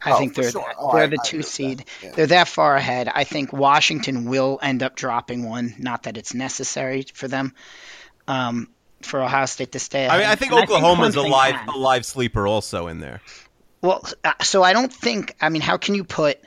I 0.03 0.13
Oh, 0.13 0.19
think 0.19 0.35
they're 0.35 0.51
sure. 0.51 0.73
Oh, 0.79 0.95
they're 0.95 1.03
I- 1.05 1.07
the 1.09 1.19
I 1.23 1.27
two 1.27 1.37
agree 1.37 1.39
with 1.39 1.47
that. 1.47 1.53
seed. 1.53 1.85
Yeah. 2.03 2.11
They're 2.13 2.27
that 2.29 2.49
far 2.49 2.77
ahead. 2.77 3.11
I 3.15 3.25
think 3.25 3.53
Washington 3.53 4.25
will 4.25 4.59
end 4.63 4.83
up 4.83 4.97
dropping 4.97 5.49
one. 5.49 5.75
Not 5.79 6.05
that 6.05 6.17
it's 6.17 6.33
necessary 6.35 7.05
for 7.15 7.29
them. 7.29 7.55
Um, 8.29 8.69
for 9.03 9.23
Ohio 9.23 9.47
State 9.47 9.73
to 9.73 9.79
stay 9.79 10.05
ahead. 10.07 10.17
I 10.17 10.21
mean, 10.23 10.29
I 10.31 10.35
think 10.37 10.53
And 10.53 10.63
Oklahoma's 10.65 11.17
a 11.17 11.23
live 11.23 11.55
can. 11.55 11.69
a 11.71 11.77
live 11.77 12.05
sleeper 12.07 12.47
also 12.47 12.87
in 12.87 13.01
there. 13.01 13.21
Well, 13.83 14.05
uh, 14.25 14.35
so 14.43 14.63
I 14.63 14.73
don't 14.75 14.93
think. 14.93 15.35
I 15.41 15.49
mean, 15.49 15.63
how 15.63 15.79
can 15.79 15.95
you 15.95 16.05
put 16.05 16.39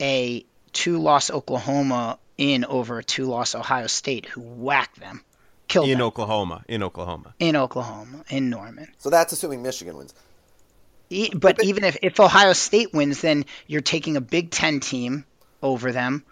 a 0.00 0.44
two-loss 0.72 1.30
Oklahoma 1.30 2.18
in 2.36 2.64
over 2.64 2.98
a 2.98 3.04
two-loss 3.04 3.54
Ohio 3.54 3.86
State, 3.86 4.26
who 4.26 4.40
whacked 4.40 4.98
them, 5.00 5.22
killed 5.68 5.88
In 5.88 5.98
them 5.98 6.06
Oklahoma, 6.08 6.64
in 6.68 6.82
Oklahoma. 6.82 7.34
in 7.38 7.54
Oklahoma, 7.56 8.24
in 8.28 8.50
Norman? 8.50 8.88
So 8.98 9.08
that's 9.10 9.32
assuming 9.32 9.62
Michigan 9.62 9.96
wins. 9.96 10.14
E- 11.10 11.30
But 11.34 11.62
even 11.64 11.84
if, 11.84 11.96
if 12.02 12.20
Ohio 12.20 12.52
State 12.52 12.92
wins, 12.92 13.20
then 13.20 13.44
you're 13.66 13.80
taking 13.80 14.16
a 14.16 14.20
Big 14.20 14.50
Ten 14.50 14.80
team 14.80 15.24
over 15.62 15.90
them, 15.92 16.24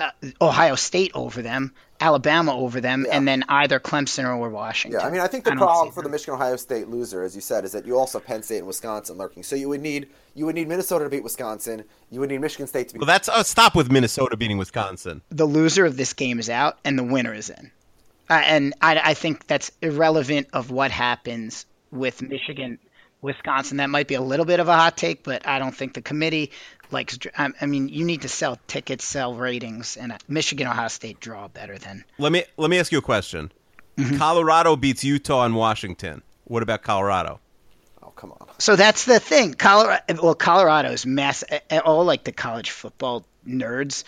uh, 0.00 0.10
Ohio 0.40 0.74
State 0.74 1.12
over 1.14 1.40
them, 1.42 1.72
Alabama 2.00 2.56
over 2.56 2.80
them, 2.80 3.04
Yeah. 3.06 3.16
and 3.16 3.28
then 3.28 3.44
either 3.48 3.78
Clemson 3.78 4.24
or 4.24 4.48
Washington. 4.50 5.00
Yeah, 5.00 5.06
I 5.06 5.10
mean, 5.10 5.20
I 5.20 5.28
think 5.28 5.44
the 5.44 5.50
don't 5.50 5.58
problem 5.60 5.88
see 5.90 5.94
for 5.94 6.02
the. 6.02 6.08
Michigan 6.08 6.34
Ohio 6.34 6.56
State 6.56 6.88
loser, 6.88 7.22
as 7.22 7.34
you 7.36 7.40
said, 7.40 7.64
is 7.64 7.72
that 7.72 7.86
you 7.86 7.96
also 7.96 8.18
have 8.18 8.26
Penn 8.26 8.42
State 8.42 8.58
and 8.58 8.66
Wisconsin 8.66 9.16
lurking. 9.16 9.42
So 9.44 9.54
you 9.54 9.68
would 9.68 9.80
need 9.80 10.08
you 10.34 10.46
would 10.46 10.56
need 10.56 10.66
Minnesota 10.68 11.04
to 11.04 11.10
beat 11.10 11.22
Wisconsin. 11.22 11.84
You 12.10 12.20
would 12.20 12.30
need 12.30 12.40
Michigan 12.40 12.66
State 12.66 12.88
to 12.88 12.94
beat. 12.94 13.00
Well, 13.00 13.06
that's 13.06 13.28
uh, 13.28 13.42
stop 13.44 13.76
with 13.76 13.90
Minnesota 13.92 14.36
beating 14.36 14.58
Wisconsin. 14.58 15.22
the 15.30 15.46
loser 15.46 15.84
of 15.86 15.96
this 15.96 16.12
game 16.12 16.38
is 16.40 16.50
out 16.50 16.78
and 16.84 16.98
the 16.98 17.04
winner 17.04 17.32
is 17.32 17.50
in. 17.50 17.70
Uh, 18.28 18.40
and 18.44 18.74
I, 18.80 18.98
I 19.10 19.14
think 19.14 19.46
that's 19.46 19.70
irrelevant 19.82 20.48
of 20.52 20.70
what 20.70 20.90
happens 20.90 21.66
with 21.92 22.20
Michigan, 22.22 22.78
Wisconsin. 23.24 23.78
That 23.78 23.88
might 23.88 24.06
be 24.06 24.14
a 24.14 24.20
little 24.20 24.44
bit 24.44 24.60
of 24.60 24.68
a 24.68 24.74
hot 24.74 24.98
take, 24.98 25.24
but 25.24 25.48
I 25.48 25.58
don't 25.58 25.74
think 25.74 25.94
the 25.94 26.02
committee 26.02 26.52
likes. 26.90 27.18
I, 27.36 27.50
I 27.58 27.66
mean, 27.66 27.88
you 27.88 28.04
need 28.04 28.22
to 28.22 28.28
sell 28.28 28.58
tickets, 28.66 29.04
sell 29.04 29.34
ratings, 29.34 29.96
and 29.96 30.12
uh, 30.12 30.18
Michigan, 30.28 30.66
Ohio 30.66 30.88
State 30.88 31.20
draw 31.20 31.48
better 31.48 31.78
than. 31.78 32.04
Let 32.18 32.32
me 32.32 32.44
let 32.58 32.70
me 32.70 32.78
ask 32.78 32.92
you 32.92 32.98
a 32.98 33.02
question. 33.02 33.50
Mm-hmm. 33.96 34.18
Colorado 34.18 34.76
beats 34.76 35.02
Utah 35.02 35.44
and 35.46 35.56
Washington. 35.56 36.22
What 36.44 36.62
about 36.62 36.82
Colorado? 36.82 37.40
oh, 38.02 38.12
come 38.14 38.32
on. 38.32 38.48
So 38.58 38.76
that's 38.76 39.06
the 39.06 39.18
thing. 39.18 39.54
Colorado, 39.54 40.02
well, 40.22 40.34
Colorado's 40.34 41.06
mass. 41.06 41.42
All 41.84 42.04
like 42.04 42.24
the 42.24 42.32
college 42.32 42.70
football 42.70 43.24
nerds 43.48 44.04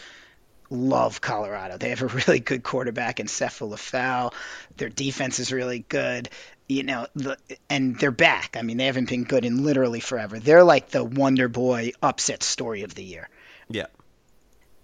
love 0.70 1.20
Colorado. 1.20 1.78
They 1.78 1.90
have 1.90 2.02
a 2.02 2.06
really 2.06 2.40
good 2.40 2.62
quarterback 2.62 3.20
in 3.20 3.26
Sefo 3.26 3.70
Liufau. 3.70 4.32
Their 4.76 4.88
defense 4.88 5.38
is 5.38 5.52
really 5.52 5.80
good. 5.88 6.28
You 6.68 6.82
know, 6.82 7.06
the, 7.14 7.38
and 7.70 7.96
they're 7.98 8.10
back. 8.10 8.56
I 8.58 8.62
mean, 8.62 8.76
they 8.76 8.86
haven't 8.86 9.08
been 9.08 9.24
good 9.24 9.44
in 9.44 9.64
literally 9.64 10.00
forever. 10.00 10.38
They're 10.38 10.64
like 10.64 10.90
the 10.90 11.04
Wonder 11.04 11.48
Boy 11.48 11.92
upset 12.02 12.42
story 12.42 12.82
of 12.82 12.94
the 12.94 13.04
year. 13.04 13.28
Yeah. 13.68 13.86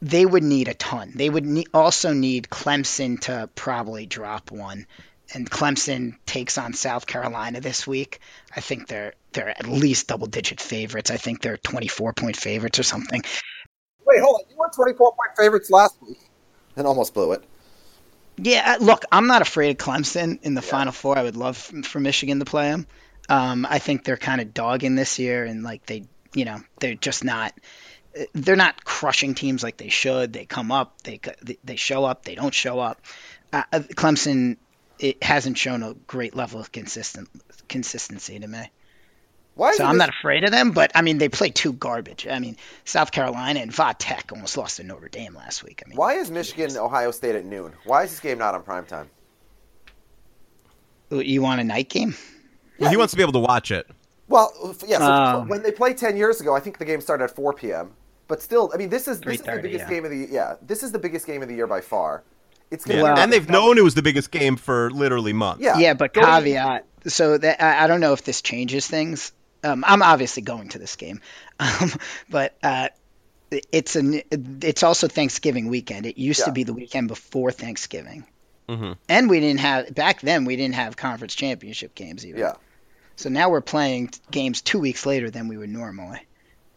They 0.00 0.24
would 0.24 0.42
need 0.42 0.68
a 0.68 0.74
ton. 0.74 1.12
They 1.14 1.28
would 1.28 1.46
ne- 1.46 1.66
also 1.74 2.12
need 2.12 2.48
Clemson 2.48 3.20
to 3.22 3.48
probably 3.54 4.06
drop 4.06 4.50
one. 4.50 4.86
And 5.34 5.50
Clemson 5.50 6.16
takes 6.26 6.58
on 6.58 6.74
South 6.74 7.06
Carolina 7.06 7.60
this 7.60 7.86
week. 7.86 8.20
I 8.54 8.60
think 8.60 8.86
they're 8.86 9.14
they're 9.32 9.48
at 9.48 9.66
least 9.66 10.08
double 10.08 10.26
digit 10.26 10.60
favorites. 10.60 11.10
I 11.10 11.16
think 11.16 11.40
they're 11.40 11.56
24 11.56 12.12
point 12.12 12.36
favorites 12.36 12.78
or 12.78 12.82
something. 12.82 13.22
Wait, 14.12 14.22
hold 14.22 14.40
on. 14.40 14.50
You 14.50 14.56
were 14.58 14.70
twenty 14.74 14.92
four 14.92 15.12
point 15.12 15.36
favorites 15.36 15.70
last 15.70 15.96
week, 16.02 16.18
and 16.76 16.86
almost 16.86 17.14
blew 17.14 17.32
it. 17.32 17.44
Yeah, 18.36 18.76
uh, 18.78 18.84
look, 18.84 19.04
I'm 19.10 19.26
not 19.26 19.42
afraid 19.42 19.70
of 19.70 19.76
Clemson 19.76 20.38
in 20.42 20.54
the 20.54 20.62
Final 20.62 20.92
Four. 20.92 21.16
I 21.16 21.22
would 21.22 21.36
love 21.36 21.56
for 21.56 22.00
Michigan 22.00 22.38
to 22.38 22.44
play 22.44 22.70
them. 22.70 22.86
Um, 23.28 23.66
I 23.68 23.78
think 23.78 24.04
they're 24.04 24.16
kind 24.16 24.40
of 24.40 24.52
dogging 24.52 24.94
this 24.96 25.18
year, 25.18 25.44
and 25.44 25.62
like 25.62 25.86
they, 25.86 26.04
you 26.34 26.44
know, 26.44 26.60
they're 26.80 26.94
just 26.94 27.24
not. 27.24 27.54
They're 28.34 28.56
not 28.56 28.84
crushing 28.84 29.34
teams 29.34 29.62
like 29.62 29.78
they 29.78 29.88
should. 29.88 30.34
They 30.34 30.44
come 30.44 30.70
up, 30.70 31.00
they 31.02 31.20
they 31.64 31.76
show 31.76 32.04
up, 32.04 32.24
they 32.24 32.34
don't 32.34 32.52
show 32.52 32.78
up. 32.78 33.00
Uh, 33.50 33.62
uh, 33.72 33.78
Clemson, 33.80 34.58
it 34.98 35.22
hasn't 35.22 35.56
shown 35.56 35.82
a 35.82 35.94
great 35.94 36.36
level 36.36 36.60
of 36.60 36.70
consistent 36.70 37.30
consistency 37.68 38.38
to 38.38 38.46
me. 38.46 38.70
Why? 39.54 39.70
Is 39.70 39.76
So 39.76 39.84
I'm 39.84 39.96
Mich- 39.96 40.06
not 40.06 40.08
afraid 40.08 40.44
of 40.44 40.50
them, 40.50 40.70
but 40.72 40.90
I 40.94 41.02
mean 41.02 41.18
they 41.18 41.28
play 41.28 41.50
two 41.50 41.72
garbage. 41.74 42.26
I 42.26 42.38
mean 42.38 42.56
South 42.84 43.12
Carolina 43.12 43.60
and 43.60 43.72
Va 43.72 43.94
Tech 43.98 44.30
almost 44.32 44.56
lost 44.56 44.78
to 44.78 44.82
Notre 44.82 45.08
Dame 45.08 45.34
last 45.34 45.62
week. 45.62 45.82
I 45.84 45.88
mean 45.88 45.96
Why 45.96 46.14
is 46.14 46.30
Michigan 46.30 46.76
Ohio 46.76 47.10
State 47.10 47.34
at 47.34 47.44
noon? 47.44 47.72
Why 47.84 48.04
is 48.04 48.10
this 48.10 48.20
game 48.20 48.38
not 48.38 48.54
on 48.54 48.62
prime 48.62 48.86
time? 48.86 49.10
you 51.10 51.42
want 51.42 51.60
a 51.60 51.64
night 51.64 51.90
game? 51.90 52.14
Well, 52.78 52.90
he 52.90 52.96
wants 52.96 53.10
to 53.12 53.16
be 53.16 53.22
able 53.22 53.34
to 53.34 53.38
watch 53.38 53.70
it. 53.70 53.86
Well, 54.28 54.52
f- 54.70 54.82
yeah. 54.88 54.98
So 54.98 55.04
Oh. 55.12 55.44
when 55.46 55.62
they 55.62 55.70
played 55.70 55.98
ten 55.98 56.16
years 56.16 56.40
ago, 56.40 56.56
I 56.56 56.60
think 56.60 56.78
the 56.78 56.84
game 56.86 57.00
started 57.02 57.24
at 57.24 57.30
four 57.36 57.52
p.m. 57.52 57.92
But 58.28 58.40
still, 58.40 58.70
I 58.72 58.78
mean, 58.78 58.88
this 58.88 59.06
is 59.08 59.20
this 59.20 59.40
is 59.40 59.42
the 59.42 59.58
biggest 59.60 59.84
yeah. 59.84 59.90
game 59.90 60.04
of 60.06 60.10
the 60.10 60.26
yeah. 60.30 60.54
This 60.62 60.82
is 60.82 60.90
the 60.92 60.98
biggest 60.98 61.26
game 61.26 61.42
of 61.42 61.48
the 61.48 61.54
year 61.54 61.66
by 61.66 61.82
far. 61.82 62.22
It's 62.70 62.86
gonna 62.86 62.96
Yeah. 62.98 63.02
Well- 63.04 63.18
and 63.18 63.30
they've 63.30 63.48
known 63.48 63.76
it 63.76 63.84
was 63.84 63.94
the 63.94 64.02
biggest 64.02 64.30
game 64.30 64.56
for 64.56 64.90
literally 64.90 65.34
months. 65.34 65.62
yeah 65.62 65.76
Yeah, 65.76 65.92
but 65.94 66.14
caveat. 66.14 66.86
So 67.06 67.36
that 67.36 67.62
I, 67.62 67.84
I 67.84 67.86
don't 67.86 68.00
know 68.00 68.14
if 68.14 68.24
this 68.24 68.40
changes 68.40 68.86
things. 68.86 69.32
Um, 69.64 69.84
I'm 69.86 70.02
obviously 70.02 70.42
going 70.42 70.68
to 70.70 70.78
this 70.78 70.96
game, 70.96 71.20
um, 71.60 71.92
but 72.28 72.56
uh, 72.62 72.88
it's 73.70 73.96
an 73.96 74.22
it's 74.32 74.82
also 74.82 75.08
Thanksgiving 75.08 75.68
weekend. 75.68 76.06
It 76.06 76.18
used 76.18 76.40
Yeah. 76.40 76.46
to 76.46 76.52
be 76.52 76.64
the 76.64 76.72
weekend 76.72 77.08
before 77.08 77.52
Thanksgiving, 77.52 78.24
Mhm. 78.68 78.96
and 79.08 79.28
we 79.30 79.40
didn't 79.40 79.60
have 79.60 79.94
back 79.94 80.20
then. 80.22 80.44
We 80.44 80.56
didn't 80.56 80.74
have 80.74 80.96
conference 80.96 81.34
championship 81.34 81.94
games 81.94 82.24
either. 82.26 82.38
Yeah. 82.38 82.52
So 83.16 83.28
now 83.28 83.50
we're 83.50 83.60
playing 83.60 84.10
games 84.30 84.62
two 84.62 84.78
weeks 84.80 85.04
later 85.06 85.30
than 85.30 85.48
we 85.48 85.56
would 85.56 85.70
normally. 85.70 86.20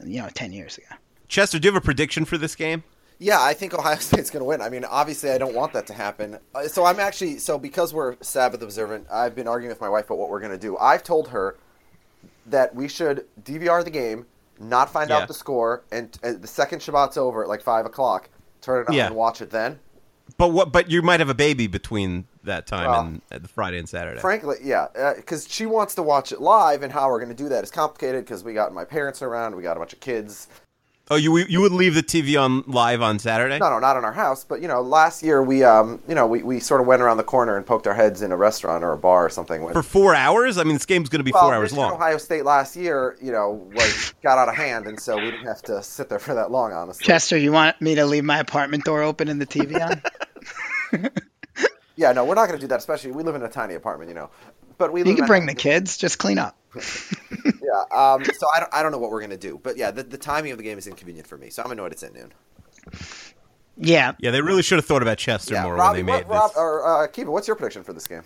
you 0.03 0.21
know, 0.21 0.27
10 0.27 0.51
years 0.51 0.77
ago. 0.77 0.87
Chester, 1.29 1.57
do 1.57 1.67
you 1.69 1.73
have 1.73 1.81
a 1.81 1.85
prediction 1.85 2.25
for 2.25 2.37
this 2.37 2.53
game? 2.53 2.83
Yeah, 3.17 3.41
I 3.41 3.53
think 3.53 3.73
Ohio 3.73 3.95
State's 3.99 4.29
going 4.29 4.41
to 4.41 4.45
win. 4.45 4.61
I 4.61 4.67
mean, 4.67 4.83
obviously, 4.83 5.31
I 5.31 5.37
don't 5.37 5.55
want 5.55 5.71
that 5.71 5.87
to 5.87 5.93
happen. 5.93 6.37
Uh, 6.53 6.67
So 6.67 6.83
I'm 6.83 6.99
actually 6.99 7.39
so 7.39 7.57
because 7.57 7.93
we're 7.93 8.17
Sabbath 8.21 8.61
observant. 8.61 9.07
I've 9.09 9.33
been 9.35 9.47
arguing 9.47 9.69
with 9.69 9.79
my 9.79 9.87
wife 9.87 10.05
about 10.07 10.17
what 10.17 10.29
we're 10.29 10.41
going 10.41 10.51
to 10.51 10.57
do. 10.57 10.77
I've 10.77 11.01
told 11.01 11.29
her 11.29 11.55
that 12.45 12.73
we 12.75 12.87
should 12.87 13.25
DVR 13.43 13.83
the 13.83 13.89
game, 13.89 14.25
not 14.59 14.89
find 14.89 15.09
Yeah. 15.09 15.17
out 15.17 15.27
the 15.27 15.33
score, 15.33 15.83
and 15.91 16.17
uh, 16.23 16.33
the 16.33 16.47
second 16.47 16.79
Shabbat's 16.79 17.17
over 17.17 17.43
at 17.43 17.49
like 17.49 17.61
five 17.61 17.85
o'clock, 17.85 18.29
turn 18.61 18.81
it 18.83 18.89
on 18.89 18.95
Yeah. 18.95 19.07
and 19.07 19.15
watch 19.15 19.41
it 19.41 19.49
then. 19.51 19.79
But 20.37 20.49
what? 20.49 20.71
But 20.71 20.89
you 20.89 21.01
might 21.03 21.19
have 21.19 21.29
a 21.29 21.35
baby 21.35 21.67
between 21.67 22.25
that 22.43 22.65
time 22.65 22.89
Well, 22.89 23.01
and 23.01 23.21
uh, 23.31 23.37
the 23.39 23.47
Friday 23.47 23.77
and 23.77 23.87
Saturday. 23.87 24.19
Frankly, 24.19 24.57
yeah, 24.63 24.87
because 25.15 25.47
she 25.47 25.65
wants 25.67 25.93
to 25.95 26.03
watch 26.03 26.31
it 26.31 26.41
live, 26.41 26.81
and 26.81 26.91
how 26.91 27.09
we're 27.09 27.19
going 27.19 27.29
to 27.29 27.35
do 27.35 27.49
that 27.49 27.63
is 27.63 27.69
complicated 27.71 28.25
because 28.25 28.43
we 28.43 28.53
got 28.53 28.73
my 28.73 28.85
parents 28.85 29.21
around, 29.21 29.55
we 29.55 29.61
got 29.61 29.77
a 29.77 29.79
bunch 29.79 29.93
of 29.93 29.99
kids. 29.99 30.47
Oh, 31.09 31.15
you 31.15 31.37
you 31.37 31.61
would 31.61 31.71
leave 31.71 31.93
the 31.95 32.03
TV 32.03 32.39
on 32.41 32.63
live 32.67 33.01
on 33.01 33.19
Saturday? 33.19 33.59
No, 33.59 33.69
no, 33.69 33.79
not 33.79 33.97
in 33.97 34.05
our 34.05 34.11
house, 34.13 34.43
but 34.43 34.61
you 34.61 34.67
know, 34.67 34.81
last 34.81 35.23
year 35.23 35.41
we, 35.43 35.63
um, 35.63 36.01
you 36.07 36.15
know, 36.15 36.27
we, 36.27 36.43
we 36.43 36.59
sort 36.59 36.81
of 36.81 36.87
went 36.87 37.01
around 37.01 37.17
the 37.17 37.23
corner 37.23 37.57
and 37.57 37.65
poked 37.65 37.87
our 37.87 37.93
heads 37.93 38.21
in 38.21 38.31
a 38.31 38.37
restaurant 38.37 38.83
or 38.83 38.91
a 38.93 38.97
bar 38.97 39.25
or 39.25 39.29
something. 39.29 39.63
When, 39.63 39.73
For 39.73 39.83
four 39.83 40.15
hours? 40.15 40.57
I 40.57 40.63
mean, 40.63 40.73
this 40.73 40.85
game's 40.85 41.09
going 41.09 41.19
to 41.19 41.23
be 41.23 41.31
well, 41.31 41.43
four 41.43 41.53
hours 41.53 41.73
long. 41.73 41.91
Ohio 41.93 42.17
State 42.17 42.45
last 42.45 42.75
year, 42.75 43.17
you 43.21 43.31
know, 43.31 43.69
was 43.73 44.13
got 44.23 44.37
out 44.37 44.49
of 44.49 44.55
hand, 44.55 44.87
and 44.87 44.99
so 44.99 45.15
we 45.15 45.31
didn't 45.31 45.45
have 45.45 45.61
to 45.63 45.81
sit 45.83 46.09
there 46.09 46.19
for 46.19 46.33
that 46.35 46.51
long, 46.51 46.73
honestly. 46.73 47.05
Chester, 47.05 47.37
you 47.37 47.51
want 47.51 47.79
me 47.81 47.95
to 47.95 48.05
leave 48.05 48.23
my 48.23 48.39
apartment 48.39 48.83
door 48.83 49.03
open 49.03 49.27
and 49.27 49.41
the 49.41 49.47
TV 49.47 49.79
on? 49.79 51.09
Yeah, 51.97 52.11
no, 52.11 52.25
we're 52.25 52.35
not 52.35 52.47
going 52.47 52.59
to 52.59 52.63
do 52.63 52.67
that. 52.67 52.79
Especially 52.79 53.11
we 53.11 53.23
live 53.23 53.35
in 53.35 53.41
a 53.43 53.49
tiny 53.49 53.73
apartment, 53.73 54.09
you 54.09 54.15
know. 54.15 54.29
But 54.77 54.91
we 54.91 54.99
you 55.01 55.05
live 55.05 55.15
can 55.15 55.23
in- 55.23 55.27
bring 55.27 55.45
the 55.45 55.55
kids, 55.55 55.97
just 55.97 56.17
clean 56.17 56.37
up. 56.37 56.57
Yeah. 56.75 57.83
Um, 57.91 58.23
so 58.25 58.47
I 58.53 58.59
don't, 58.59 58.73
I 58.73 58.83
don't 58.83 58.91
know 58.91 58.97
what 58.97 59.11
we're 59.11 59.19
going 59.21 59.29
to 59.31 59.37
do, 59.37 59.59
but 59.63 59.77
yeah, 59.77 59.91
the, 59.91 60.03
the 60.03 60.17
timing 60.17 60.51
of 60.51 60.57
the 60.57 60.63
game 60.63 60.77
is 60.77 60.87
inconvenient 60.87 61.27
for 61.27 61.37
me. 61.37 61.49
So 61.49 61.63
I'm 61.63 61.71
annoyed 61.71 61.91
it's 61.91 62.03
at 62.03 62.13
noon. 62.13 62.31
Yeah, 63.77 64.13
yeah, 64.19 64.31
they 64.31 64.41
really 64.41 64.61
should 64.61 64.77
have 64.77 64.85
thought 64.85 65.01
about 65.01 65.17
Chester 65.17 65.53
Yeah, 65.53 65.63
more 65.63 65.75
Robbie, 65.75 65.99
when 65.99 66.05
they 66.05 66.11
made 66.11 66.27
what, 66.27 66.37
Rob, 66.37 66.51
this. 66.51 66.57
or 66.57 67.03
uh, 67.03 67.07
Kiva, 67.07 67.29
what's 67.31 67.47
your 67.47 67.55
prediction 67.55 67.83
for 67.83 67.91
this 67.93 68.07
game? 68.07 68.23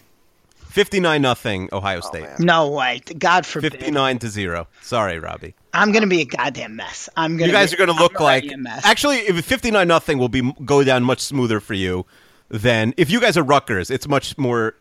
Fifty-nine 0.56 1.24
nothing 1.24 1.70
Ohio 1.74 2.00
State. 2.02 2.22
man. 2.22 2.36
no 2.40 2.70
way. 2.70 3.02
God 3.18 3.44
forbid. 3.48 3.72
Fifty-nine 3.72 4.20
to 4.20 4.30
zero. 4.30 4.68
Sorry, 4.82 5.18
Robbie. 5.18 5.56
I'm 5.74 5.92
gonna 5.92 6.06
be 6.06 6.22
a 6.22 6.26
goddamn 6.26 6.76
mess. 6.76 7.10
I'm 7.18 7.38
gonna. 7.38 7.48
You 7.48 7.54
guys 7.54 7.72
be, 7.72 7.76
are 7.76 7.86
going 7.86 7.98
to 7.98 8.00
look 8.00 8.20
like 8.20 8.52
a 8.52 8.58
mess. 8.58 8.86
actually, 8.86 9.18
if 9.18 9.44
fifty-nine 9.44 9.88
nothing 9.88 10.20
will 10.20 10.30
be 10.30 10.54
go 10.64 10.84
down 10.84 11.04
much 11.04 11.22
smoother 11.22 11.60
for 11.60 11.74
you 11.74 12.06
than 12.50 12.94
if 12.98 13.10
you 13.10 13.20
guys 13.20 13.36
are 13.36 13.44
Rutgers. 13.44 13.90
It's 13.90 14.08
much 14.08 14.38
more. 14.38 14.76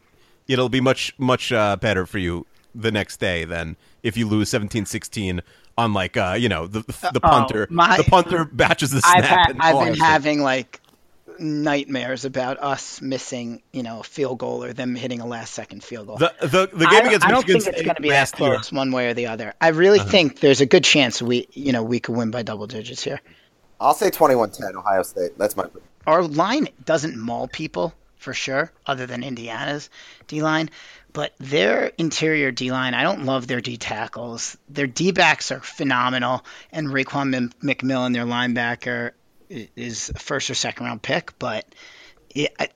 It'll 0.47 0.69
be 0.69 0.83
much 0.83 1.15
much 1.19 1.53
uh, 1.53 1.77
better 1.77 2.05
for 2.05 2.19
you 2.19 2.45
the 2.79 2.93
next 2.93 3.19
day 3.19 3.45
than 3.45 3.77
if 4.03 4.17
you 4.17 4.27
lose 4.29 4.51
17-16 4.51 5.41
on 5.77 5.93
like 5.93 6.17
uh, 6.17 6.37
you 6.39 6.49
know 6.49 6.67
the 6.67 6.81
the, 6.81 7.11
the 7.15 7.21
Oh, 7.23 7.29
punter 7.29 7.67
my- 7.71 7.97
the 7.97 8.05
punter 8.05 8.45
batches 8.45 8.91
the 8.91 9.01
snap. 9.01 9.17
I've 9.17 9.25
had, 9.25 9.51
and 9.51 9.61
I've 9.63 9.85
been 9.85 9.95
having 9.95 10.41
like 10.41 10.81
nightmares 11.39 12.25
about 12.25 12.59
us 12.61 13.01
missing, 13.01 13.63
you 13.73 13.83
know, 13.83 14.01
a 14.01 14.03
field 14.03 14.39
goal 14.39 14.65
or 14.65 14.73
them 14.73 14.95
hitting 14.97 15.21
a 15.21 15.27
last 15.27 15.55
second 15.55 15.85
field 15.85 16.09
goal. 16.09 16.17
the 16.17 16.35
the, 16.41 16.49
the 16.73 16.87
game 16.87 16.89
don't, 16.91 17.07
against 17.07 17.27
I 17.27 17.31
don't 17.31 17.47
Michigan 17.47 17.61
think 17.61 17.77
it's 17.77 17.83
going 17.85 17.95
to 17.97 18.03
be 18.03 18.09
that 18.09 18.15
last 18.15 18.41
year. 18.41 18.49
Uh-huh. 18.51 18.57
close 18.59 18.73
one 18.73 18.91
way 18.93 19.09
or 19.09 19.15
the 19.15 19.27
other. 19.29 19.55
I 19.61 19.69
really 19.69 20.01
think 20.01 20.41
there's 20.41 20.61
a 20.61 20.67
good 20.67 20.85
chance 20.85 21.23
we, 21.23 21.47
you 21.53 21.73
know, 21.73 21.83
we 21.83 22.01
could 22.01 22.17
win 22.17 22.31
by 22.31 22.43
double 22.43 22.67
digits 22.67 23.03
here. 23.03 23.21
I'll 23.81 23.95
say 23.95 24.11
21-10 24.11 24.75
Ohio 24.75 25.03
State. 25.05 25.39
That's 25.39 25.57
my. 25.57 25.67
Our 26.07 26.23
line 26.25 26.69
doesn't 26.85 27.17
maul 27.17 27.47
people 27.47 27.95
for 28.17 28.35
sure, 28.35 28.73
other 28.87 29.07
than 29.07 29.23
Indiana's 29.23 29.91
D 30.27 30.43
line. 30.43 30.71
But 31.13 31.33
their 31.39 31.87
interior 31.99 32.51
D 32.51 32.71
line, 32.71 32.95
I 32.95 33.03
don't 33.03 33.25
love 33.25 33.47
their 33.47 33.61
D 33.61 33.77
tackles. 33.77 34.57
Their 34.69 34.87
D 34.87 35.11
backs 35.13 35.51
are 35.51 35.61
phenomenal, 35.61 36.45
and 36.71 36.89
Mc- 36.89 37.09
McMillan, 37.09 38.13
their 38.13 38.25
linebacker, 38.27 39.13
is 39.49 40.11
a 40.11 40.19
first 40.19 40.51
or 40.51 40.55
second 40.55 40.87
round 40.87 41.03
pick. 41.03 41.39
But 41.39 41.65
it, 42.35 42.55
I- 42.59 42.69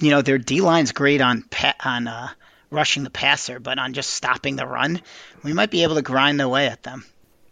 you 0.00 0.10
know 0.10 0.22
their 0.22 0.38
D 0.38 0.62
line's 0.62 0.92
great 0.92 1.20
on 1.20 1.42
pa- 1.42 1.74
on 1.84 2.08
uh, 2.08 2.28
rushing 2.70 3.04
the 3.04 3.10
passer, 3.10 3.60
but 3.60 3.78
on 3.78 3.92
just 3.92 4.10
stopping 4.10 4.56
the 4.56 4.66
run, 4.66 5.00
we 5.42 5.52
might 5.52 5.70
be 5.70 5.82
able 5.82 5.96
to 5.96 6.02
grind 6.02 6.40
away 6.40 6.66
at 6.66 6.82
them. 6.82 7.04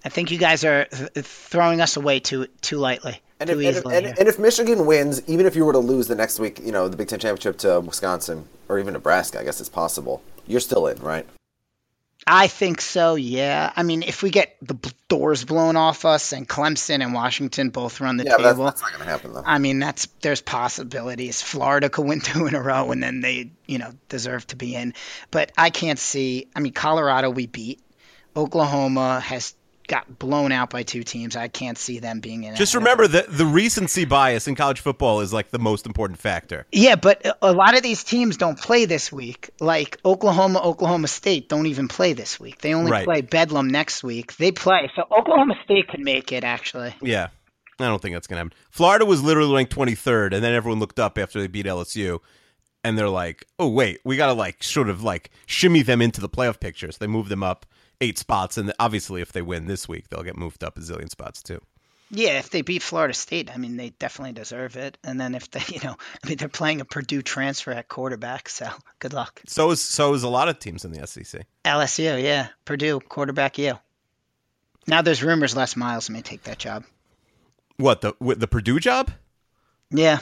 I 0.05 0.09
think 0.09 0.31
you 0.31 0.39
guys 0.39 0.65
are 0.65 0.87
th- 0.87 1.11
throwing 1.27 1.81
us 1.83 1.97
away 1.99 2.21
too 2.21 2.47
too 2.63 2.79
lightly, 2.79 3.21
And 3.41 3.51
if, 3.51 3.57
and, 3.57 4.07
if, 4.07 4.19
and, 4.19 4.29
if 4.29 4.39
Michigan 4.39 4.85
wins, 4.85 5.23
even 5.29 5.47
if 5.47 5.55
you 5.55 5.65
were 5.65 5.73
to 5.73 5.79
lose 5.79 6.09
the 6.09 6.17
next 6.17 6.41
week, 6.41 6.59
you 6.59 6.73
know, 6.73 6.89
the 6.89 6.97
Big 6.97 7.07
Ten 7.07 7.21
championship 7.21 7.59
to 7.59 7.79
Wisconsin 7.81 8.49
or 8.69 8.81
even 8.81 8.95
Nebraska, 8.95 9.39
I 9.39 9.45
guess 9.45 9.61
it's 9.61 9.69
possible. 9.69 10.23
You're 10.47 10.61
still 10.61 10.89
in, 10.89 10.99
right? 10.99 11.25
I 12.27 12.49
think 12.49 12.81
so. 12.81 13.15
Yeah. 13.15 13.73
I 13.75 13.83
mean, 13.85 14.03
if 14.03 14.23
we 14.23 14.31
get 14.31 14.57
the 14.61 14.77
doors 15.09 15.45
blown 15.45 15.77
off 15.77 16.05
us 16.05 16.33
and 16.33 16.49
Clemson 16.49 17.03
and 17.03 17.15
Washington 17.15 17.71
both 17.71 18.01
run 18.01 18.17
the 18.17 18.25
Yeah, 18.25 18.37
but 18.37 18.43
that's, 18.43 18.55
table, 18.55 18.65
that's 18.65 18.83
not 18.83 18.91
going 18.93 19.05
to 19.05 19.11
happen 19.11 19.33
though. 19.33 19.43
I 19.47 19.59
mean, 19.59 19.79
that's 19.79 20.07
there's 20.21 20.43
possibilities. 20.43 21.41
Florida 21.41 21.89
could 21.89 22.07
win 22.07 22.21
two 22.23 22.47
in 22.47 22.55
a 22.55 22.61
row, 22.61 22.91
and 22.91 23.03
then 23.03 23.21
they, 23.21 23.53
you 23.67 23.79
know, 23.79 23.93
deserve 24.09 24.47
to 24.49 24.57
be 24.57 24.75
in. 24.75 24.95
But 25.31 25.53
I 25.57 25.71
can't 25.71 25.99
see. 25.99 26.49
I 26.55 26.61
mean, 26.61 26.73
Colorado 26.73 27.31
we 27.31 27.47
beat. 27.47 27.81
Oklahoma 28.37 29.21
has 29.21 29.55
got 29.89 30.19
blown 30.19 30.53
out 30.53 30.71
by 30.71 30.85
two 30.85 31.03
teams. 31.03 31.35
I 31.35 31.49
can't 31.49 31.77
see 31.77 31.99
them 31.99 32.21
being 32.21 32.45
in. 32.45 32.55
Just 32.55 32.75
remember 32.77 33.09
that 33.09 33.27
the 33.37 33.45
recency 33.47 34.05
bias 34.05 34.47
in 34.47 34.55
college 34.55 34.81
football 34.81 35.21
is 35.21 35.33
like 35.33 35.51
the 35.51 35.59
most 35.59 35.85
important 35.87 36.21
factor. 36.21 36.67
Yeah, 36.71 36.95
but 36.95 37.27
a- 37.43 37.53
lot 37.53 37.77
of 37.77 37.83
these 37.83 38.05
teams 38.05 38.37
don't 38.37 38.59
play 38.59 38.85
this 38.85 39.11
week. 39.11 39.51
Like 39.59 39.99
Oklahoma, 40.05 40.61
Oklahoma 40.63 41.09
State 41.09 41.49
don't 41.49 41.67
even 41.67 41.89
play 41.89 42.13
this 42.13 42.39
week. 42.39 42.61
They 42.61 42.75
only 42.75 42.93
Right. 42.93 43.05
play 43.05 43.21
Bedlam 43.23 43.69
next 43.69 44.05
week. 44.05 44.37
They 44.37 44.53
play. 44.53 44.91
So 44.95 45.03
Oklahoma 45.11 45.55
State 45.65 45.89
could 45.89 46.01
make 46.01 46.31
it 46.31 46.45
actually. 46.45 46.95
Yeah. 47.03 47.29
I 47.81 47.85
don't 47.87 48.03
think 48.03 48.15
that's 48.15 48.27
going 48.27 48.37
to 48.37 48.45
happen. 48.45 48.59
Florida 48.71 49.05
was 49.07 49.23
literally 49.23 49.55
ranked 49.55 49.73
23rd, 49.73 50.35
and 50.35 50.43
then 50.43 50.53
everyone 50.53 50.81
looked 50.81 50.99
up 50.99 51.17
after 51.17 51.41
they 51.41 51.47
beat 51.47 51.65
LSU, 51.65 52.19
and 52.83 52.99
they're 52.99 53.09
like, 53.09 53.45
oh, 53.61 53.69
wait, 53.69 54.01
we 54.05 54.17
got 54.17 54.27
to, 54.27 54.33
like, 54.33 54.65
sort 54.65 54.89
of, 54.89 55.05
like, 55.05 55.31
shimmy 55.47 55.83
them 55.83 56.03
into 56.03 56.21
the 56.21 56.29
playoff 56.29 56.59
picture. 56.59 56.91
So 56.91 56.97
they 57.01 57.07
move 57.07 57.29
them 57.29 57.45
up 57.45 57.67
eight 58.01 58.19
spots, 58.19 58.59
and 58.59 58.73
obviously 58.79 59.21
if 59.21 59.33
they 59.33 59.43
win 59.43 59.67
this 59.67 59.89
week, 59.89 60.09
they'll 60.09 60.23
get 60.23 60.37
moved 60.37 60.65
up 60.65 60.77
a 60.77 60.81
zillion 60.81 61.11
spots, 61.11 61.43
too. 61.43 61.61
Yeah, 62.11 62.39
if 62.39 62.49
they 62.49 62.63
beat 62.63 62.83
Florida 62.83 63.13
State, 63.13 63.51
I 63.53 63.59
mean, 63.59 63.77
they 63.77 63.91
definitely 63.91 64.33
deserve 64.33 64.77
it. 64.77 64.97
And 65.05 65.21
then 65.21 65.35
if 65.35 65.51
they, 65.51 65.63
you 65.75 65.81
know, 65.83 65.97
I 66.25 66.29
mean, 66.29 66.39
they're 66.39 66.49
playing 66.49 66.81
a 66.81 66.85
Purdue 66.85 67.23
transfer 67.23 67.73
at 67.73 67.89
quarterback, 67.89 68.49
so 68.49 68.69
good 68.99 69.13
luck. 69.13 69.43
So 69.47 69.71
is, 69.71 69.83
so 69.83 70.15
is 70.15 70.23
a 70.23 70.29
lot 70.29 70.49
of 70.49 70.59
teams 70.59 70.85
in 70.85 70.93
the 70.93 71.07
SEC. 71.07 71.47
LSU, 71.65 72.23
yeah, 72.23 72.49
Purdue 72.65 73.01
quarterback, 73.01 73.59
you. 73.59 73.79
Now 74.87 75.03
there's 75.03 75.23
rumors 75.23 75.55
Les 75.55 75.77
Miles 75.77 76.09
may 76.09 76.23
take 76.23 76.45
that 76.45 76.59
job. 76.59 76.85
What, 77.77 78.01
the 78.01 78.15
the 78.21 78.49
Purdue 78.49 78.81
job? 78.81 79.11
Yeah, 79.91 80.19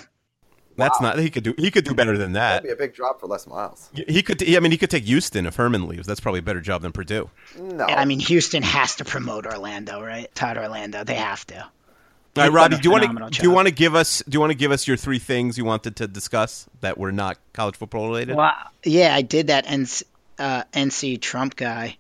That's 0.76 1.00
not, 1.00 1.18
he 1.18 1.30
could 1.30 1.42
do, 1.44 1.54
he 1.58 1.70
could 1.70 1.84
do 1.84 1.94
better 1.94 2.16
than 2.18 2.32
that. 2.32 2.62
That'd 2.62 2.64
be 2.64 2.72
a 2.72 2.76
big 2.86 2.94
drop 2.94 3.20
for 3.20 3.26
Les 3.26 3.46
Miles. 3.46 3.88
He 3.94 4.22
could, 4.22 4.42
I 4.48 4.60
mean, 4.60 4.70
he 4.72 4.78
could 4.78 4.90
take 4.90 5.04
Houston 5.04 5.46
if 5.46 5.56
Herman 5.56 5.88
leaves. 5.88 6.06
That's 6.06 6.20
probably 6.20 6.40
a 6.40 6.42
better 6.42 6.60
job 6.60 6.82
than 6.82 6.92
Purdue. 6.92 7.30
No, 7.58 7.84
I 7.84 8.04
mean, 8.04 8.20
Houston 8.20 8.62
has 8.62 8.96
to 8.96 9.04
promote 9.04 9.46
Orlando, 9.46 10.02
right? 10.02 10.32
Todd 10.34 10.58
Orlando, 10.58 11.04
they 11.04 11.14
have 11.14 11.46
to. 11.48 11.60
All 11.60 12.42
right, 12.42 12.52
Robbie, 12.52 12.76
do 12.76 12.82
you 12.88 12.90
want 12.92 13.32
to 13.32 13.40
do 13.40 13.48
you 13.48 13.50
want 13.50 13.66
to 13.66 13.72
give 13.72 13.94
us 13.94 14.22
do 14.28 14.36
you 14.36 14.40
want 14.40 14.50
to 14.52 14.58
give 14.58 14.70
us 14.70 14.86
your 14.86 14.98
three 14.98 15.18
things 15.18 15.56
you 15.56 15.64
wanted 15.64 15.96
to 15.96 16.06
discuss 16.06 16.66
that 16.82 16.98
were 16.98 17.10
not 17.10 17.38
college 17.54 17.76
football 17.76 18.08
related? 18.08 18.36
Well, 18.36 18.52
yeah, 18.84 19.14
I 19.14 19.22
did 19.22 19.46
that 19.46 19.64
NC, 19.64 20.02
uh, 20.38 20.64
NC 20.74 21.18
Trump 21.22 21.56
guy. 21.56 21.96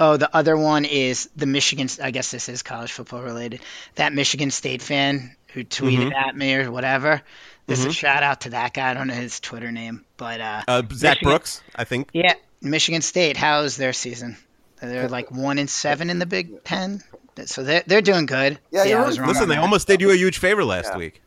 Oh, 0.00 0.16
the 0.16 0.34
other 0.34 0.56
one 0.56 0.86
is 0.86 1.28
the 1.36 1.44
Michigan. 1.44 1.88
I 2.02 2.12
guess 2.12 2.30
this 2.30 2.48
is 2.48 2.62
college 2.62 2.92
football 2.92 3.20
related. 3.22 3.60
That 3.96 4.14
Michigan 4.14 4.50
State 4.50 4.80
fan 4.80 5.36
who 5.52 5.64
tweeted 5.64 6.08
Mm-hmm. 6.08 6.12
at 6.14 6.34
me 6.34 6.54
or 6.54 6.70
whatever. 6.72 7.20
This 7.66 7.78
is 7.80 7.86
a 7.86 7.92
shout 7.92 8.22
out 8.22 8.42
to 8.42 8.50
that 8.50 8.74
guy. 8.74 8.90
I 8.90 8.94
don't 8.94 9.06
know 9.08 9.14
his 9.14 9.40
Twitter 9.40 9.72
name, 9.72 10.04
but 10.16 10.40
uh, 10.40 10.62
Uh, 10.68 10.82
Zach 10.92 11.16
Michigan- 11.16 11.28
Brooks, 11.30 11.62
I 11.74 11.84
think. 11.84 12.10
Yeah, 12.12 12.34
Michigan 12.60 13.00
State. 13.02 13.36
How's 13.36 13.76
their 13.76 13.92
season? 13.94 14.36
They're 14.82 15.08
like 15.08 15.30
one 15.30 15.58
and 15.58 15.70
seven 15.70 16.10
in 16.10 16.18
the 16.18 16.26
Big 16.26 16.62
Ten, 16.64 17.02
so 17.46 17.62
they're 17.64 17.82
they're 17.86 18.02
doing 18.02 18.26
good. 18.26 18.58
Yeah, 18.70 18.84
you're 18.84 19.02
I 19.02 19.06
was 19.06 19.18
wrong. 19.18 19.28
Listen, 19.28 19.48
they 19.48 19.54
that. 19.54 19.62
almost 19.62 19.86
did 19.86 20.02
you 20.02 20.10
a 20.10 20.14
huge 20.14 20.36
favor 20.38 20.62
last 20.64 20.90
Yeah. 20.92 20.98
week. 20.98 21.22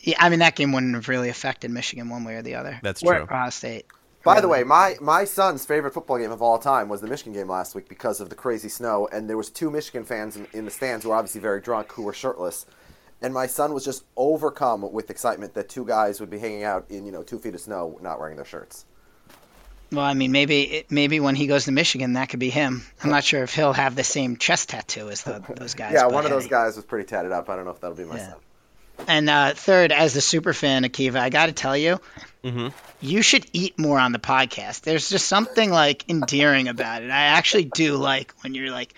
Yeah, 0.00 0.16
I 0.20 0.28
mean 0.28 0.38
that 0.38 0.54
game 0.54 0.70
wouldn't 0.72 0.94
have 0.94 1.08
really 1.08 1.28
affected 1.28 1.70
Michigan 1.72 2.08
one 2.08 2.22
way 2.22 2.34
or 2.36 2.42
the 2.42 2.54
other. 2.54 2.78
That's 2.82 3.02
Or 3.02 3.14
true. 3.14 3.22
Ohio 3.24 3.50
State. 3.50 3.86
By 4.22 4.40
the 4.40 4.48
way, 4.48 4.64
my, 4.64 4.96
my 5.00 5.24
son's 5.24 5.64
favorite 5.64 5.94
football 5.94 6.18
game 6.18 6.32
of 6.32 6.42
all 6.42 6.58
time 6.58 6.88
was 6.88 7.00
the 7.00 7.06
Michigan 7.06 7.32
game 7.32 7.48
last 7.48 7.76
week 7.76 7.88
because 7.88 8.20
of 8.20 8.28
the 8.28 8.34
crazy 8.34 8.68
snow, 8.68 9.08
and 9.12 9.30
there 9.30 9.36
was 9.36 9.50
two 9.50 9.70
Michigan 9.70 10.04
fans 10.04 10.34
in, 10.36 10.48
in 10.52 10.64
the 10.64 10.70
stands 10.72 11.04
who 11.04 11.10
were 11.10 11.14
obviously 11.16 11.40
very 11.40 11.60
drunk 11.60 11.92
who 11.92 12.02
were 12.02 12.12
shirtless, 12.12 12.66
and 13.22 13.32
my 13.34 13.46
son 13.46 13.72
was 13.74 13.84
just 13.84 14.04
overcome 14.16 14.90
with 14.92 15.10
excitement 15.10 15.54
that 15.54 15.68
two 15.68 15.84
guys 15.84 16.20
would 16.20 16.30
be 16.30 16.38
hanging 16.38 16.64
out 16.64 16.86
in 16.90 17.06
you 17.06 17.12
know 17.12 17.22
two 17.22 17.38
feet 17.38 17.54
of 17.54 17.60
snow 17.60 17.98
not 18.02 18.18
wearing 18.20 18.36
their 18.36 18.44
shirts. 18.44 18.84
Well, 19.92 20.04
I 20.04 20.14
mean, 20.14 20.32
maybe 20.32 20.84
maybe 20.90 21.20
when 21.20 21.36
he 21.36 21.46
goes 21.46 21.66
to 21.66 21.72
Michigan, 21.72 22.14
that 22.14 22.28
could 22.28 22.40
be 22.40 22.50
him. 22.50 22.82
I'm 23.02 23.10
not 23.10 23.22
sure 23.22 23.42
if 23.44 23.54
he'll 23.54 23.72
have 23.72 23.94
the 23.94 24.02
same 24.04 24.36
chest 24.36 24.70
tattoo 24.70 25.08
as 25.10 25.22
the, 25.22 25.42
those 25.56 25.74
guys. 25.74 25.92
yeah, 25.94 26.06
one 26.06 26.24
of 26.24 26.30
those 26.30 26.44
hey. 26.44 26.50
guys 26.50 26.74
was 26.76 26.84
pretty 26.84 27.06
tatted 27.06 27.30
up. 27.30 27.48
I 27.48 27.54
don't 27.56 27.64
know 27.64 27.70
if 27.70 27.80
that'll 27.80 27.96
be 27.96 28.04
my 28.04 28.16
Yeah. 28.16 28.30
son. 28.30 28.38
And 29.06 29.28
uh, 29.30 29.52
third, 29.54 29.92
as 29.92 30.14
the 30.14 30.22
super 30.22 30.54
fan, 30.54 30.82
Akiva, 30.82 31.16
I 31.16 31.28
got 31.28 31.46
to 31.46 31.52
tell 31.52 31.76
you, 31.76 32.00
Mm-hmm. 32.42 32.68
you 33.00 33.22
should 33.22 33.44
eat 33.52 33.76
more 33.78 33.98
on 33.98 34.12
the 34.12 34.18
podcast. 34.18 34.82
There's 34.82 35.08
just 35.10 35.26
something 35.26 35.70
like 35.70 36.08
endearing 36.08 36.68
about 36.68 37.02
it. 37.02 37.10
I 37.10 37.24
actually 37.26 37.64
do 37.64 37.96
like 37.96 38.32
when 38.42 38.54
you're 38.54 38.70
like 38.70 38.94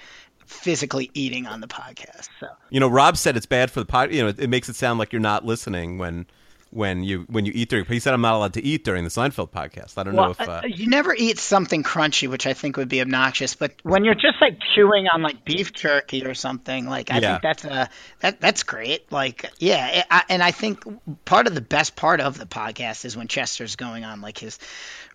physically 0.49 1.11
eating 1.15 1.47
on 1.47 1.61
the 1.61 1.69
podcast. 1.69 2.29
So 2.41 2.49
You 2.71 2.81
know, 2.81 2.89
Rob 2.89 3.17
said 3.17 3.37
it's 3.37 3.47
bad 3.47 3.71
for 3.71 3.81
the 3.81 3.87
pod. 3.87 4.13
You 4.13 4.23
know, 4.23 4.29
it, 4.29 4.39
it 4.41 4.49
makes 4.51 4.69
it 4.69 4.77
sound 4.77 4.99
like 4.99 5.13
you're 5.13 5.21
not 5.21 5.45
listening 5.45 5.99
when 5.99 6.27
when 6.71 7.03
you 7.03 7.25
when 7.31 7.47
you 7.47 7.53
eat 7.55 7.71
during. 7.71 7.85
But 7.87 7.95
he 7.95 7.99
said 8.01 8.13
I'm 8.13 8.21
not 8.21 8.35
allowed 8.35 8.53
to 8.55 8.63
eat 8.63 8.85
during 8.85 9.03
the 9.05 9.09
Seinfeld 9.11 9.51
podcast. 9.51 9.97
I 9.97 10.03
don't 10.03 10.15
know 10.15 10.31
if. 10.33 10.41
Uh, 10.41 10.53
uh, 10.53 10.63
you 10.67 10.87
never 10.87 11.15
eat 11.15 11.39
something 11.39 11.83
crunchy, 11.83 12.29
which 12.29 12.47
I 12.47 12.53
think 12.53 12.77
would 12.77 12.91
be 12.91 13.01
obnoxious. 13.01 13.55
But 13.55 13.73
when 13.85 14.05
you're 14.05 14.15
just 14.15 14.37
like 14.41 14.59
chewing 14.75 15.07
on 15.09 15.23
like 15.23 15.47
beef 15.47 15.73
jerky 15.73 16.27
or 16.27 16.35
something, 16.35 16.87
like 16.87 17.11
I 17.11 17.21
Yeah. 17.21 17.31
think 17.31 17.43
that's 17.43 17.65
a 17.65 17.89
that 18.21 18.41
that's 18.41 18.65
great. 18.65 19.11
Like 19.11 19.51
yeah, 19.59 20.05
I, 20.11 20.25
and 20.29 20.43
I 20.43 20.51
think 20.51 20.85
part 21.25 21.47
of 21.47 21.55
the 21.55 21.63
best 21.63 21.97
part 21.97 22.21
of 22.21 22.37
the 22.39 22.45
podcast 22.47 23.07
is 23.07 23.17
when 23.17 23.29
Chester's 23.29 23.77
going 23.77 24.05
on 24.05 24.21
like 24.21 24.37
his 24.37 24.59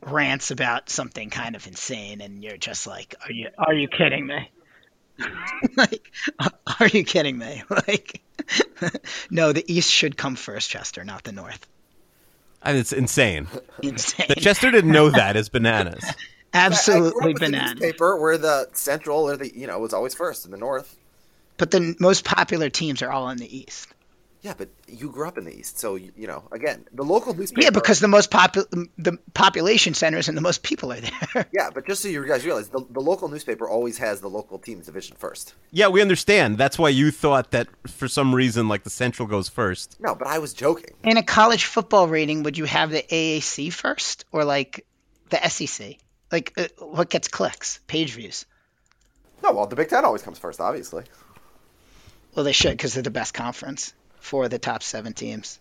rants 0.01 0.49
about 0.49 0.89
something 0.89 1.29
kind 1.29 1.55
of 1.55 1.67
insane, 1.67 2.21
and 2.21 2.43
you're 2.43 2.57
just 2.57 2.87
like, 2.87 3.13
are 3.23 3.31
you 3.31 3.49
are 3.59 3.73
you 3.75 3.87
kidding 3.87 4.25
me? 4.25 4.49
like, 5.77 6.11
are 6.79 6.87
you 6.87 7.03
kidding 7.03 7.37
me? 7.37 7.63
Like, 7.87 8.21
no, 9.29 9.51
the 9.53 9.63
East 9.71 9.91
should 9.91 10.17
come 10.17 10.35
first, 10.35 10.69
Chester, 10.69 11.03
not 11.03 11.23
the 11.23 11.31
North. 11.31 11.67
and 12.61 12.77
it's 12.77 12.91
insane. 12.93 13.47
Insane, 13.81 14.25
That 14.29 14.39
Chester 14.39 14.71
didn't 14.71 14.91
know 14.91 15.09
that 15.09 15.35
is 15.35 15.49
bananas. 15.49 16.03
I 16.03 16.11
grew 16.11 16.13
absolutely 16.53 17.19
up 17.31 17.33
with 17.33 17.39
bananas. 17.41 17.81
newspaper 17.81 18.19
where 18.19 18.37
the 18.37 18.67
Central 18.73 19.27
or 19.29 19.37
the 19.37 19.55
you 19.57 19.67
know 19.67 19.79
was 19.79 19.93
always 19.93 20.13
first 20.13 20.45
in 20.45 20.51
the 20.51 20.57
North. 20.57 20.95
But 21.57 21.71
the 21.71 21.95
most 21.99 22.25
popular 22.25 22.69
teams 22.69 23.01
are 23.01 23.11
all 23.11 23.29
in 23.29 23.37
the 23.37 23.57
East. 23.57 23.87
Yeah, 24.43 24.53
but 24.57 24.67
you 24.89 25.09
grew 25.09 25.25
up 25.25 25.37
in 25.37 25.45
the 25.45 25.57
East, 25.57 25.79
so 25.79 25.95
you, 25.95 26.11
you 26.17 26.27
know. 26.27 26.43
Again, 26.51 26.83
the 26.91 27.03
local 27.03 27.33
newspaper. 27.33 27.61
Yeah, 27.61 27.69
because 27.69 28.01
the 28.01 28.09
most 28.09 28.29
popu- 28.29 28.89
the 28.97 29.17
population 29.33 29.93
centers 29.93 30.27
and 30.27 30.35
the 30.37 30.41
most 30.41 30.63
people 30.63 30.91
are 30.91 30.99
there. 30.99 31.47
Yeah, 31.53 31.69
but 31.73 31.87
just 31.87 32.01
so 32.01 32.09
you 32.09 32.27
guys 32.27 32.45
realize, 32.45 32.67
the, 32.67 32.85
the 32.89 32.99
local 32.99 33.29
newspaper 33.29 33.69
always 33.69 33.97
has 33.99 34.19
the 34.19 34.29
local 34.29 34.59
team's 34.59 34.87
division 34.87 35.15
first. 35.17 35.53
Yeah, 35.71 35.87
we 35.87 36.01
understand. 36.01 36.57
That's 36.57 36.77
why 36.77 36.89
you 36.89 37.09
thought 37.09 37.51
that 37.51 37.67
for 37.87 38.09
some 38.09 38.35
reason, 38.35 38.67
like 38.67 38.83
the 38.83 38.89
Central 38.89 39.29
goes 39.29 39.47
first. 39.47 39.95
No, 40.01 40.13
but 40.13 40.27
I 40.27 40.39
was 40.39 40.53
joking. 40.53 40.93
in 41.05 41.15
a 41.15 41.23
college 41.23 41.63
football 41.63 42.09
rating, 42.09 42.43
would 42.43 42.57
you 42.57 42.65
have 42.65 42.91
the 42.91 43.01
AAC 43.01 43.71
first 43.71 44.25
or 44.33 44.43
like 44.43 44.85
the 45.29 45.37
SEC? 45.47 45.95
Like 46.33 46.53
uh, 46.57 46.67
what 46.79 47.09
gets 47.09 47.29
clicks, 47.29 47.79
page 47.87 48.11
views? 48.11 48.45
No, 49.41 49.53
well, 49.53 49.67
the 49.67 49.77
Big 49.77 49.87
Ten 49.87 50.03
always 50.03 50.21
comes 50.21 50.37
first, 50.37 50.59
obviously. 50.59 51.03
Well, 52.35 52.43
they 52.43 52.51
should 52.51 52.71
because 52.71 52.93
they're 52.93 53.03
the 53.03 53.11
best 53.11 53.33
conference 53.33 53.93
for 54.23 54.47
the 54.47 54.57
top 54.57 54.81
seven 54.81 55.13
teams. 55.13 55.59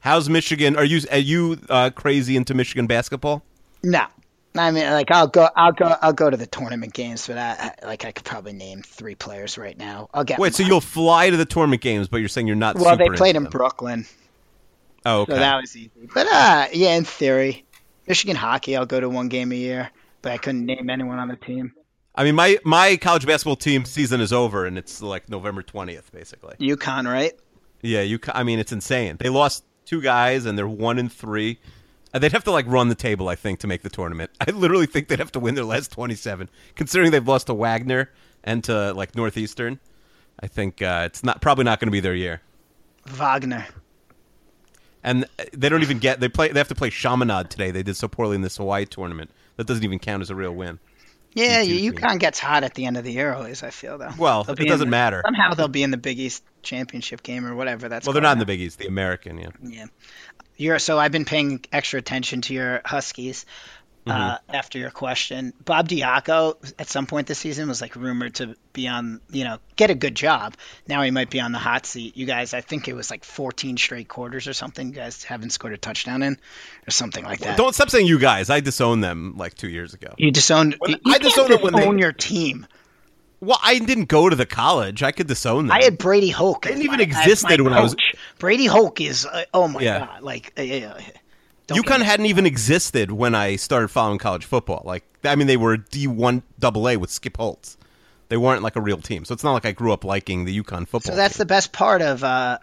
How's 0.00 0.28
Michigan? 0.28 0.76
Are 0.76 0.84
you 0.84 1.00
are 1.10 1.18
you 1.18 1.58
uh, 1.68 1.90
crazy 1.90 2.36
into 2.36 2.54
Michigan 2.54 2.86
basketball? 2.86 3.42
No. 3.82 4.06
I 4.56 4.70
mean, 4.70 4.88
like 4.92 5.10
I'll 5.10 5.26
go, 5.26 5.48
I'll 5.56 5.72
go, 5.72 5.96
I'll 6.00 6.12
go 6.12 6.30
to 6.30 6.36
the 6.36 6.46
tournament 6.46 6.92
games, 6.92 7.26
but 7.26 7.36
I, 7.36 7.74
like 7.84 8.04
I 8.04 8.12
could 8.12 8.24
probably 8.24 8.52
name 8.52 8.82
three 8.82 9.16
players 9.16 9.58
right 9.58 9.76
now. 9.76 10.08
I'll 10.14 10.22
get. 10.22 10.38
Wait, 10.38 10.54
so 10.54 10.62
you'll 10.62 10.80
fly 10.80 11.30
to 11.30 11.36
the 11.36 11.44
tournament 11.44 11.82
games, 11.82 12.06
but 12.06 12.18
you're 12.18 12.28
saying 12.28 12.46
you're 12.46 12.54
not. 12.54 12.76
Well, 12.76 12.96
they 12.96 13.08
played 13.08 13.34
in 13.34 13.42
them. 13.42 13.50
Brooklyn, 13.50 14.06
Oh, 15.04 15.22
okay. 15.22 15.32
so 15.32 15.38
that 15.38 15.60
was 15.60 15.76
easy. 15.76 15.90
But 16.14 16.28
uh, 16.28 16.66
yeah, 16.72 16.94
in 16.94 17.04
theory, 17.04 17.64
Michigan 18.06 18.36
hockey, 18.36 18.76
I'll 18.76 18.86
go 18.86 19.00
to 19.00 19.08
one 19.08 19.28
game 19.28 19.50
a 19.50 19.56
year, 19.56 19.90
but 20.22 20.30
I 20.30 20.38
couldn't 20.38 20.64
name 20.64 20.88
anyone 20.88 21.18
on 21.18 21.26
the 21.26 21.36
team. 21.36 21.72
I 22.14 22.22
mean, 22.22 22.36
my 22.36 22.58
my 22.64 22.96
college 22.96 23.26
basketball 23.26 23.56
team 23.56 23.84
season 23.84 24.20
is 24.20 24.32
over, 24.32 24.66
and 24.66 24.78
it's 24.78 25.02
like 25.02 25.28
November 25.28 25.62
twentieth, 25.62 26.12
basically. 26.12 26.54
UConn, 26.60 27.10
right? 27.10 27.32
Yeah, 27.84 28.00
you. 28.00 28.18
I 28.28 28.44
mean, 28.44 28.58
it's 28.58 28.72
insane. 28.72 29.18
They 29.18 29.28
lost 29.28 29.62
two 29.84 30.00
guys, 30.00 30.46
and 30.46 30.56
they're 30.56 30.66
one 30.66 30.98
and 30.98 31.12
three. 31.12 31.58
Uh, 32.14 32.18
They'd 32.18 32.32
have 32.32 32.44
to 32.44 32.50
like 32.50 32.66
run 32.66 32.88
the 32.88 32.94
table, 32.94 33.28
I 33.28 33.34
think, 33.34 33.58
to 33.60 33.66
make 33.66 33.82
the 33.82 33.90
tournament. 33.90 34.30
I 34.40 34.50
literally 34.52 34.86
think 34.86 35.08
they'd 35.08 35.18
have 35.18 35.32
to 35.32 35.40
win 35.40 35.54
their 35.54 35.64
last 35.64 35.92
twenty-seven, 35.92 36.48
considering 36.76 37.10
they've 37.10 37.26
lost 37.28 37.48
to 37.48 37.54
Wagner 37.54 38.10
and 38.42 38.64
to 38.64 38.94
like 38.94 39.14
Northeastern. 39.14 39.80
I 40.40 40.46
think 40.46 40.80
uh, 40.80 41.02
it's 41.04 41.22
not 41.22 41.42
probably 41.42 41.64
not 41.64 41.78
going 41.78 41.88
to 41.88 41.92
be 41.92 42.00
their 42.00 42.14
year. 42.14 42.40
Wagner. 43.06 43.66
And 45.02 45.24
uh, 45.38 45.44
they 45.52 45.68
don't 45.68 45.82
even 45.82 45.98
get 45.98 46.20
they 46.20 46.30
play. 46.30 46.48
They 46.48 46.60
have 46.60 46.68
to 46.68 46.74
play 46.74 46.88
Chaminade 46.88 47.50
today. 47.50 47.70
They 47.70 47.82
did 47.82 47.96
so 47.96 48.08
poorly 48.08 48.36
in 48.36 48.40
this 48.40 48.56
Hawaii 48.56 48.86
tournament 48.86 49.30
that 49.56 49.66
doesn't 49.66 49.84
even 49.84 49.98
count 49.98 50.22
as 50.22 50.30
a 50.30 50.34
real 50.34 50.52
win. 50.52 50.78
Yeah. 51.34 51.62
UConn 51.62 52.18
gets 52.18 52.38
hot 52.38 52.64
at 52.64 52.74
the 52.74 52.86
end 52.86 52.96
of 52.96 53.04
the 53.04 53.12
year 53.12 53.32
always. 53.34 53.62
I 53.62 53.70
feel 53.70 53.98
though. 53.98 54.12
Well, 54.16 54.46
it 54.48 54.56
doesn't 54.56 54.86
the- 54.86 54.90
matter. 54.90 55.22
Somehow 55.24 55.54
they'll 55.54 55.68
be 55.68 55.82
in 55.82 55.90
the 55.90 55.96
Big 55.96 56.18
East 56.18 56.42
championship 56.62 57.22
game 57.22 57.46
or 57.46 57.54
whatever. 57.54 57.88
That's 57.88 58.06
Well, 58.06 58.12
they're 58.14 58.22
not 58.22 58.32
in 58.32 58.38
the 58.38 58.46
Big 58.46 58.60
East, 58.60 58.78
the 58.78 58.86
American. 58.86 59.38
Yeah. 59.38 59.48
Yeah, 59.62 59.86
you're 60.56 60.78
so 60.78 60.98
I've 60.98 61.12
been 61.12 61.24
paying 61.24 61.64
extra 61.72 61.98
attention 61.98 62.40
to 62.42 62.54
your 62.54 62.80
Huskies. 62.84 63.46
Uh, 64.06 64.10
Mm-hmm. 64.36 64.54
after 64.54 64.78
your 64.78 64.90
question, 64.90 65.54
Bob 65.64 65.88
Diaco 65.88 66.56
at 66.78 66.88
some 66.88 67.06
point 67.06 67.26
this 67.26 67.38
season 67.38 67.68
was 67.68 67.80
like 67.80 67.96
rumored 67.96 68.34
to 68.34 68.54
be 68.74 68.86
on, 68.86 69.20
you 69.30 69.44
know, 69.44 69.56
get 69.76 69.88
a 69.88 69.94
good 69.94 70.14
job. 70.14 70.56
Now 70.86 71.00
he 71.00 71.10
might 71.10 71.30
be 71.30 71.40
on 71.40 71.52
the 71.52 71.58
hot 71.58 71.86
seat. 71.86 72.14
You 72.14 72.26
guys, 72.26 72.52
I 72.52 72.60
think 72.60 72.86
it 72.86 72.94
was 72.94 73.10
like 73.10 73.24
14 73.24 73.78
straight 73.78 74.06
quarters 74.08 74.46
or 74.46 74.52
something. 74.52 74.88
You 74.88 74.92
guys 74.94 75.24
haven't 75.24 75.50
scored 75.50 75.72
a 75.72 75.78
touchdown 75.78 76.22
in, 76.22 76.34
or 76.86 76.90
something 76.90 77.24
like 77.24 77.38
that. 77.40 77.56
Don't 77.56 77.74
stop 77.74 77.88
saying 77.88 78.06
you 78.06 78.18
guys. 78.18 78.50
I 78.50 78.60
disowned 78.60 79.02
them 79.02 79.34
like 79.38 79.54
two 79.54 79.70
years 79.70 79.94
ago. 79.94 80.12
you 80.18 80.30
disowned. 80.30 80.76
When- 80.80 80.90
you 80.90 80.98
I 81.06 81.16
disowned 81.16 81.52
them 81.52 81.62
when 81.62 81.72
they- 81.72 81.78
disown 81.80 81.98
your 81.98 82.12
team. 82.12 82.66
Well, 83.40 83.58
I 83.62 83.78
didn't 83.78 84.08
go 84.08 84.28
to 84.28 84.36
the 84.36 84.46
college. 84.46 85.02
I 85.02 85.12
could 85.12 85.26
disown 85.28 85.66
them. 85.68 85.72
I 85.76 85.82
had 85.82 85.96
Brady 85.98 86.28
Hoke. 86.30 86.62
They 86.64 86.70
didn't 86.70 86.84
even 86.84 86.98
my- 86.98 87.02
existed 87.04 87.60
when 87.62 87.72
I 87.72 87.80
was- 87.80 87.96
Brady 88.38 88.66
Hoke 88.66 89.00
is. 89.00 89.24
Uh, 89.26 89.44
oh 89.54 89.66
my 89.68 89.80
Yeah. 89.80 89.98
god! 90.00 90.22
Like, 90.22 90.52
uh, 90.58 90.62
uh, 90.62 91.00
UConn 91.68 92.02
hadn't 92.02 92.26
even 92.26 92.44
existed 92.46 93.10
when 93.10 93.34
I 93.34 93.56
started 93.56 93.88
following 93.88 94.18
college 94.18 94.44
football. 94.44 94.82
Like, 94.84 95.04
I 95.24 95.34
mean, 95.36 95.46
they 95.46 95.56
were 95.56 95.76
D 95.78 96.06
one 96.06 96.42
double 96.58 96.88
A 96.88 96.96
with 96.96 97.10
Skip 97.10 97.36
Holtz. 97.38 97.76
They 98.28 98.36
weren't 98.36 98.62
like 98.62 98.76
a 98.76 98.80
real 98.80 98.98
team, 98.98 99.24
so 99.24 99.32
it's 99.34 99.44
not 99.44 99.52
like 99.52 99.64
I 99.66 99.72
grew 99.72 99.92
up 99.92 100.04
liking 100.04 100.44
the 100.44 100.62
UConn 100.62 100.80
football. 100.88 101.12
So 101.12 101.14
that's 101.16 101.34
team. 101.34 101.38
the 101.40 101.46
best 101.46 101.72
part 101.72 102.02
of. 102.02 102.22
Uh, 102.24 102.58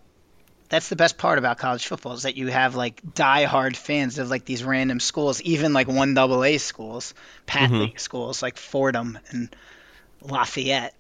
that's 0.70 0.88
the 0.90 0.96
best 0.96 1.18
part 1.18 1.38
about 1.38 1.58
college 1.58 1.86
football 1.86 2.14
is 2.14 2.24
that 2.24 2.38
you 2.38 2.48
have 2.48 2.76
like 2.76 3.02
diehard 3.14 3.76
fans 3.76 4.18
of 4.20 4.30
like 4.30 4.46
these 4.46 4.64
random 4.64 5.00
schools, 5.00 5.42
even 5.42 5.74
like 5.74 5.88
one 5.88 6.14
double 6.14 6.44
A 6.44 6.58
schools, 6.60 7.14
Pat 7.46 7.70
Mm-hmm. 7.70 7.80
League 7.82 8.00
schools 8.00 8.42
like 8.42 8.58
Fordham 8.58 9.20
and 9.30 9.54
Lafayette. 10.22 10.94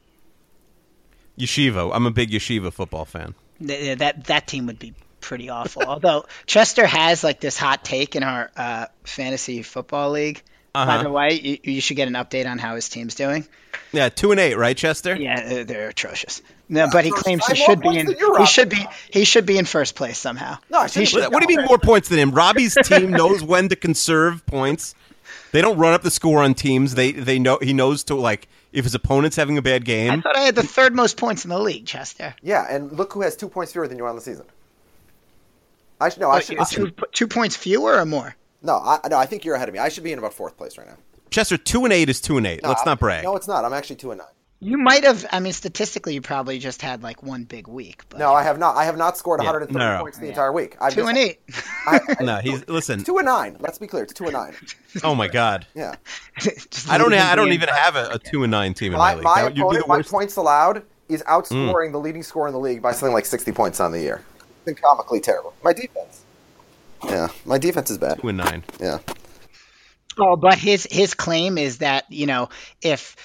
yeshiva. 1.37 1.91
I'm 1.93 2.05
a 2.05 2.11
big 2.11 2.31
yeshiva 2.31 2.71
football 2.73 3.05
fan. 3.05 3.33
Th- 3.65 3.97
That 3.97 4.25
that 4.25 4.47
team 4.47 4.65
would 4.67 4.79
be 4.79 4.93
pretty 5.21 5.49
awful. 5.49 5.83
Although 5.83 6.25
Chester 6.45 6.85
has 6.85 7.23
like 7.23 7.39
this 7.39 7.57
hot 7.57 7.85
take 7.85 8.15
in 8.15 8.23
our 8.23 8.51
uh, 8.57 8.85
fantasy 9.03 9.61
football 9.63 10.11
league. 10.11 10.41
By 10.73 10.81
Uh-huh. 10.83 11.03
the 11.03 11.09
way, 11.11 11.33
you, 11.33 11.57
you 11.73 11.81
should 11.81 11.97
get 11.97 12.07
an 12.07 12.13
update 12.13 12.49
on 12.49 12.57
how 12.57 12.75
his 12.75 12.87
team's 12.87 13.13
doing. 13.15 13.45
Yeah, 13.91 14.07
two 14.07 14.31
and 14.31 14.39
eight, 14.39 14.55
right, 14.55 14.75
Chester? 14.75 15.13
Yeah, 15.15 15.47
they're, 15.47 15.63
they're 15.65 15.89
atrocious. 15.89 16.41
No, 16.69 16.87
but 16.89 17.03
he 17.03 17.11
claims 17.11 17.45
he 17.45 17.55
should 17.55 17.81
be 17.81 17.97
in. 17.99 18.07
He 18.39 18.45
should 18.45 18.69
be. 18.69 18.85
He 19.09 19.25
should 19.25 19.45
be 19.45 19.57
in 19.57 19.65
first 19.65 19.95
place 19.95 20.17
somehow. 20.17 20.57
No, 20.69 20.79
I 20.79 20.87
He 20.87 21.03
shouldn't. 21.03 21.33
What, 21.33 21.41
what 21.41 21.47
do 21.47 21.51
you 21.53 21.57
mean 21.57 21.67
more 21.67 21.77
points 21.77 22.07
than 22.07 22.19
him? 22.19 22.31
Robbie's 22.31 22.75
team 22.85 23.11
knows 23.11 23.43
when 23.43 23.67
to 23.67 23.75
conserve 23.75 24.45
points. 24.45 24.95
They 25.51 25.59
don't 25.61 25.77
run 25.77 25.93
up 25.93 26.03
the 26.03 26.11
score 26.11 26.41
on 26.41 26.53
teams. 26.53 26.95
They 26.95 27.11
they 27.11 27.37
know 27.37 27.59
he 27.61 27.73
knows 27.73 28.05
to 28.05 28.15
like 28.15 28.47
if 28.71 28.85
his 28.85 28.95
opponent's 28.95 29.35
having 29.35 29.57
a 29.57 29.61
bad 29.61 29.83
game. 29.83 30.11
I 30.11 30.21
thought 30.21 30.37
I 30.37 30.41
had 30.43 30.55
the 30.55 30.63
third 30.63 30.95
most 30.95 31.17
points 31.17 31.43
in 31.43 31.49
the 31.49 31.59
league, 31.59 31.85
Chester. 31.85 32.33
Yeah, 32.41 32.65
and 32.73 32.93
look 32.93 33.11
who 33.11 33.21
has 33.23 33.35
two 33.35 33.49
points 33.49 33.73
fewer 33.73 33.89
than 33.89 33.97
you 33.97 34.05
on 34.05 34.15
the 34.15 34.21
season. 34.21 34.45
I 36.01 36.09
should 36.09 36.19
no. 36.21 36.29
I 36.29 36.39
should. 36.41 36.59
I- 36.59 36.63
two, 36.65 36.91
two 37.13 37.27
points 37.27 37.55
fewer 37.55 37.95
or 37.99 38.05
more. 38.05 38.35
no, 38.61 38.77
I, 38.77 38.99
no. 39.09 39.17
I 39.17 39.25
think 39.25 39.45
you're 39.45 39.55
ahead 39.55 39.69
of 39.69 39.73
me. 39.73 39.79
I 39.79 39.89
should 39.89 40.03
be 40.03 40.11
in 40.11 40.19
about 40.19 40.33
fourth 40.33 40.57
place 40.57 40.77
right 40.77 40.87
now. 40.87 40.97
Chester, 41.29 41.57
two 41.57 41.85
and 41.85 41.93
eight 41.93 42.09
is 42.09 42.19
two 42.19 42.37
and 42.37 42.45
eight. 42.47 42.61
No, 42.63 42.69
Let's 42.69 42.81
I- 42.81 42.85
not 42.91 42.99
brag. 42.99 43.23
No, 43.23 43.35
it's 43.35 43.47
not. 43.47 43.63
I'm 43.63 43.73
actually 43.73 43.95
two 43.97 44.11
and 44.11 44.17
nine. 44.19 44.27
You 44.63 44.77
might 44.77 45.03
have. 45.03 45.25
I 45.31 45.39
mean, 45.39 45.53
statistically, 45.53 46.13
you 46.13 46.21
probably 46.21 46.59
just 46.59 46.83
had 46.83 47.01
like 47.01 47.23
one 47.23 47.45
big 47.45 47.67
week. 47.67 48.03
But 48.09 48.19
No, 48.19 48.31
I 48.33 48.43
have 48.43 48.59
not. 48.59 48.75
I 48.75 48.83
have 48.85 48.95
not 48.95 49.17
scored 49.17 49.39
Yeah, 49.41 49.47
130 49.51 49.79
no, 49.79 49.97
no. 49.97 50.03
points 50.03 50.19
the 50.19 50.27
entire 50.27 50.51
week. 50.51 50.77
I've 50.79 50.93
two 50.93 51.01
just- 51.01 51.09
and 51.09 51.17
eight. 51.17 51.39
I, 51.87 51.99
no, 52.21 52.37
he's 52.37 52.67
listen. 52.69 53.03
two 53.03 53.17
and 53.17 53.25
nine. 53.25 53.57
Let's 53.59 53.79
be 53.79 53.87
clear. 53.87 54.03
It's 54.03 54.13
two 54.13 54.25
and 54.25 54.33
nine. 54.33 54.53
Oh 55.03 55.15
my 55.15 55.27
god, 55.29 55.65
Yeah. 55.73 55.95
I 56.89 56.97
don't. 56.99 57.09
leaving 57.09 57.23
Ha- 57.25 57.31
I 57.31 57.35
don't 57.35 57.53
even 57.53 57.69
have 57.69 57.95
a, 57.95 58.09
a 58.11 58.19
two 58.19 58.43
and 58.43 58.51
nine 58.51 58.73
team 58.75 58.91
in 58.91 58.99
My, 58.99 59.11
my, 59.11 59.15
league. 59.15 59.23
my 59.23 59.35
That 59.35 59.43
would- 59.45 59.57
you'd 59.57 59.69
be 59.71 59.77
opponent, 59.77 59.87
my 59.87 60.01
points 60.03 60.35
allowed, 60.35 60.83
is 61.09 61.23
mm. 61.23 61.25
outscoring 61.27 61.91
the 61.91 61.97
leading 61.99 62.21
scorer 62.21 62.47
in 62.47 62.53
the 62.53 62.59
league 62.59 62.81
by 62.83 62.91
something 62.91 63.13
like 63.13 63.25
60 63.25 63.51
points 63.53 63.79
on 63.79 63.91
the 63.91 63.99
year. 64.01 64.21
It's 64.61 64.65
been 64.65 64.75
comically 64.75 65.19
terrible. 65.19 65.53
My 65.63 65.73
defense. 65.73 66.23
Yeah, 67.03 67.29
my 67.45 67.57
defense 67.57 67.89
is 67.89 67.97
bad. 67.97 68.19
Two 68.21 68.27
and 68.27 68.37
nine. 68.37 68.63
Yeah. 68.79 68.99
Oh, 70.19 70.35
but 70.35 70.59
his 70.59 70.87
his 70.89 71.15
claim 71.15 71.57
is 71.57 71.79
that 71.79 72.05
you 72.09 72.27
know 72.27 72.49
if 72.81 73.15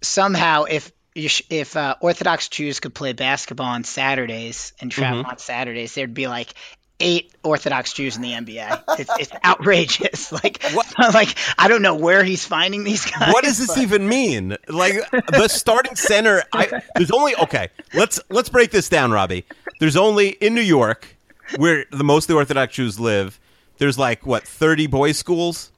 somehow 0.00 0.64
if 0.64 0.90
if 1.14 1.76
uh, 1.76 1.96
Orthodox 2.00 2.48
Jews 2.48 2.80
could 2.80 2.94
play 2.94 3.12
basketball 3.12 3.66
on 3.66 3.84
Saturdays 3.84 4.72
and 4.80 4.90
travel 4.90 5.24
on 5.26 5.36
Saturdays, 5.36 5.94
there'd 5.94 6.14
be 6.14 6.26
like 6.26 6.54
eight 7.00 7.34
Orthodox 7.42 7.92
Jews 7.92 8.16
in 8.16 8.22
the 8.22 8.30
NBA. 8.30 8.82
It's, 8.98 9.10
it's 9.18 9.32
outrageous. 9.44 10.32
Like, 10.42 10.64
like 10.98 11.36
I 11.58 11.68
don't 11.68 11.82
know 11.82 11.96
where 11.96 12.24
he's 12.24 12.46
finding 12.46 12.84
these 12.84 13.04
guys. 13.04 13.32
What 13.32 13.44
does 13.44 13.58
this 13.58 13.74
but- 13.74 13.78
even 13.78 14.08
mean? 14.08 14.56
Like 14.68 14.94
the 15.10 15.48
starting 15.48 15.96
center. 15.96 16.42
I, 16.52 16.80
there's 16.96 17.10
only 17.10 17.34
okay. 17.36 17.68
Let's 17.92 18.20
let's 18.30 18.48
break 18.48 18.70
this 18.70 18.88
down, 18.88 19.10
Robbie. 19.10 19.44
There's 19.80 19.96
only 19.96 20.30
in 20.30 20.54
New 20.54 20.60
York, 20.62 21.16
where 21.56 21.84
the 21.90 22.04
most 22.04 22.24
of 22.24 22.28
the 22.28 22.34
Orthodox 22.34 22.74
Jews 22.74 22.98
live. 23.00 23.38
There's 23.78 23.98
like 23.98 24.24
what 24.26 24.44
30 24.46 24.86
boys' 24.86 25.18
schools. 25.18 25.70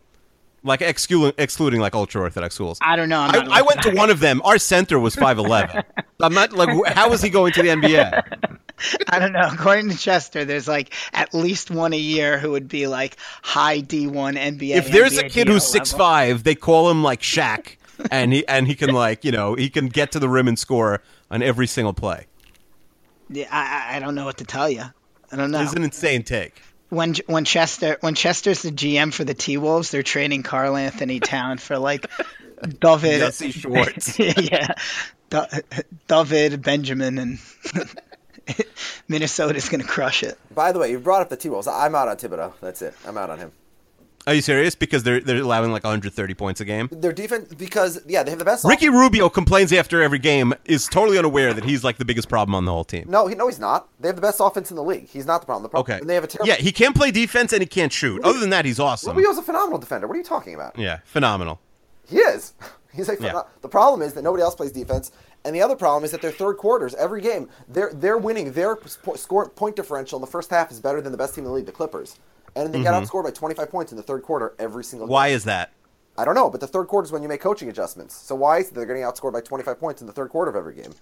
like 0.62 0.80
excluding 0.83 1.33
excluding 1.38 1.80
like 1.80 1.94
ultra 1.94 2.22
orthodox 2.22 2.54
schools. 2.54 2.78
I 2.83 2.96
don't 2.96 3.09
know. 3.09 3.20
I'm 3.20 3.50
I, 3.50 3.62
went 3.62 3.83
to 3.83 3.90
one 3.90 4.11
of 4.11 4.20
them. 4.20 4.40
Our 4.44 4.59
center 4.59 4.98
was 4.98 5.14
five 5.14 5.38
eleven. 5.38 5.83
I'm 6.20 6.35
not 6.35 6.52
like 6.52 6.70
how 6.88 7.12
is 7.12 7.22
he 7.22 7.30
going 7.30 7.52
to 7.52 7.62
the 7.62 7.68
NBA? 7.68 8.40
I 9.09 9.18
don't 9.18 9.33
know. 9.33 9.48
According 9.52 9.90
to 9.90 9.96
Chester, 9.96 10.44
there's 10.44 10.66
like 10.66 10.92
at 11.12 11.33
least 11.33 11.70
one 11.70 11.92
a 11.92 11.98
year 11.98 12.38
who 12.38 12.50
would 12.50 12.66
be 12.68 12.87
like 12.88 13.16
high 13.42 13.80
D1 13.80 14.37
NBA. 14.37 14.74
If 14.76 14.90
there's 14.90 15.16
a 15.16 15.24
NBA 15.24 15.30
kid 15.30 15.48
who's 15.48 15.62
level. 15.62 15.87
six 15.87 15.92
five, 15.92 16.42
they 16.44 16.54
call 16.54 16.90
him 16.90 17.02
like 17.02 17.20
Shaq, 17.20 17.76
and 18.11 18.33
he 18.33 18.46
and 18.48 18.66
he 18.66 18.74
can 18.74 18.92
like 18.92 19.24
you 19.24 19.33
know 19.33 19.54
he 19.54 19.70
can 19.70 19.88
get 19.88 20.12
to 20.12 20.18
the 20.18 20.28
rim 20.28 20.48
and 20.48 20.59
score 20.59 21.02
on 21.30 21.42
every 21.42 21.66
single 21.66 21.92
play. 21.92 22.26
Yeah, 23.35 23.49
I, 23.51 23.92
I- 23.92 23.97
I 23.97 23.99
don't 24.01 24.14
know 24.14 24.25
what 24.25 24.38
to 24.38 24.44
tell 24.44 24.68
you. 24.70 24.83
I 25.33 25.37
don't 25.37 25.51
know. 25.51 25.61
It's 25.62 25.73
an 25.73 25.83
insane 25.83 26.23
take. 26.23 26.55
when 26.90 27.14
when 27.27 27.44
Chester 27.44 27.97
when 28.01 28.14
Chester's 28.14 28.62
the 28.62 28.70
GM 28.70 29.12
for 29.12 29.25
the 29.25 29.35
T 29.35 29.57
Wolves, 29.57 29.90
they're 29.90 30.03
trading 30.05 30.42
Karl 30.42 30.77
Anthony 30.77 31.18
Town 31.20 31.59
for 31.59 31.79
like 31.79 32.07
David 32.81 33.18
Jesse 33.20 33.51
Schwartz. 33.51 34.18
yeah, 34.18 34.75
Da- 35.31 35.47
David 36.07 36.62
Benjamin 36.62 37.18
and 37.18 37.38
Minnesota's 39.09 39.68
gonna 39.68 39.85
crush 39.85 40.23
it. 40.23 40.38
By 40.55 40.73
the 40.73 40.79
way, 40.79 40.90
you 40.90 40.99
brought 41.01 41.23
up 41.23 41.29
the 41.31 41.37
T 41.37 41.49
Wolves. 41.49 41.66
I'm 41.66 41.94
out 41.94 42.09
on 42.09 42.16
Thibodeau. 42.16 42.53
That's 42.61 42.83
it. 42.83 42.94
I'm 43.07 43.16
out 43.18 43.31
on 43.31 43.38
him. 43.38 43.53
Are 44.27 44.33
you 44.35 44.41
serious? 44.41 44.75
Because 44.75 45.03
they're 45.03 45.21
they're 45.21 45.43
allowing 45.43 45.71
like 45.71 45.85
130 45.85 46.35
points 46.35 46.61
a 46.61 46.65
game. 46.65 46.89
Their 46.91 47.13
defense, 47.13 47.53
because 47.53 48.01
yeah, 48.07 48.23
they 48.23 48.31
have 48.31 48.39
the 48.39 48.45
best. 48.45 48.65
Ricky 48.65 48.89
Rubio 48.89 49.29
complains 49.29 49.73
after 49.73 50.01
every 50.03 50.19
game, 50.19 50.55
is 50.65 50.87
totally 50.87 51.19
unaware 51.19 51.53
that 51.53 51.65
he's 51.65 51.85
like 51.85 51.99
the 51.99 52.05
biggest 52.07 52.29
problem 52.29 52.55
on 52.55 52.65
the 52.65 52.73
whole 52.73 52.85
team. 52.85 53.05
No, 53.09 53.27
he, 53.27 53.35
no, 53.35 53.49
he's 53.49 53.59
not. 53.61 53.89
They 54.01 54.09
have 54.09 54.17
the 54.17 54.23
best 54.23 54.41
offense 54.41 54.71
in 54.71 54.77
the 54.77 54.83
league. 54.83 55.09
He's 55.09 55.27
not 55.27 55.41
the 55.43 55.47
problem. 55.47 55.63
The 55.65 55.69
problem 55.69 55.93
Okay. 55.93 56.01
and 56.01 56.09
they 56.09 56.15
have 56.15 56.25
a 56.25 56.27
terrible. 56.27 56.49
Yeah, 56.49 56.55
he 56.57 56.73
can't 56.73 56.97
play 56.97 57.11
defense 57.11 57.53
and 57.53 57.61
he 57.61 57.67
can't 57.67 57.93
shoot. 57.93 58.23
Other 58.25 58.39
than 58.41 58.51
that, 58.51 58.65
he's 58.65 58.81
awesome. 58.81 59.15
Rubio's 59.15 59.37
a 59.39 59.43
phenomenal 59.43 59.79
defender. 59.79 60.07
What 60.07 60.15
are 60.15 60.19
you 60.19 60.25
talking 60.25 60.55
about? 60.55 60.79
Yeah, 60.79 61.01
phenomenal. 61.05 61.61
He 62.09 62.17
is. 62.19 62.55
He's 62.95 63.09
a 63.09 63.17
Yeah. 63.21 63.43
The 63.61 63.69
problem 63.69 64.03
is 64.03 64.13
that 64.15 64.23
nobody 64.23 64.45
else 64.45 64.55
plays 64.55 64.71
defense, 64.71 65.11
and 65.45 65.53
the 65.53 65.61
other 65.61 65.75
problem 65.75 66.05
is 66.05 66.13
that 66.13 66.23
their 66.23 66.31
third 66.31 66.59
quarters 66.59 66.95
every 66.95 67.21
game 67.21 67.49
they're 67.69 67.91
they're 67.93 68.17
winning. 68.19 68.53
Their 68.53 68.79
score 69.17 69.49
point 69.49 69.75
differential 69.75 70.17
in 70.17 70.21
the 70.21 70.29
first 70.31 70.49
half 70.51 70.71
is 70.71 70.79
better 70.81 71.01
than 71.01 71.11
the 71.11 71.19
best 71.19 71.35
team 71.35 71.43
in 71.43 71.51
the 71.51 71.55
league, 71.57 71.67
the 71.67 71.73
Clippers, 71.73 72.21
and 72.57 72.73
they 72.73 72.83
got 72.83 73.01
outscored 73.03 73.25
by 73.25 73.31
25 73.31 73.71
points 73.71 73.93
in 73.93 73.97
the 73.97 74.03
third 74.03 74.23
quarter 74.23 74.55
every 74.59 74.85
single. 74.85 75.07
Mm-hmm. 75.07 75.12
Why 75.12 75.29
game. 75.29 75.37
is 75.37 75.45
that? 75.45 75.73
I 76.17 76.25
don't 76.25 76.35
know, 76.37 76.49
but 76.49 76.61
the 76.61 76.67
third 76.69 76.87
quarter 76.87 77.07
is 77.07 77.12
when 77.12 77.23
you 77.23 77.29
make 77.29 77.40
coaching 77.40 77.69
adjustments. 77.69 78.14
So 78.14 78.35
why 78.37 78.59
is 78.59 78.69
it 78.69 78.75
they're 78.75 78.87
getting 78.87 79.03
outscored 79.03 79.33
by 79.33 79.40
25 79.40 79.81
points 79.81 80.01
in 80.01 80.07
the 80.07 80.12
third 80.12 80.31
quarter 80.31 80.49
of 80.51 80.57
every 80.57 80.75
game? 80.75 80.93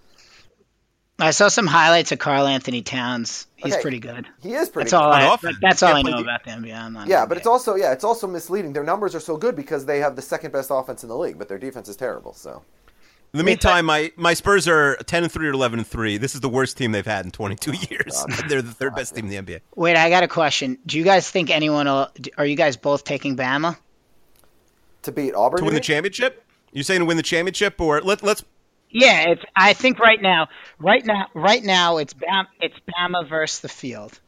I 1.19 1.31
saw 1.31 1.49
some 1.49 1.67
highlights 1.67 2.11
of 2.11 2.19
Karl 2.19 2.47
Anthony 2.47 2.83
Towns. 2.83 3.47
He's 3.57 3.75
Okay. 3.75 3.83
pretty 3.83 4.01
good. 4.01 4.27
He 4.43 4.55
is 4.55 4.71
pretty. 4.71 4.87
That's 4.87 4.95
all. 4.95 5.11
good. 5.13 5.21
I, 5.21 5.35
offense. 5.35 5.57
that's 5.61 5.83
all 5.83 5.95
I 5.95 6.03
know 6.03 6.17
de- 6.17 6.23
about 6.23 6.43
the 6.45 6.51
NBA. 6.51 6.75
I'm 6.77 6.95
not 6.95 7.07
Yeah, 7.07 7.27
but 7.27 7.37
NBA. 7.37 7.39
it's 7.39 7.47
also 7.47 7.77
yeah, 7.77 7.93
it's 7.93 8.03
also 8.05 8.27
misleading. 8.27 8.73
Their 8.73 8.83
numbers 8.83 9.15
are 9.15 9.21
so 9.21 9.37
good 9.37 9.55
because 9.55 9.85
they 9.87 10.01
have 10.01 10.17
the 10.17 10.23
second 10.23 10.53
best 10.53 10.71
offense 10.73 11.03
in 11.05 11.09
the 11.09 11.17
league, 11.17 11.39
but 11.39 11.49
their 11.49 11.59
defense 11.59 11.89
is 11.89 11.97
terrible. 11.97 12.33
So 12.33 12.63
In 13.33 13.39
the 13.39 13.45
meantime, 13.45 13.87
my, 13.87 14.13
my 14.17 14.35
Spurs 14.35 14.69
are 14.69 14.97
10 14.97 15.23
and 15.25 15.33
3 15.33 15.49
or 15.49 15.53
11 15.53 15.79
and 15.79 15.89
3. 15.89 16.19
This 16.19 16.35
is 16.35 16.41
the 16.41 16.51
worst 16.51 16.77
team 16.77 16.93
they've 16.93 17.07
had 17.07 17.25
in 17.25 17.31
22 17.31 17.73
years. 17.73 18.25
They're 18.49 18.61
the 18.61 18.73
third 18.73 18.95
best 18.95 19.15
team 19.15 19.31
in 19.31 19.31
the 19.31 19.55
NBA. 19.55 19.61
Wait, 19.75 19.97
I 19.97 20.11
got 20.11 20.23
a 20.23 20.29
question. 20.29 20.77
Do 20.85 20.99
you 20.99 21.05
guys 21.05 21.31
think 21.31 21.49
anyone? 21.49 21.87
Will, 21.87 22.09
are 22.37 22.45
you 22.45 22.57
guys 22.57 22.77
both 22.77 23.05
taking 23.05 23.37
Bama? 23.37 23.79
to 25.03 25.13
beat 25.13 25.35
Auburn, 25.35 25.59
To 25.59 25.65
win 25.65 25.75
the 25.75 25.81
championship? 25.81 26.45
You 26.73 26.83
saying 26.83 27.01
to 27.01 27.05
win 27.05 27.17
the 27.17 27.23
championship 27.23 27.81
or 27.81 28.01
let 28.01 28.23
let's 28.23 28.45
Yeah, 28.91 29.31
it's. 29.31 29.43
I 29.55 29.73
think 29.75 29.99
right 29.99 30.21
now, 30.21 30.49
right 30.79 31.05
now, 31.05 31.27
right 31.35 31.63
now, 31.63 31.99
it's 31.99 32.15
Bama. 32.15 32.47
It's 32.61 32.77
Bama 32.97 33.29
versus 33.29 33.61
the 33.61 33.69
field. 33.69 34.21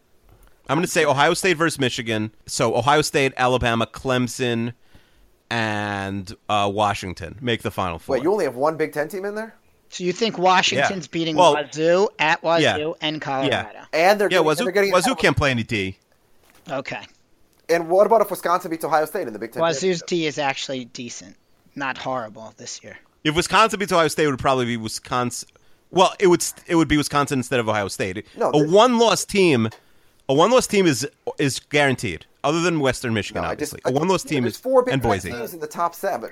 I'm 0.69 0.77
going 0.77 0.85
to 0.85 0.91
say 0.91 1.05
Ohio 1.05 1.35
State 1.35 1.57
versus 1.57 1.79
Michigan. 1.79 2.33
So 2.47 2.75
Ohio 2.75 3.03
State, 3.03 3.35
Alabama, 3.37 3.87
Clemson, 3.87 4.73
and 5.55 6.35
uh, 6.49 6.69
Washington 6.73 7.39
make 7.41 7.63
the 7.63 7.71
final 7.71 8.01
four. 8.01 8.15
Wait, 8.15 8.23
you 8.25 8.33
only 8.33 8.45
have 8.45 8.57
one 8.57 8.77
Big 8.77 8.93
Ten 8.93 9.07
team 9.09 9.25
in 9.25 9.37
there, 9.37 9.55
So 9.89 10.03
you 10.03 10.13
think 10.13 10.37
Washington's 10.37 11.07
Yeah. 11.07 11.11
beating 11.13 11.37
Well, 11.37 11.55
Wazoo 11.55 12.09
at 12.19 12.43
Wazoo 12.43 12.63
yeah. 12.63 12.93
and 13.01 13.21
Colorado? 13.21 13.81
and 13.93 14.21
they're 14.21 14.27
yeah, 14.29 14.39
getting, 14.39 14.47
Wazoo, 14.47 14.65
they're 14.65 14.73
getting 14.73 14.93
Wazoo 14.93 15.15
can't 15.15 15.37
play 15.37 15.53
any 15.53 15.63
D. 15.63 15.97
Okay. 16.69 17.03
And 17.69 17.89
what 17.89 18.07
about 18.07 18.21
if 18.21 18.31
Wisconsin 18.31 18.71
beats 18.71 18.85
Ohio 18.85 19.05
State 19.07 19.27
in 19.29 19.33
the 19.33 19.39
Big 19.39 19.53
Ten? 19.53 19.63
Wazoo's 19.63 20.01
championship? 20.01 20.07
D 20.09 20.27
is 20.27 20.39
actually 20.39 20.87
decent, 20.87 21.37
not 21.77 21.97
horrible 21.99 22.53
this 22.57 22.83
year. 22.83 22.99
If 23.23 23.37
Wisconsin 23.37 23.79
beats 23.79 23.93
Ohio 23.93 24.09
State, 24.09 24.25
it 24.25 24.31
would 24.31 24.39
probably 24.41 24.67
be 24.67 24.77
Wisconsin. 24.77 25.49
Well, 25.91 26.13
it 26.19 26.27
would 26.27 26.45
it 26.67 26.75
would 26.75 26.89
be 26.89 26.97
Wisconsin 26.97 27.39
instead 27.39 27.61
of 27.61 27.69
Ohio 27.69 27.87
State. 27.87 28.27
No, 28.37 28.51
a 28.53 28.69
one 28.69 28.99
loss 28.99 29.25
team, 29.25 29.69
a 30.29 30.35
one 30.35 30.51
loss 30.51 30.67
team 30.67 30.87
is 30.87 31.07
is 31.39 31.61
guaranteed. 31.61 32.27
Other 32.43 32.61
than 32.61 32.79
Western 32.81 33.15
Michigan, 33.15 33.43
No, 33.43 33.49
I 33.49 33.55
just- 33.55 33.73
obviously, 33.73 33.81
I- 33.85 33.97
a 33.97 33.99
one 33.99 34.09
loss 34.09 34.23
team 34.23 34.43
There's 34.43 34.55
is 34.55 34.61
four 34.61 34.83
Big 34.83 34.93
and 34.95 35.03
Ten 35.03 35.11
Boise. 35.11 35.31
teams 35.31 35.55
in 35.55 35.61
the 35.61 35.67
top 35.67 35.95
seven. 35.95 36.31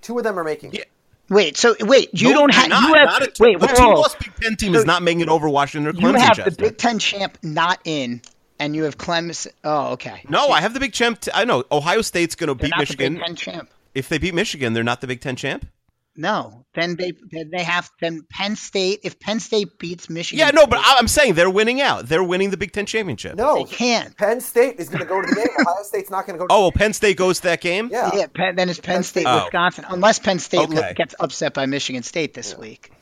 Two 0.00 0.18
of 0.18 0.24
them 0.24 0.38
are 0.38 0.44
making. 0.44 0.72
it. 0.72 0.78
Yeah. 0.78 0.84
Wait, 1.28 1.56
so 1.56 1.74
wait, 1.80 2.10
you 2.12 2.30
No, 2.30 2.40
don't 2.40 2.54
have 2.54 2.68
not. 2.68 2.82
you 2.88 2.94
have 2.94 3.06
Not 3.06 3.22
a- 3.22 3.32
wait, 3.40 3.58
the 3.60 3.66
two 3.68 3.82
loss 3.84 4.14
Big 4.16 4.34
Ten 4.40 4.56
team 4.56 4.74
So 4.74 4.80
is 4.80 4.84
not 4.84 5.02
making 5.02 5.20
it 5.20 5.28
over 5.28 5.48
Washington 5.48 5.88
or 5.94 5.98
You 5.98 6.08
Clemson. 6.08 6.36
have 6.36 6.44
the 6.44 6.50
Big 6.62 6.76
Ten 6.78 6.98
champ 6.98 7.38
not 7.42 7.80
in, 7.84 8.20
and 8.58 8.74
you 8.76 8.84
have 8.84 8.98
Clemson. 8.98 9.48
Oh, 9.64 9.92
okay. 9.92 10.22
No, 10.28 10.48
I 10.50 10.60
have 10.60 10.74
the 10.74 10.80
Big 10.80 10.92
Champ. 10.92 11.20
T- 11.20 11.30
I 11.32 11.44
know 11.44 11.64
Ohio 11.72 12.02
State's 12.02 12.34
going 12.34 12.48
to 12.48 12.54
beat 12.54 12.70
not 12.70 12.80
Michigan. 12.80 13.14
the 13.14 13.18
Big 13.20 13.26
Ten 13.26 13.36
champ. 13.36 13.70
If 13.94 14.08
they 14.08 14.18
beat 14.18 14.34
Michigan, 14.34 14.72
they're 14.72 14.84
not 14.84 15.00
the 15.00 15.06
Big 15.06 15.20
Ten 15.20 15.36
champ. 15.36 15.66
No, 16.14 16.66
then 16.74 16.96
they 16.96 17.12
then 17.30 17.48
they 17.50 17.62
have 17.62 17.90
then 18.00 18.20
Penn 18.28 18.54
State. 18.54 19.00
If 19.02 19.18
Penn 19.18 19.40
State 19.40 19.78
beats 19.78 20.10
Michigan, 20.10 20.44
Yeah, 20.44 20.50
no, 20.50 20.66
but 20.66 20.78
I- 20.78 20.96
I'm 20.98 21.08
saying 21.08 21.34
they're 21.34 21.48
winning 21.48 21.80
out. 21.80 22.06
They're 22.06 22.22
winning 22.22 22.50
the 22.50 22.58
Big 22.58 22.72
Ten 22.72 22.84
championship. 22.84 23.34
No, 23.34 23.54
they 23.56 23.64
can't. 23.64 24.14
Penn 24.18 24.42
State 24.42 24.78
is 24.78 24.90
going 24.90 25.00
to 25.00 25.06
go 25.06 25.22
to 25.22 25.26
the 25.26 25.34
game. 25.34 25.46
Ohio 25.66 25.82
State's 25.84 26.10
not 26.10 26.26
going 26.26 26.34
to 26.38 26.38
go. 26.42 26.46
To 26.48 26.52
Oh, 26.52 26.60
well, 26.62 26.72
Penn 26.72 26.92
State 26.92 27.16
goes 27.16 27.38
to 27.38 27.44
that 27.44 27.62
game. 27.62 27.88
yeah. 27.90 28.10
Yeah, 28.14 28.26
Penn, 28.26 28.56
then 28.56 28.68
it's 28.68 28.78
Penn 28.78 29.02
State, 29.04 29.24
Oh. 29.26 29.44
Wisconsin, 29.44 29.86
unless 29.88 30.18
Penn 30.18 30.38
State 30.38 30.68
lo- 30.68 30.80
Okay. 30.82 30.92
gets 30.94 31.14
upset 31.18 31.54
by 31.54 31.64
Michigan 31.64 32.02
State 32.02 32.34
this 32.34 32.58
week 32.58 32.92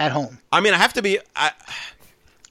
at 0.00 0.10
home. 0.10 0.38
I 0.50 0.60
mean, 0.60 0.74
I 0.74 0.78
have 0.78 0.94
to 0.94 1.02
be. 1.02 1.20
I, 1.36 1.52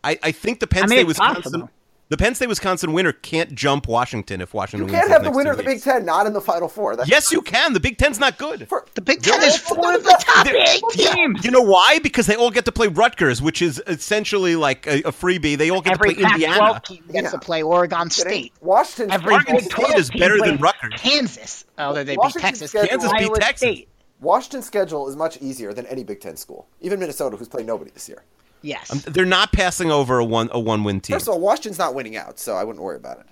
I, 0.01 0.17
I 0.23 0.31
think 0.31 0.61
the 0.61 0.67
Penn 0.67 0.83
I 0.83 0.87
mean, 0.87 0.97
State 0.99 0.99
it's 1.01 1.07
Wisconsin, 1.19 1.41
possible. 1.43 1.69
The 2.09 2.17
Penn 2.17 2.35
State 2.35 2.47
Wisconsin 2.49 2.93
winner 2.93 3.11
can't 3.11 3.55
jump 3.55 3.87
Washington 3.87 4.39
if 4.41 4.53
Washington. 4.53 4.85
Wins. 4.85 4.93
You 4.93 4.97
can't 4.99 5.09
wins 5.09 5.23
have 5.23 5.31
the 5.31 5.35
winner 5.37 5.51
of 5.51 5.57
the 5.57 5.63
Big. 5.63 5.81
Ten 5.81 6.05
not 6.05 6.27
in 6.27 6.33
the 6.33 6.41
Final 6.41 6.67
Four. 6.67 6.95
That's 6.95 7.09
Yes, 7.09 7.31
you 7.31 7.41
can. 7.41 7.73
The 7.73 7.79
Big 7.79 7.97
Ten's 7.97 8.19
not 8.19 8.37
good. 8.37 8.67
For, 8.69 8.85
The 8.93 9.01
Big 9.01 9.21
Ten 9.23 9.41
is 9.43 9.61
all- 9.69 9.75
four 9.75 9.93
of 9.95 10.03
the 10.03 10.15
top 10.19 10.47
eight 10.47 10.83
teams. 10.91 11.43
You 11.43 11.51
know 11.51 11.61
why? 11.61 11.99
Because 12.03 12.27
they 12.27 12.35
all 12.35 12.51
get 12.51 12.65
to 12.65 12.71
play 12.71 12.87
Rutgers, 12.87 13.41
which 13.41 13.61
is 13.61 13.81
essentially 13.87 14.55
like 14.55 14.85
a, 14.87 14.99
a 14.99 15.11
freebie. 15.11 15.57
They 15.57 15.71
all 15.71 15.81
get 15.81 15.93
Every 15.93 16.13
to 16.13 16.21
play 16.21 16.31
Indiana. 16.33 16.73
Pac-12 16.73 16.83
team 16.85 17.03
gets 17.11 17.23
Yeah. 17.25 17.29
to 17.31 17.39
play 17.39 17.63
Oregon 17.63 18.09
State. 18.11 18.53
Washington. 18.61 19.11
Every 19.11 19.33
Oregon 19.33 19.55
Big 19.55 19.63
State 19.65 19.71
12 19.75 19.95
is 19.97 20.09
better 20.11 20.37
than 20.39 20.57
Rutgers. 20.57 20.93
Kansas. 20.97 21.65
Oh, 21.77 21.93
they 21.93 22.03
beat 22.03 22.17
Washington's 22.19 22.59
Texas. 22.59 22.69
schedule- 22.71 22.89
Kansas 22.89 23.11
beat 23.17 23.33
Texas. 23.35 23.57
State. 23.69 23.89
Washington's 24.21 24.65
schedule 24.65 25.09
is 25.09 25.15
much 25.15 25.37
easier 25.41 25.73
than 25.73 25.85
any 25.87 26.03
Big 26.03 26.21
Ten 26.21 26.37
school. 26.37 26.67
Even 26.81 26.99
Minnesota, 26.99 27.35
who's 27.35 27.49
played 27.49 27.65
nobody 27.65 27.91
this 27.91 28.07
year. 28.07 28.23
Yes. 28.65 28.89
They're 29.05 29.25
not 29.25 29.51
passing 29.51 29.91
over 29.91 30.17
a 30.19 30.25
one 30.25 30.49
a 30.51 30.59
one 30.59 30.83
win 30.83 30.99
team. 31.01 31.15
First 31.15 31.27
of 31.27 31.33
all, 31.35 31.39
Washington's 31.39 31.77
not 31.77 31.93
winning 31.93 32.15
out, 32.17 32.39
so 32.39 32.55
I 32.55 32.63
wouldn't 32.63 32.83
worry 32.83 32.95
about 32.97 33.19
it. 33.19 33.25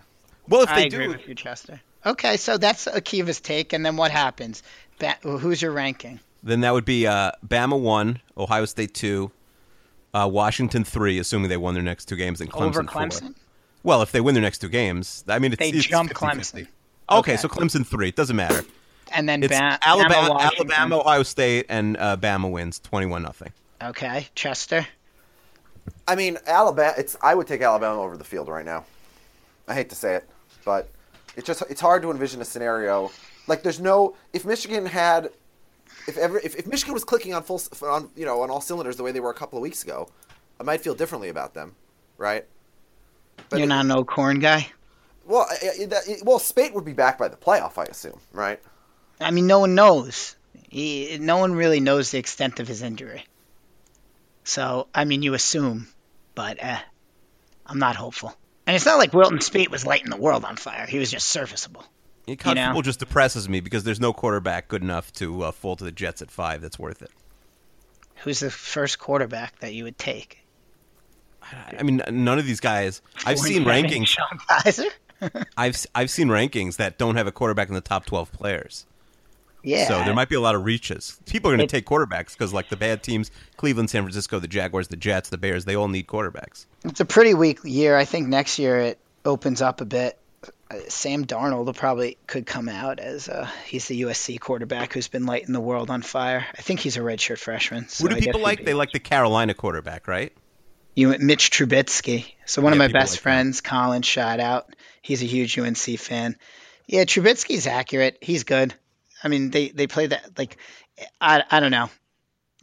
well, 0.47 0.61
if 0.61 0.69
they 0.69 0.73
I 0.75 0.79
they 0.81 0.87
agree 0.87 1.05
do, 1.05 1.11
with 1.13 1.27
you, 1.27 1.35
Chester. 1.35 1.81
Okay, 2.05 2.37
so 2.37 2.57
that's 2.57 2.85
Akiva's 2.85 3.39
take, 3.41 3.73
and 3.73 3.85
then 3.85 3.95
what 3.97 4.11
happens? 4.11 4.61
Ba- 4.99 5.15
who's 5.21 5.61
your 5.61 5.71
ranking? 5.71 6.19
then 6.43 6.59
that 6.61 6.73
would 6.73 6.83
be 6.85 7.07
uh, 7.07 7.31
Bama 7.47 7.79
one, 7.79 8.19
Ohio 8.37 8.65
State 8.65 8.93
two, 8.93 9.31
uh, 10.13 10.29
Washington 10.31 10.83
three, 10.83 11.17
assuming 11.17 11.49
they 11.49 11.57
won 11.57 11.73
their 11.73 11.81
next 11.83 12.05
two 12.05 12.15
games, 12.17 12.39
and 12.41 12.51
Clemson 12.51 12.61
Over 12.67 12.83
four. 12.83 13.01
Clemson? 13.03 13.35
Well, 13.83 14.01
if 14.01 14.11
they 14.11 14.21
win 14.21 14.35
their 14.35 14.41
next 14.43 14.59
two 14.59 14.69
games, 14.69 15.23
I 15.27 15.39
mean, 15.39 15.53
it's, 15.53 15.59
They 15.59 15.69
it's 15.69 15.85
jump 15.87 16.11
50-50. 16.11 16.15
Clemson. 16.15 16.55
Okay, 16.57 16.67
Okay. 17.09 17.37
so 17.37 17.47
Clemson 17.47 17.85
three. 17.87 18.09
It 18.09 18.15
doesn't 18.15 18.35
matter. 18.35 18.63
And 19.11 19.27
then 19.27 19.41
It's 19.43 19.51
ba- 19.57 19.79
Alabama, 19.85 20.35
Bama, 20.35 20.39
Alabama, 20.41 20.99
Ohio 20.99 21.23
State, 21.23 21.65
and 21.69 21.97
uh, 21.97 22.17
Bama 22.17 22.51
wins 22.51 22.79
twenty 22.79 23.05
one 23.07 23.23
nothing. 23.23 23.51
Okay, 23.81 24.27
Chester. 24.35 24.85
I 26.07 26.15
mean, 26.15 26.37
Alabama. 26.47 26.93
It's 26.97 27.15
I 27.21 27.35
would 27.35 27.47
take 27.47 27.61
Alabama 27.61 28.01
over 28.01 28.17
the 28.17 28.23
field 28.23 28.47
right 28.49 28.65
now. 28.65 28.85
I 29.67 29.73
hate 29.73 29.89
to 29.89 29.95
say 29.95 30.15
it, 30.15 30.29
but 30.65 30.89
it's 31.35 31.47
just 31.47 31.61
it's 31.69 31.81
hard 31.81 32.01
to 32.03 32.11
envision 32.11 32.41
a 32.41 32.45
scenario 32.45 33.09
like 33.47 33.63
there's 33.63 33.79
no 33.79 34.15
if 34.33 34.45
Michigan 34.45 34.85
had 34.85 35.29
if 36.07 36.17
ever 36.17 36.37
if, 36.39 36.55
if 36.55 36.67
Michigan 36.67 36.93
was 36.93 37.03
clicking 37.03 37.33
on 37.33 37.43
full 37.43 37.61
on 37.83 38.09
you 38.15 38.25
know 38.25 38.41
on 38.41 38.49
all 38.49 38.61
cylinders 38.61 38.97
the 38.97 39.03
way 39.03 39.11
they 39.11 39.19
were 39.19 39.29
a 39.31 39.33
couple 39.33 39.57
of 39.57 39.63
weeks 39.63 39.83
ago, 39.83 40.09
I 40.59 40.63
might 40.63 40.81
feel 40.81 40.95
differently 40.95 41.29
about 41.29 41.53
them, 41.53 41.75
right? 42.17 42.45
But 43.49 43.57
You're 43.59 43.65
it- 43.65 43.69
not 43.69 43.85
no 43.85 44.03
corn 44.03 44.39
guy. 44.39 44.67
well. 45.25 45.47
I- 45.49 45.53
I- 45.65 45.71
it- 46.07 46.23
well, 46.25 46.39
Speight 46.39 46.73
would 46.73 46.85
be 46.85 46.93
back 46.93 47.17
by 47.17 47.27
the 47.29 47.37
playoff, 47.37 47.77
I 47.77 47.85
assume, 47.85 48.19
right? 48.33 48.59
I 49.21 49.31
mean, 49.31 49.47
no 49.47 49.59
one 49.59 49.73
knows. 49.75 50.35
He, 50.69 51.17
no 51.19 51.37
one 51.37 51.53
really 51.53 51.79
knows 51.79 52.11
the 52.11 52.17
extent 52.17 52.59
of 52.59 52.67
his 52.67 52.81
injury. 52.81 53.25
So, 54.43 54.87
I 54.93 55.05
mean, 55.05 55.21
you 55.21 55.33
assume, 55.33 55.87
but 56.35 56.57
eh, 56.59 56.79
I'm 57.65 57.79
not 57.79 57.95
hopeful. 57.95 58.35
And 58.65 58.75
it's 58.75 58.85
not 58.85 58.97
like 58.97 59.13
Wilton 59.13 59.39
Speight 59.39 59.69
was 59.69 59.85
lighting 59.85 60.09
the 60.09 60.17
world 60.17 60.45
on 60.45 60.55
fire. 60.55 60.85
He 60.85 60.99
was 60.99 61.11
just 61.11 61.27
serviceable. 61.27 61.83
College 62.25 62.55
know? 62.55 62.67
football 62.67 62.81
just 62.81 62.99
depresses 62.99 63.49
me 63.49 63.59
because 63.59 63.83
there's 63.83 63.99
no 63.99 64.13
quarterback 64.13 64.69
good 64.69 64.81
enough 64.81 65.11
to 65.13 65.43
uh, 65.43 65.51
fall 65.51 65.75
to 65.75 65.83
the 65.83 65.91
Jets 65.91 66.21
at 66.21 66.31
five. 66.31 66.61
That's 66.61 66.79
worth 66.79 67.01
it. 67.01 67.11
Who's 68.23 68.39
the 68.39 68.49
first 68.49 68.99
quarterback 68.99 69.59
that 69.59 69.73
you 69.73 69.83
would 69.83 69.97
take? 69.97 70.39
I 71.77 71.83
mean, 71.83 72.01
none 72.09 72.39
of 72.39 72.45
these 72.45 72.61
guys. 72.61 73.01
I've 73.25 73.39
seen 73.39 73.65
rankings. 73.65 74.07
Sean 74.07 74.39
Kaiser? 74.47 74.85
I've 75.57 75.85
I've 75.93 76.09
seen 76.09 76.29
rankings 76.29 76.77
that 76.77 76.97
don't 76.97 77.15
have 77.15 77.27
a 77.27 77.33
quarterback 77.33 77.67
in 77.67 77.75
the 77.75 77.81
top 77.81 78.05
twelve 78.05 78.31
players. 78.31 78.85
Yeah. 79.63 79.87
So 79.87 80.03
there 80.03 80.13
might 80.13 80.29
be 80.29 80.35
a 80.35 80.41
lot 80.41 80.55
of 80.55 80.65
reaches. 80.65 81.17
People 81.25 81.49
are 81.49 81.55
going 81.57 81.67
to 81.67 81.71
take 81.71 81.85
quarterbacks 81.85 82.33
because, 82.33 82.53
like 82.53 82.69
the 82.69 82.75
bad 82.75 83.01
teams, 83.01 83.31
Cleveland, 83.57 83.89
San 83.89 84.03
Francisco, 84.03 84.39
the 84.39 84.47
Jaguars, 84.47 84.89
the 84.89 84.97
Jets, 84.97 85.29
the 85.29 85.37
Bears, 85.37 85.65
they 85.65 85.75
all 85.75 85.87
need 85.87 86.05
quarterbacks. 86.07 86.65
It's 86.83 86.99
a 86.99 87.05
pretty 87.05 87.33
weak 87.33 87.59
year. 87.63 87.95
I 87.97 88.03
think 88.05 88.27
next 88.27 88.59
year 88.59 88.77
it 88.79 88.99
opens 89.23 89.61
up 89.61 89.79
a 89.81 89.85
bit. 89.85 90.19
Uh, 90.69 90.75
Sam 90.89 91.25
Darnold 91.25 91.65
will 91.65 91.73
probably 91.73 92.17
could 92.27 92.45
come 92.45 92.67
out 92.67 92.99
as 92.99 93.29
uh, 93.29 93.47
he's 93.65 93.87
the 93.87 94.01
USC 94.01 94.39
quarterback 94.39 94.91
who's 94.93 95.07
been 95.07 95.25
lighting 95.25 95.53
the 95.53 95.61
world 95.61 95.89
on 95.89 96.01
fire. 96.01 96.45
I 96.57 96.61
think 96.61 96.81
he's 96.81 96.97
a 96.97 97.01
redshirt 97.01 97.37
freshman. 97.39 97.87
So 97.87 98.03
Who 98.03 98.09
do 98.09 98.15
I 98.17 98.19
people 98.19 98.41
like? 98.41 98.59
be- 98.59 98.65
They 98.65 98.73
like 98.73 98.91
the 98.91 98.99
Carolina 98.99 99.53
quarterback, 99.53 100.07
right? 100.07 100.33
You 100.95 101.15
Mitch 101.19 101.49
Trubisky. 101.51 102.33
So 102.45 102.61
one 102.61 102.73
of 102.73 102.79
my 102.79 102.87
best 102.87 103.13
like 103.13 103.17
that. 103.19 103.23
friends, 103.23 103.61
Colin, 103.61 104.01
shout 104.03 104.39
out. 104.39 104.75
He's 105.01 105.23
a 105.23 105.25
huge 105.25 105.57
UNC 105.57 105.77
fan. 105.77 106.35
Yeah, 106.85 107.05
Trubisky's 107.05 107.65
accurate. 107.65 108.17
He's 108.21 108.43
good. 108.43 108.75
I 109.23 109.27
mean, 109.29 109.49
they 109.51 109.69
they 109.69 109.87
play 109.87 110.07
that 110.07 110.37
like 110.37 110.57
I 111.21 111.43
I 111.49 111.59
don't 111.59 111.71
know. 111.71 111.89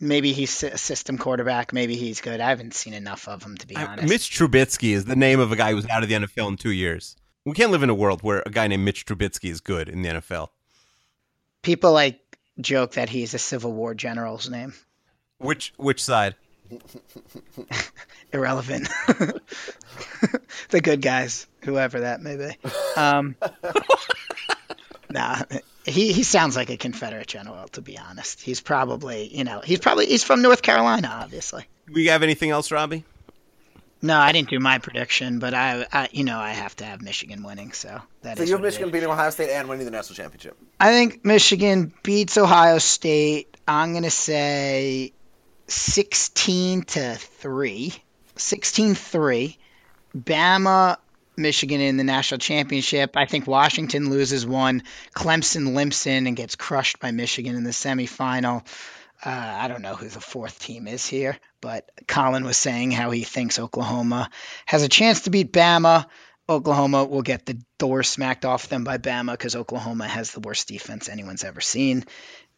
Maybe 0.02 0.32
he's 0.32 0.62
a 0.62 0.78
system 0.78 1.18
quarterback. 1.18 1.72
Maybe 1.72 1.94
he's 1.94 2.20
good. 2.22 2.40
I 2.40 2.48
haven't 2.48 2.72
seen 2.74 2.94
enough 2.94 3.28
of 3.28 3.42
him 3.42 3.56
to 3.58 3.66
be 3.66 3.76
I- 3.76 3.84
honest. 3.84 4.08
Mitch 4.08 4.30
Trubisky 4.30 4.92
is 4.94 5.04
the 5.04 5.16
name 5.16 5.40
of 5.40 5.52
a 5.52 5.56
guy 5.56 5.72
who's 5.72 5.86
out 5.88 6.02
of 6.02 6.08
the 6.08 6.14
NFL 6.14 6.48
in 6.48 6.56
two 6.56 6.72
years. 6.72 7.16
We 7.44 7.52
can't 7.52 7.70
live 7.70 7.82
in 7.82 7.90
a 7.90 7.94
world 7.94 8.22
where 8.22 8.42
a 8.44 8.50
guy 8.50 8.66
named 8.66 8.84
Mitch 8.84 9.06
Trubisky 9.06 9.50
is 9.50 9.60
good 9.60 9.88
in 9.88 10.02
the 10.02 10.08
NFL. 10.10 10.48
People 11.62 11.92
like 11.92 12.20
joke 12.60 12.92
that 12.92 13.08
he's 13.08 13.34
a 13.34 13.38
Civil 13.38 13.72
War 13.72 13.94
general's 13.94 14.48
name. 14.48 14.74
Which 15.38 15.72
which 15.76 16.02
side? 16.02 16.34
Irrelevant. 18.32 18.88
the 20.70 20.80
good 20.80 21.02
guys, 21.02 21.46
whoever 21.62 22.00
that 22.00 22.20
may 22.22 22.36
be. 22.36 22.56
Um, 22.96 23.36
nah, 25.10 25.42
he 25.84 26.12
he 26.12 26.22
sounds 26.22 26.56
like 26.56 26.70
a 26.70 26.76
Confederate 26.76 27.26
general. 27.26 27.68
To 27.68 27.80
be 27.82 27.98
honest, 27.98 28.40
he's 28.40 28.60
probably 28.60 29.34
you 29.36 29.44
know 29.44 29.60
he's 29.60 29.78
probably 29.78 30.06
he's 30.06 30.24
from 30.24 30.42
North 30.42 30.62
Carolina, 30.62 31.08
obviously. 31.22 31.64
We 31.92 32.06
have 32.06 32.22
anything 32.22 32.50
else, 32.50 32.70
Robbie? 32.70 33.04
No, 34.02 34.16
I 34.18 34.32
didn't 34.32 34.48
do 34.48 34.58
my 34.58 34.78
prediction, 34.78 35.40
but 35.40 35.52
I, 35.52 35.86
I 35.92 36.08
you 36.12 36.24
know 36.24 36.38
I 36.38 36.50
have 36.50 36.74
to 36.76 36.84
have 36.84 37.02
Michigan 37.02 37.42
winning, 37.42 37.72
so 37.72 38.00
that 38.22 38.38
So 38.38 38.44
is 38.44 38.48
you 38.48 38.54
have 38.56 38.62
Michigan 38.62 38.90
beating 38.90 39.10
Ohio 39.10 39.30
State 39.30 39.50
and 39.50 39.68
winning 39.68 39.84
the 39.84 39.90
national 39.90 40.16
championship. 40.16 40.56
I 40.78 40.90
think 40.92 41.24
Michigan 41.24 41.92
beats 42.02 42.38
Ohio 42.38 42.78
State. 42.78 43.56
I'm 43.68 43.92
going 43.92 44.04
to 44.04 44.10
say 44.10 45.12
16 45.66 46.82
to 46.82 47.14
3. 47.14 47.94
16 48.36 48.94
3. 48.94 49.58
Bama, 50.16 50.96
Michigan 51.36 51.80
in 51.80 51.96
the 51.96 52.04
national 52.04 52.38
championship. 52.38 53.16
I 53.16 53.26
think 53.26 53.46
Washington 53.46 54.10
loses 54.10 54.46
one. 54.46 54.82
Clemson 55.14 55.74
limps 55.74 56.06
in 56.06 56.26
and 56.26 56.36
gets 56.36 56.56
crushed 56.56 57.00
by 57.00 57.10
Michigan 57.10 57.56
in 57.56 57.64
the 57.64 57.70
semifinal. 57.70 58.66
Uh, 59.24 59.30
I 59.30 59.68
don't 59.68 59.82
know 59.82 59.96
who 59.96 60.08
the 60.08 60.20
fourth 60.20 60.58
team 60.58 60.88
is 60.88 61.06
here, 61.06 61.38
but 61.60 61.90
Colin 62.08 62.44
was 62.44 62.56
saying 62.56 62.90
how 62.90 63.10
he 63.10 63.22
thinks 63.22 63.58
Oklahoma 63.58 64.30
has 64.64 64.82
a 64.82 64.88
chance 64.88 65.22
to 65.22 65.30
beat 65.30 65.52
Bama. 65.52 66.06
Oklahoma 66.48 67.04
will 67.04 67.22
get 67.22 67.46
the 67.46 67.60
door 67.78 68.02
smacked 68.02 68.44
off 68.44 68.68
them 68.68 68.82
by 68.82 68.98
Bama 68.98 69.32
because 69.32 69.56
Oklahoma 69.56 70.08
has 70.08 70.32
the 70.32 70.40
worst 70.40 70.68
defense 70.68 71.08
anyone's 71.08 71.44
ever 71.44 71.60
seen. 71.60 72.04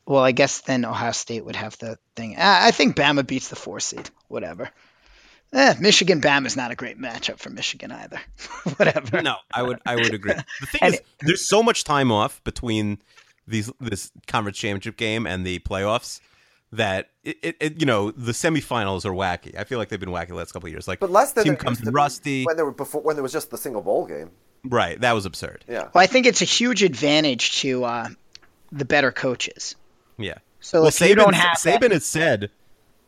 Well, 0.06 0.22
I 0.22 0.32
guess 0.32 0.60
then 0.60 0.84
Ohio 0.84 1.12
State 1.12 1.44
would 1.44 1.56
have 1.56 1.76
the 1.78 1.98
thing. 2.16 2.36
I 2.36 2.68
I 2.68 2.70
think 2.70 2.96
Bama 2.96 3.26
beats 3.26 3.48
the 3.48 3.56
four 3.56 3.80
seed. 3.80 4.08
Whatever. 4.28 4.70
Eh, 5.52 5.74
Michigan 5.80 6.20
Bama 6.20 6.46
is 6.46 6.56
not 6.56 6.70
a 6.70 6.74
great 6.74 6.98
matchup 6.98 7.38
for 7.38 7.50
Michigan 7.50 7.92
either. 7.92 8.18
Whatever. 8.76 9.20
No, 9.22 9.36
I 9.52 9.62
would 9.62 9.78
I 9.84 9.96
would 9.96 10.14
agree. 10.14 10.32
The 10.60 10.66
thing 10.66 10.80
And- 10.82 10.94
is, 10.94 11.00
there's 11.20 11.46
so 11.46 11.62
much 11.62 11.84
time 11.84 12.10
off 12.10 12.42
between 12.44 12.98
these 13.46 13.70
this 13.80 14.10
conference 14.26 14.56
championship 14.58 14.96
game 14.96 15.26
and 15.26 15.46
the 15.46 15.58
playoffs 15.58 16.20
that 16.72 17.10
it, 17.22 17.36
it, 17.42 17.56
it 17.60 17.80
you 17.80 17.84
know 17.86 18.10
the 18.12 18.32
semifinals 18.32 19.04
are 19.04 19.12
wacky. 19.12 19.54
I 19.58 19.64
feel 19.64 19.78
like 19.78 19.90
they've 19.90 20.00
been 20.00 20.08
wacky 20.08 20.28
the 20.28 20.36
last 20.36 20.52
couple 20.52 20.68
of 20.68 20.72
years. 20.72 20.88
Like, 20.88 21.00
But 21.00 21.10
less 21.10 21.32
than 21.32 21.44
team 21.44 21.56
comes 21.56 21.78
used 21.78 21.82
to 21.82 21.88
in 21.88 21.92
be 21.92 21.96
rusty. 21.96 22.44
when 22.44 22.56
there 22.56 22.64
were 22.64 22.72
before 22.72 23.02
when 23.02 23.16
there 23.16 23.22
was 23.22 23.32
just 23.32 23.50
the 23.50 23.58
single 23.58 23.82
bowl 23.82 24.06
game. 24.06 24.30
Right, 24.64 24.98
that 25.00 25.12
was 25.12 25.26
absurd. 25.26 25.64
Yeah. 25.68 25.88
Well, 25.92 26.02
I 26.02 26.06
think 26.06 26.24
it's 26.24 26.40
a 26.40 26.44
huge 26.46 26.82
advantage 26.84 27.60
to 27.62 27.84
uh, 27.84 28.08
the 28.70 28.84
better 28.84 29.10
coaches. 29.12 29.74
Yeah. 30.16 30.38
So 30.60 30.78
well, 30.82 30.88
if 30.88 31.00
you 31.00 31.14
don't 31.16 31.34
have 31.34 31.58
Saban 31.58 31.80
that- 31.80 31.90
has 31.92 32.06
said 32.06 32.50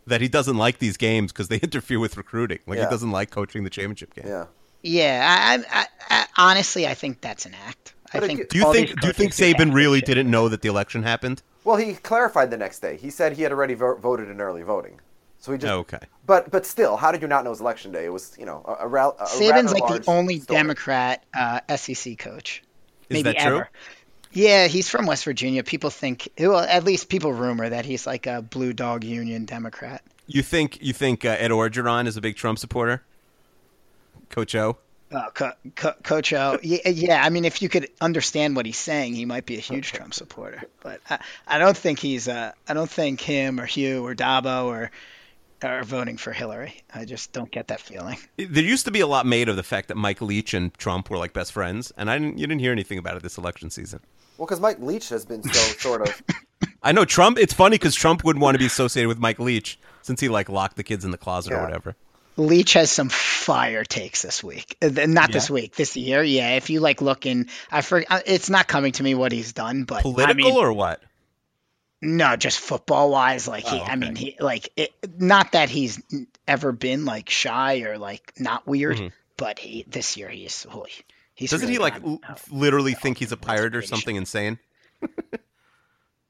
that 0.07 0.20
he 0.20 0.28
doesn't 0.28 0.57
like 0.57 0.78
these 0.78 0.96
games 0.96 1.32
because 1.32 1.48
they 1.48 1.57
interfere 1.62 1.98
with 1.98 2.16
recruiting. 2.16 2.59
Like 2.66 2.78
Yeah. 2.78 2.84
he 2.86 2.90
doesn't 2.90 3.11
like 3.11 3.30
coaching 3.30 3.64
the 3.64 3.70
championship 3.70 4.14
game. 4.14 4.26
Yeah. 4.26 4.46
Yeah, 4.82 5.24
I, 5.26 5.55
I, 5.80 5.80
I, 5.80 5.86
I 6.11 6.26
honestly, 6.50 6.86
I 6.86 6.92
think 6.92 7.22
that's 7.22 7.46
an 7.46 7.55
act. 7.66 7.94
I 8.12 8.20
But 8.20 8.26
think. 8.26 8.48
Do 8.50 8.59
you 8.59 8.70
think 8.72 9.00
Do 9.00 9.07
you 9.07 9.12
think 9.14 9.32
Saban 9.32 9.72
really 9.72 10.02
didn't 10.02 10.30
know 10.30 10.48
that 10.50 10.61
the 10.61 10.68
election 10.68 11.02
happened? 11.02 11.42
Well, 11.64 11.76
he 11.76 11.94
clarified 11.94 12.50
the 12.50 12.59
next 12.59 12.80
day. 12.80 12.98
He 12.98 13.09
said 13.09 13.32
he 13.32 13.42
had 13.42 13.50
already 13.50 13.72
vo- 13.72 13.96
voted 13.96 14.28
in 14.28 14.40
early 14.42 14.62
voting. 14.62 15.00
So 15.38 15.52
he 15.52 15.59
just. 15.59 15.72
Okay. 15.72 16.00
But 16.26 16.50
but 16.50 16.66
still, 16.66 16.96
how 16.98 17.12
did 17.12 17.22
you 17.22 17.28
not 17.28 17.44
know 17.44 17.50
it 17.50 17.52
was 17.52 17.61
election 17.62 17.92
day? 17.92 18.05
It 18.05 18.12
was 18.12 18.36
you 18.38 18.44
know 18.44 18.62
a, 18.66 18.86
a, 18.86 19.09
a 19.09 19.24
Saban's 19.24 19.72
like 19.72 19.82
large 19.82 20.05
the 20.05 20.11
only 20.11 20.40
story. 20.40 20.59
Democrat 20.59 21.24
uh, 21.34 21.61
SEC 21.76 22.18
coach. 22.18 22.62
Is 23.09 23.14
maybe 23.14 23.22
that 23.32 23.38
true? 23.38 23.62
Yeah, 24.35 24.66
he's 24.66 24.89
from 24.89 25.07
West 25.07 25.24
Virginia. 25.24 25.62
People 25.62 25.91
think, 25.91 26.28
well, 26.39 26.59
at 26.59 26.85
least 26.85 27.09
people 27.09 27.32
rumor 27.32 27.68
that 27.68 27.87
he's 27.87 28.07
like 28.07 28.26
a 28.26 28.43
blue 28.43 28.72
dog 28.72 29.05
union 29.05 29.45
Democrat. 29.45 30.03
You 30.26 30.43
think 30.43 30.78
you 30.82 30.93
think 30.93 31.24
uh, 31.24 31.37
Ed 31.39 31.51
Orgeron 31.51 32.07
is 32.07 32.16
a 32.16 32.20
big 32.20 32.37
Trump 32.37 32.59
supporter? 32.59 33.03
Coach 34.30 34.55
O. 34.55 34.78
Uh, 35.12 35.30
Co- 35.30 35.53
Co- 35.76 35.95
Coach 36.03 36.32
O, 36.32 36.59
yeah, 36.62 36.89
yeah. 36.89 37.22
I 37.24 37.30
mean, 37.30 37.45
if 37.45 37.62
you 37.62 37.68
could 37.68 37.89
understand 38.01 38.57
what 38.57 38.66
he's 38.66 38.78
saying, 38.78 39.14
he 39.14 39.24
might 39.26 39.47
be 39.47 39.57
a 39.57 39.61
huge 39.61 39.93
Trump 39.93 40.12
supporter. 40.14 40.62
But 40.82 41.01
I, 41.09 41.18
I 41.47 41.59
don't 41.59 41.76
think 41.76 42.01
he's. 42.01 42.26
Uh, 42.26 42.53
I 42.66 42.74
don't 42.74 42.91
think 42.91 43.20
him 43.20 43.61
or 43.61 43.66
Hugh 43.66 44.05
or 44.05 44.14
Dabo 44.14 44.64
or 44.64 44.91
are 45.62 45.85
voting 45.85 46.16
for 46.16 46.32
Hillary. 46.32 46.82
I 46.93 47.05
just 47.05 47.32
don't 47.32 47.51
get 47.51 47.68
that 47.68 47.80
feeling. 47.80 48.18
There 48.37 48.64
used 48.64 48.85
to 48.87 48.91
be 48.91 49.01
a 49.01 49.07
lot 49.07 49.24
made 49.24 49.49
of 49.49 49.57
the 49.57 49.62
fact 49.62 49.89
that 49.89 49.97
Mike 49.97 50.20
Leach 50.20 50.53
and 50.53 50.74
Trump 50.74 51.09
were 51.11 51.18
like 51.18 51.32
best 51.32 51.53
friends, 51.53 51.93
and 51.97 52.11
I 52.11 52.18
didn't. 52.18 52.39
You 52.39 52.47
didn't 52.47 52.61
hear 52.61 52.72
anything 52.72 52.99
about 52.99 53.16
it 53.16 53.22
this 53.22 53.39
election 53.39 53.70
season. 53.70 54.01
Well, 54.39 54.47
because 54.47 54.61
Mike 54.61 54.78
Leach 54.80 55.09
has 55.11 55.24
been 55.24 55.43
so 55.43 55.51
sort 55.78 56.03
of. 56.09 56.22
I 56.82 56.93
know 56.93 57.05
Trump. 57.05 57.39
It's 57.39 57.55
funny 57.55 57.74
because 57.76 57.95
Trump 57.95 58.24
wouldn't 58.24 58.43
want 58.43 58.55
to 58.57 58.59
be 58.59 58.66
associated 58.66 59.09
with 59.09 59.18
Mike 59.18 59.39
Leach 59.39 59.78
since 60.03 60.20
he 60.20 60.28
like 60.28 60.49
locked 60.49 60.76
the 60.76 60.82
kids 60.85 61.05
in 61.05 61.11
the 61.11 61.18
closet 61.18 61.53
or 61.53 61.62
whatever. 61.62 61.95
Leach 62.37 62.72
has 62.72 62.91
some 62.91 63.09
fire 63.11 63.85
takes 63.85 64.22
this 64.22 64.43
week. 64.43 64.76
Uh, 64.82 64.89
th- 64.89 65.09
Not 65.09 65.30
this 65.30 65.49
Yeah? 65.51 65.55
week, 65.55 65.76
this 65.76 65.97
year. 65.97 66.20
Yeah, 66.22 66.57
if 66.57 66.68
you 66.68 66.80
like 66.80 67.01
looking, 67.01 67.47
I 67.70 67.80
for, 67.80 68.03
uh, 68.11 68.20
it's 68.26 68.51
not 68.51 68.66
coming 68.66 68.91
to 68.93 69.03
me 69.05 69.14
what 69.14 69.30
he's 69.30 69.53
done, 69.53 69.85
but 69.85 70.03
Political 70.03 70.30
I 70.30 70.35
mean, 70.51 70.57
or 70.57 70.72
what? 70.72 71.01
no, 72.03 72.35
just 72.37 72.59
football 72.59 73.11
wise. 73.11 73.47
Like 73.49 73.64
he, 73.64 73.78
Oh, 73.78 73.82
I 73.85 73.95
mean, 73.97 74.16
he 74.16 74.37
like 74.41 74.68
it, 74.76 74.91
not 75.16 75.53
that 75.53 75.70
he's 75.70 76.03
ever 76.49 76.72
been 76.72 77.05
like 77.05 77.30
shy 77.30 77.82
or 77.82 77.99
like 77.99 78.32
not 78.39 78.66
weird, 78.66 79.12
but 79.37 79.59
he 79.61 79.85
this 79.89 80.16
year 80.16 80.28
he's 80.28 80.64
holy. 80.64 80.91
He's. 81.35 81.51
Doesn't 81.51 81.68
really 81.68 81.74
he 81.74 81.78
like 81.78 82.03
l- 82.03 82.20
literally 82.51 82.95
think 82.95 83.18
he's 83.18 83.32
a 83.32 83.37
pirate 83.37 83.74
or 83.74 83.82
something 83.82 84.16
insane? 84.16 84.59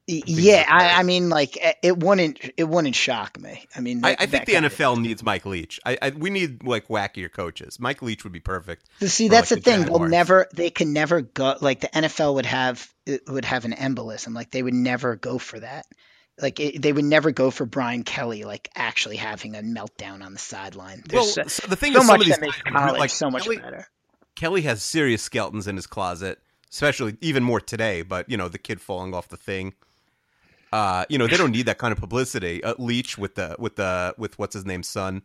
Yeah, 0.07 0.65
I, 0.69 0.99
I 0.99 1.03
mean, 1.03 1.29
like 1.29 1.57
it- 1.57 1.77
it 1.81 1.97
wouldn't 1.97 2.39
it 2.57 2.65
wouldn't 2.65 2.95
shock 2.95 3.39
me. 3.39 3.65
I 3.75 3.79
mean, 3.79 4.05
I, 4.05 4.11
that- 4.11 4.21
I 4.21 4.25
think 4.27 4.45
the 4.45 4.53
NFL 4.53 5.01
needs 5.01 5.23
Mike 5.23 5.45
Leach. 5.47 5.79
I, 5.83 5.97
I 5.99 6.09
we 6.11 6.29
need 6.29 6.63
like 6.63 6.89
wackier 6.89 7.31
coaches. 7.31 7.79
Mike 7.79 8.03
Leach 8.03 8.23
would 8.23 8.33
be 8.33 8.39
perfect. 8.39 8.85
See, 9.01 9.29
that's 9.29 9.49
like, 9.49 9.63
the 9.63 9.71
the 9.71 9.77
thing. 9.77 9.85
They'll 9.87 10.07
never. 10.07 10.47
They 10.53 10.69
can 10.69 10.93
never 10.93 11.21
go. 11.21 11.55
Like 11.59 11.79
the 11.79 11.87
NFL 11.87 12.35
would 12.35 12.45
have 12.45 12.87
it 13.07 13.21
would 13.27 13.45
have 13.45 13.65
an 13.65 13.71
embolism. 13.73 14.35
Like 14.35 14.51
they 14.51 14.61
would 14.61 14.75
never 14.75 15.15
go 15.15 15.39
for 15.39 15.59
that. 15.59 15.87
Like 16.39 16.59
it, 16.59 16.81
they 16.83 16.93
would 16.93 17.05
never 17.05 17.31
go 17.31 17.49
for 17.49 17.65
Brian 17.65 18.03
Kelly. 18.03 18.43
Like 18.43 18.69
actually 18.75 19.15
having 19.15 19.55
a 19.55 19.61
meltdown 19.61 20.23
on 20.23 20.33
the 20.33 20.39
sideline. 20.39 21.01
Well, 21.11 21.23
so, 21.23 21.43
so 21.47 21.65
the 21.65 21.75
thing 21.75 21.93
so 21.93 22.01
is, 22.01 22.07
much 22.07 22.27
that 22.27 22.41
makes 22.41 22.61
college 22.61 22.99
like 22.99 23.09
so 23.09 23.31
much 23.31 23.45
Kelly, 23.45 23.57
better. 23.57 23.87
Kelly 24.35 24.61
has 24.63 24.81
serious 24.81 25.21
skeletons 25.21 25.67
in 25.67 25.75
his 25.75 25.87
closet, 25.87 26.39
especially 26.71 27.17
even 27.21 27.43
more 27.43 27.59
today. 27.61 28.01
But 28.01 28.29
you 28.29 28.37
know, 28.37 28.47
the 28.49 28.57
kid 28.57 28.81
falling 28.81 29.13
off 29.13 29.27
the 29.29 29.37
thing. 29.37 29.73
Uh, 30.73 31.05
you 31.09 31.17
know, 31.17 31.27
they 31.27 31.37
don't 31.37 31.51
need 31.51 31.67
that 31.67 31.77
kind 31.77 31.91
of 31.91 31.99
publicity. 31.99 32.63
Uh, 32.63 32.73
Leach 32.77 33.17
with 33.17 33.35
the 33.35 33.55
with 33.57 33.75
the 33.77 34.13
with 34.17 34.37
what's 34.37 34.53
his 34.53 34.65
name's 34.65 34.87
son 34.87 35.21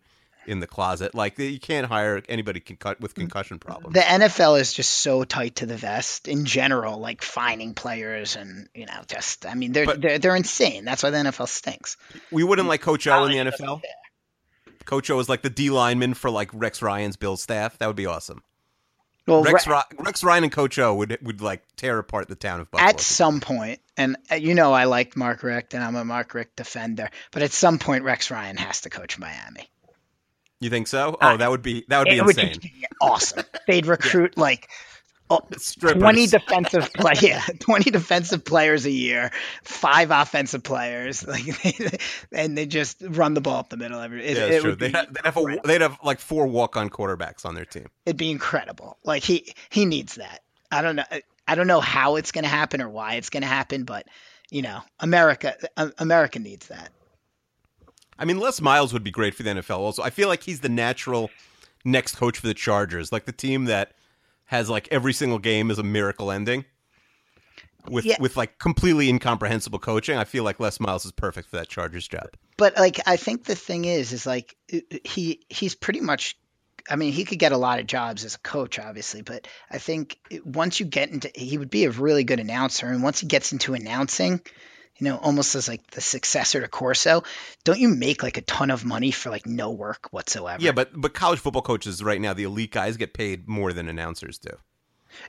in 0.46 0.61
the 0.61 0.66
closet. 0.66 1.14
Like 1.14 1.38
you 1.38 1.58
can't 1.58 1.86
hire 1.86 2.22
anybody 2.28 2.61
concu- 2.61 3.00
with 3.00 3.14
concussion 3.14 3.58
problems. 3.58 3.94
The 3.94 4.00
NFL 4.00 4.61
is 4.61 4.72
just 4.72 4.90
so 4.90 5.24
tight 5.24 5.56
to 5.56 5.66
the 5.66 5.76
vest 5.76 6.28
in 6.28 6.44
general, 6.44 6.98
like 6.98 7.22
fining 7.22 7.74
players 7.74 8.36
and 8.36 8.68
you 8.74 8.86
know, 8.86 9.00
just 9.08 9.44
I 9.44 9.54
mean, 9.54 9.72
they're 9.72 9.86
But- 9.86 10.00
they're, 10.00 10.18
they're 10.18 10.36
insane. 10.36 10.84
That's 10.84 11.02
why 11.02 11.11
the 11.11 11.18
NFL 11.18 11.48
stinks. 11.48 11.96
we 12.30 12.44
wouldn't 12.44 12.68
like 12.68 12.80
Coach 12.80 13.06
O 13.06 13.24
in 13.24 13.32
the 13.32 13.50
NFL. 13.50 13.80
Coach 14.84 15.11
O 15.11 15.18
is 15.18 15.28
like 15.28 15.42
the 15.42 15.50
D 15.50 15.70
lineman 15.70 16.14
for 16.14 16.30
like 16.30 16.50
Rex 16.52 16.80
Ryan's 16.80 17.16
Bill 17.16 17.36
staff. 17.36 17.78
That 17.78 17.86
would 17.86 17.96
be 17.96 18.06
awesome. 18.06 18.42
Well, 19.26 19.42
Rex, 19.42 19.66
Re- 19.66 19.82
Rex 19.98 20.24
Ryan 20.24 20.44
and 20.44 20.52
Coach 20.52 20.78
O 20.78 20.94
would 20.94 21.18
would 21.22 21.40
like 21.40 21.62
tear 21.76 21.98
apart 21.98 22.28
the 22.28 22.34
town 22.34 22.60
of 22.60 22.70
Buffalo. 22.70 22.88
at 22.88 23.00
some 23.00 23.40
point, 23.40 23.80
and 23.96 24.16
uh, 24.30 24.34
you 24.36 24.54
know 24.54 24.72
I 24.72 24.84
liked 24.84 25.16
Mark 25.16 25.42
Richt, 25.42 25.74
and 25.74 25.84
I'm 25.84 25.94
a 25.96 26.04
Mark 26.04 26.34
Richt 26.34 26.56
defender, 26.56 27.08
but 27.30 27.42
at 27.42 27.52
some 27.52 27.78
point 27.78 28.02
Rex 28.04 28.30
Ryan 28.30 28.56
has 28.56 28.80
to 28.82 28.90
coach 28.90 29.18
Miami. 29.18 29.70
you 30.58 30.70
think 30.70 30.88
so? 30.88 31.16
Oh, 31.20 31.36
that 31.36 31.50
would 31.50 31.62
be 31.62 31.84
that 31.88 31.98
would 32.00 32.08
be 32.08 32.16
it 32.16 32.24
would 32.24 32.36
insane. 32.38 32.54
just 32.54 32.62
be 32.62 32.86
awesome. 33.00 33.44
They'd 33.66 33.86
recruit 33.96 34.36
like 34.36 34.68
oh, 34.70 34.89
Strippers. 35.57 36.01
20 36.01 36.26
defensive 36.26 36.93
play 36.95 37.12
yeah 37.22 37.43
20 37.61 37.91
defensive 37.91 38.45
players 38.45 38.85
a 38.85 38.91
year 38.91 39.31
five 39.62 40.11
offensive 40.11 40.62
players 40.62 41.26
like 41.26 42.03
and 42.33 42.59
they 42.59 42.66
just 42.66 43.03
run 43.09 43.35
the 43.35 43.41
ball 43.41 43.59
up 43.59 43.68
the 43.68 43.76
middle 43.76 44.01
every 44.01 44.24
it, 44.24 44.37
Yeah, 44.37 44.45
it 44.47 44.61
true. 44.62 44.74
They'd 44.74 44.95
have, 44.95 45.12
they'd, 45.12 45.24
have 45.24 45.37
a, 45.37 45.61
they'd 45.64 45.81
have 45.81 45.99
like 46.03 46.18
four 46.18 46.47
walk-on 46.47 46.91
quarterbacks 46.91 47.45
on 47.45 47.55
their 47.55 47.64
team. 47.64 47.87
it'd 48.07 48.16
be 48.16 48.31
incredible 48.31 48.99
like 49.05 49.22
he 49.22 49.53
he 49.68 49.85
needs 49.85 50.16
that 50.16 50.43
i 50.72 50.83
don't 50.83 50.97
know 50.97 51.05
i 51.47 51.55
don't 51.55 51.66
know 51.66 51.81
how 51.81 52.16
it's 52.16 52.33
going 52.33 52.45
to 52.45 52.51
happen 52.51 52.81
or 52.81 52.89
why 52.89 53.14
it's 53.14 53.31
going 53.31 53.43
to 53.43 53.49
happen 53.49 53.85
but 53.85 54.07
you 54.51 54.62
know 54.62 54.81
america 54.99 55.55
uh, 55.76 55.91
america 55.99 56.39
needs 56.39 56.66
that 56.68 56.91
I 58.18 58.26
mean, 58.26 58.39
Les 58.39 58.61
Miles 58.61 58.93
would 58.93 59.03
be 59.03 59.11
great 59.11 59.35
for 59.35 59.43
the 59.43 59.49
NFL. 59.49 59.78
Also, 59.78 60.03
I 60.03 60.11
feel 60.11 60.28
like 60.28 60.43
he's 60.43 60.61
the 60.61 60.68
natural 60.68 61.31
next 61.87 62.16
coach 62.16 62.39
for 62.39 62.47
the 62.47 62.53
Chargers, 62.53 63.11
like 63.12 63.24
the 63.24 63.33
team 63.33 63.64
that 63.64 63.93
has 64.51 64.68
like 64.68 64.88
every 64.90 65.12
single 65.12 65.38
game 65.38 65.70
is 65.70 65.78
a 65.78 65.82
miracle 65.84 66.30
ending. 66.32 66.64
With 67.88 68.05
Yeah. 68.05 68.16
with 68.20 68.36
like 68.36 68.59
completely 68.59 69.09
incomprehensible 69.09 69.78
coaching, 69.78 70.18
I 70.18 70.24
feel 70.24 70.44
like 70.44 70.59
Les 70.61 70.78
Miles 70.80 71.07
is 71.07 71.12
perfect 71.12 71.48
for 71.48 71.57
that 71.57 71.68
Chargers 71.68 72.07
job. 72.07 72.30
but 72.59 72.76
like 72.76 73.01
i 73.07 73.16
think 73.16 73.44
the 73.44 73.55
thing 73.55 73.86
is 73.86 74.12
is 74.12 74.26
like 74.26 74.55
he 75.05 75.40
he's 75.48 75.74
pretty 75.74 76.01
much 76.03 76.36
i 76.90 76.96
mean 76.96 77.12
he 77.12 77.24
could 77.24 77.38
get 77.38 77.53
a 77.53 77.57
lot 77.57 77.78
of 77.80 77.86
jobs 77.86 78.22
as 78.24 78.34
a 78.34 78.38
coach 78.40 78.78
obviously 78.78 79.22
but 79.22 79.48
i 79.70 79.78
think 79.78 80.18
once 80.44 80.78
you 80.78 80.84
get 80.84 81.09
into 81.11 81.30
he 81.34 81.57
would 81.57 81.70
be 81.70 81.84
a 81.84 81.90
really 81.90 82.22
good 82.24 82.38
announcer 82.40 82.86
and 82.86 83.03
once 83.03 83.20
he 83.20 83.26
gets 83.26 83.53
into 83.53 83.72
announcing 83.72 84.42
you 85.01 85.09
know 85.09 85.16
almost 85.16 85.55
as 85.55 85.66
like 85.68 85.90
the 85.92 86.01
successor 86.01 86.61
to 86.61 86.68
corso 86.68 87.22
don't 87.64 87.78
you 87.80 87.88
make 87.88 88.22
like 88.22 88.36
a 88.36 88.42
ton 88.42 88.70
of 88.70 88.84
money 88.84 89.11
for 89.11 89.30
like 89.30 89.46
no 89.46 89.70
work 89.70 90.09
whatsoever 90.12 90.62
Yeah, 90.62 90.72
but 90.72 90.90
but 90.94 91.14
college 91.14 91.40
football 91.40 91.62
coaches 91.62 92.03
right 92.03 92.20
now, 92.20 92.34
the 92.34 92.44
elite 92.44 92.70
guys 92.72 92.96
get 92.96 93.14
paid 93.14 93.48
more 93.48 93.72
than 93.72 93.88
announcers 93.88 94.38
do. 94.38 94.51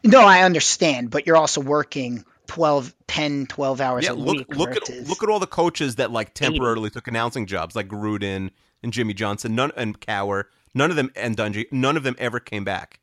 no 0.03 0.22
i 0.22 0.41
understand 0.43 1.09
but 1.09 1.26
you're 1.26 1.38
also 1.38 1.61
working 1.61 2.24
12 2.47 2.93
10 3.07 3.47
12 3.47 3.80
hours 3.82 4.03
Yeah, 4.03 4.11
a 4.11 4.13
look 4.13 4.38
week 4.38 4.55
look 4.55 4.76
at 4.76 4.89
look 5.07 5.24
at 5.24 5.30
all 5.30 5.39
the 5.39 5.47
coaches 5.47 5.95
that 5.95 6.11
like 6.11 6.34
temporarily 6.34 6.89
took 6.89 7.07
announcing 7.07 7.45
jobs, 7.45 7.78
like 7.78 7.88
Gruden 7.88 8.49
and 8.84 8.91
Jimmy 8.91 9.13
Johnson, 9.13 9.55
none 9.55 9.72
and 9.78 9.99
Cowher. 10.01 10.45
None 10.74 10.89
of 10.89 10.97
them 10.97 11.11
and 11.15 11.38
Dungy, 11.38 11.72
none 11.72 11.95
of 11.95 12.03
them 12.03 12.15
ever 12.17 12.39
came 12.41 12.63
back. 12.65 12.99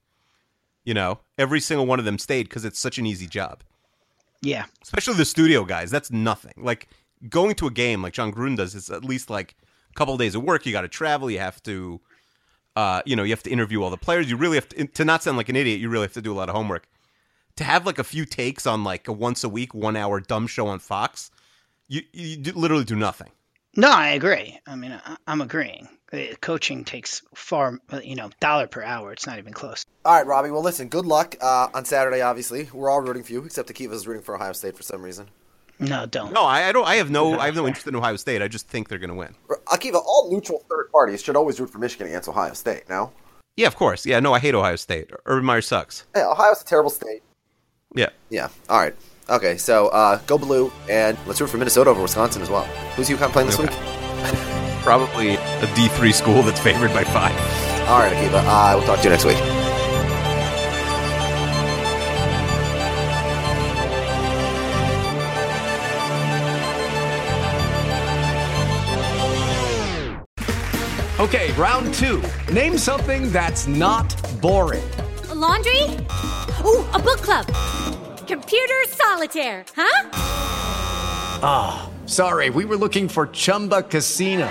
You 0.85 0.93
know, 0.93 1.21
every 1.39 1.61
single 1.61 1.87
one 1.87 1.99
of 1.99 2.05
them 2.05 2.19
stayed 2.19 2.43
because 2.49 2.65
it's 2.67 2.79
such 2.79 2.99
an 2.99 3.07
easy 3.07 3.27
job. 3.27 3.63
Yeah 4.41 4.67
Especially 4.83 5.15
the 5.15 5.25
studio 5.25 5.65
guys, 5.65 5.91
that's 5.91 6.11
nothing. 6.11 6.55
Like 6.57 6.89
going 7.29 7.55
to 7.57 7.67
a 7.67 7.71
game 7.71 8.03
like 8.03 8.13
Jon 8.13 8.33
Gruden 8.33 8.57
does 8.57 8.75
is 8.75 8.91
at 8.91 9.05
least 9.05 9.31
like 9.31 9.57
a 9.91 9.95
couple 9.95 10.15
of 10.15 10.21
days 10.21 10.35
of 10.35 10.43
work. 10.43 10.67
You 10.67 10.73
got 10.73 10.83
to 10.83 10.89
travel. 10.89 11.31
You 11.31 11.41
have 11.41 11.63
to, 11.65 12.01
uh, 12.77 13.03
you 13.05 13.17
know, 13.17 13.23
you 13.23 13.31
have 13.31 13.43
to 13.45 13.51
interview 13.51 13.83
all 13.83 13.91
the 13.91 13.97
players. 13.97 14.31
You 14.31 14.37
really 14.37 14.57
have 14.57 14.69
to, 14.71 14.87
to 14.87 15.05
not 15.05 15.23
sound 15.23 15.37
like 15.37 15.49
an 15.49 15.57
idiot. 15.57 15.81
You 15.81 15.89
really 15.89 16.05
have 16.05 16.13
to 16.15 16.23
do 16.23 16.33
a 16.33 16.37
lot 16.37 16.49
of 16.49 16.55
homework. 16.55 16.89
To 17.57 17.65
have 17.65 17.87
like 17.87 17.99
a 17.99 18.05
few 18.05 18.25
takes 18.25 18.67
on 18.67 18.85
like 18.85 19.09
a 19.09 19.13
once 19.13 19.43
a 19.43 19.49
week, 19.49 19.75
one 19.75 19.97
hour 19.97 20.21
dumb 20.21 20.47
show 20.47 20.69
on 20.69 20.79
Fox, 20.79 21.31
you 21.89 22.03
you 22.13 22.53
literally 22.53 22.85
do 22.85 22.95
nothing. 22.95 23.31
No, 23.77 23.91
I 23.91 24.11
agree. 24.11 24.59
I 24.67 24.77
mean, 24.77 24.93
I, 24.93 25.17
I'm 25.27 25.41
agreeing. 25.41 25.89
Uh, 26.13 26.35
Coaching 26.41 26.85
takes 26.85 27.23
far, 27.35 27.79
uh, 27.93 28.01
you 28.03 28.15
know, 28.17 28.31
dollar 28.41 28.67
per 28.67 28.83
hour. 28.83 29.13
It's 29.13 29.27
not 29.27 29.39
even 29.39 29.53
close. 29.53 29.85
All 30.05 30.15
right, 30.15 30.27
Robbie. 30.27 30.51
Well, 30.51 30.63
listen. 30.63 30.89
Good 30.89 31.05
luck 31.07 31.37
uh, 31.41 31.69
on 31.75 31.85
Saturday. 31.85 32.23
Obviously, 32.23 32.69
we're 32.73 32.89
all 32.91 33.01
rooting 33.03 33.23
for 33.23 33.33
you, 33.33 33.45
except 33.45 33.69
akiva's 33.69 34.07
rooting 34.07 34.23
for 34.23 34.35
Ohio 34.35 34.53
State 34.53 34.77
for 34.77 34.83
some 34.83 35.03
reason. 35.03 35.29
No, 35.79 36.07
don't. 36.07 36.33
No, 36.33 36.43
I, 36.45 36.69
I 36.69 36.73
don't. 36.73 36.87
I 36.89 36.97
have 36.97 37.11
no. 37.11 37.39
I 37.39 37.47
have 37.47 37.55
no 37.55 37.67
interest 37.67 37.87
in 37.87 37.95
Ohio 37.95 38.17
State. 38.17 38.43
I 38.43 38.49
just 38.49 38.69
think 38.69 38.89
they're 38.89 38.99
going 38.99 39.11
to 39.11 39.17
win. 39.17 39.35
Akiva, 39.67 39.97
all 39.97 40.29
neutral 40.31 40.65
third 40.69 40.91
parties 40.91 41.23
should 41.23 41.37
always 41.37 41.61
root 41.61 41.71
for 41.71 41.79
Michigan 41.79 42.07
against 42.09 42.29
Ohio 42.29 42.55
State. 42.55 42.89
No, 42.89 43.13
Yeah, 43.57 43.67
of 43.69 43.77
course. 43.77 44.05
Yeah, 44.07 44.19
no, 44.21 44.33
I 44.33 44.39
hate 44.39 44.55
Ohio 44.55 44.77
State. 44.77 45.11
Urban 45.27 45.45
Meyer 45.45 45.61
sucks. 45.61 46.05
yeah, 46.17 46.27
Ohio's 46.29 46.63
a 46.63 46.65
terrible 46.65 46.91
state. 46.91 47.23
Yeah. 47.95 48.09
Yeah. 48.31 48.49
All 48.69 48.79
right. 48.81 48.95
Okay. 49.31 49.57
So 49.59 49.89
uh, 49.89 50.17
go 50.27 50.37
blue, 50.39 50.73
and 50.89 51.17
let's 51.27 51.41
root 51.41 51.49
for 51.51 51.59
Minnesota 51.59 51.91
over 51.91 52.03
Wisconsin 52.03 52.43
as 52.43 52.51
well. 52.51 52.65
Who's 52.97 53.09
UConn 53.09 53.31
playing 53.31 53.49
this 53.51 53.61
Okay. 53.61 53.69
week? 53.69 54.55
Probably 54.89 55.35
a 55.35 55.73
D 55.77 55.87
three 55.89 56.13
school 56.13 56.43
that's 56.43 56.61
favored 56.61 56.95
by 56.95 57.05
five. 57.05 57.39
All 57.89 57.99
right, 57.99 58.11
Akiva. 58.11 58.43
Uh, 58.43 58.73
we'll 58.75 58.87
talk 58.87 58.97
to 59.01 59.05
you 59.05 59.11
next 59.11 59.27
week. 59.27 59.37
Okay, 71.21 71.53
round 71.53 71.93
two. 71.93 72.23
Name 72.51 72.79
something 72.79 73.31
that's 73.31 73.67
not 73.67 74.09
boring. 74.41 74.89
A 75.29 75.35
laundry? 75.35 75.83
Ooh, 76.65 76.83
a 76.95 76.99
book 76.99 77.21
club. 77.21 77.45
Computer 78.27 78.85
solitaire, 78.89 79.67
huh? 79.77 80.09
Ah, 81.43 81.91
sorry, 82.07 82.49
we 82.49 82.65
were 82.65 82.77
looking 82.77 83.07
for 83.07 83.27
Chumba 83.27 83.83
Casino. 83.83 84.51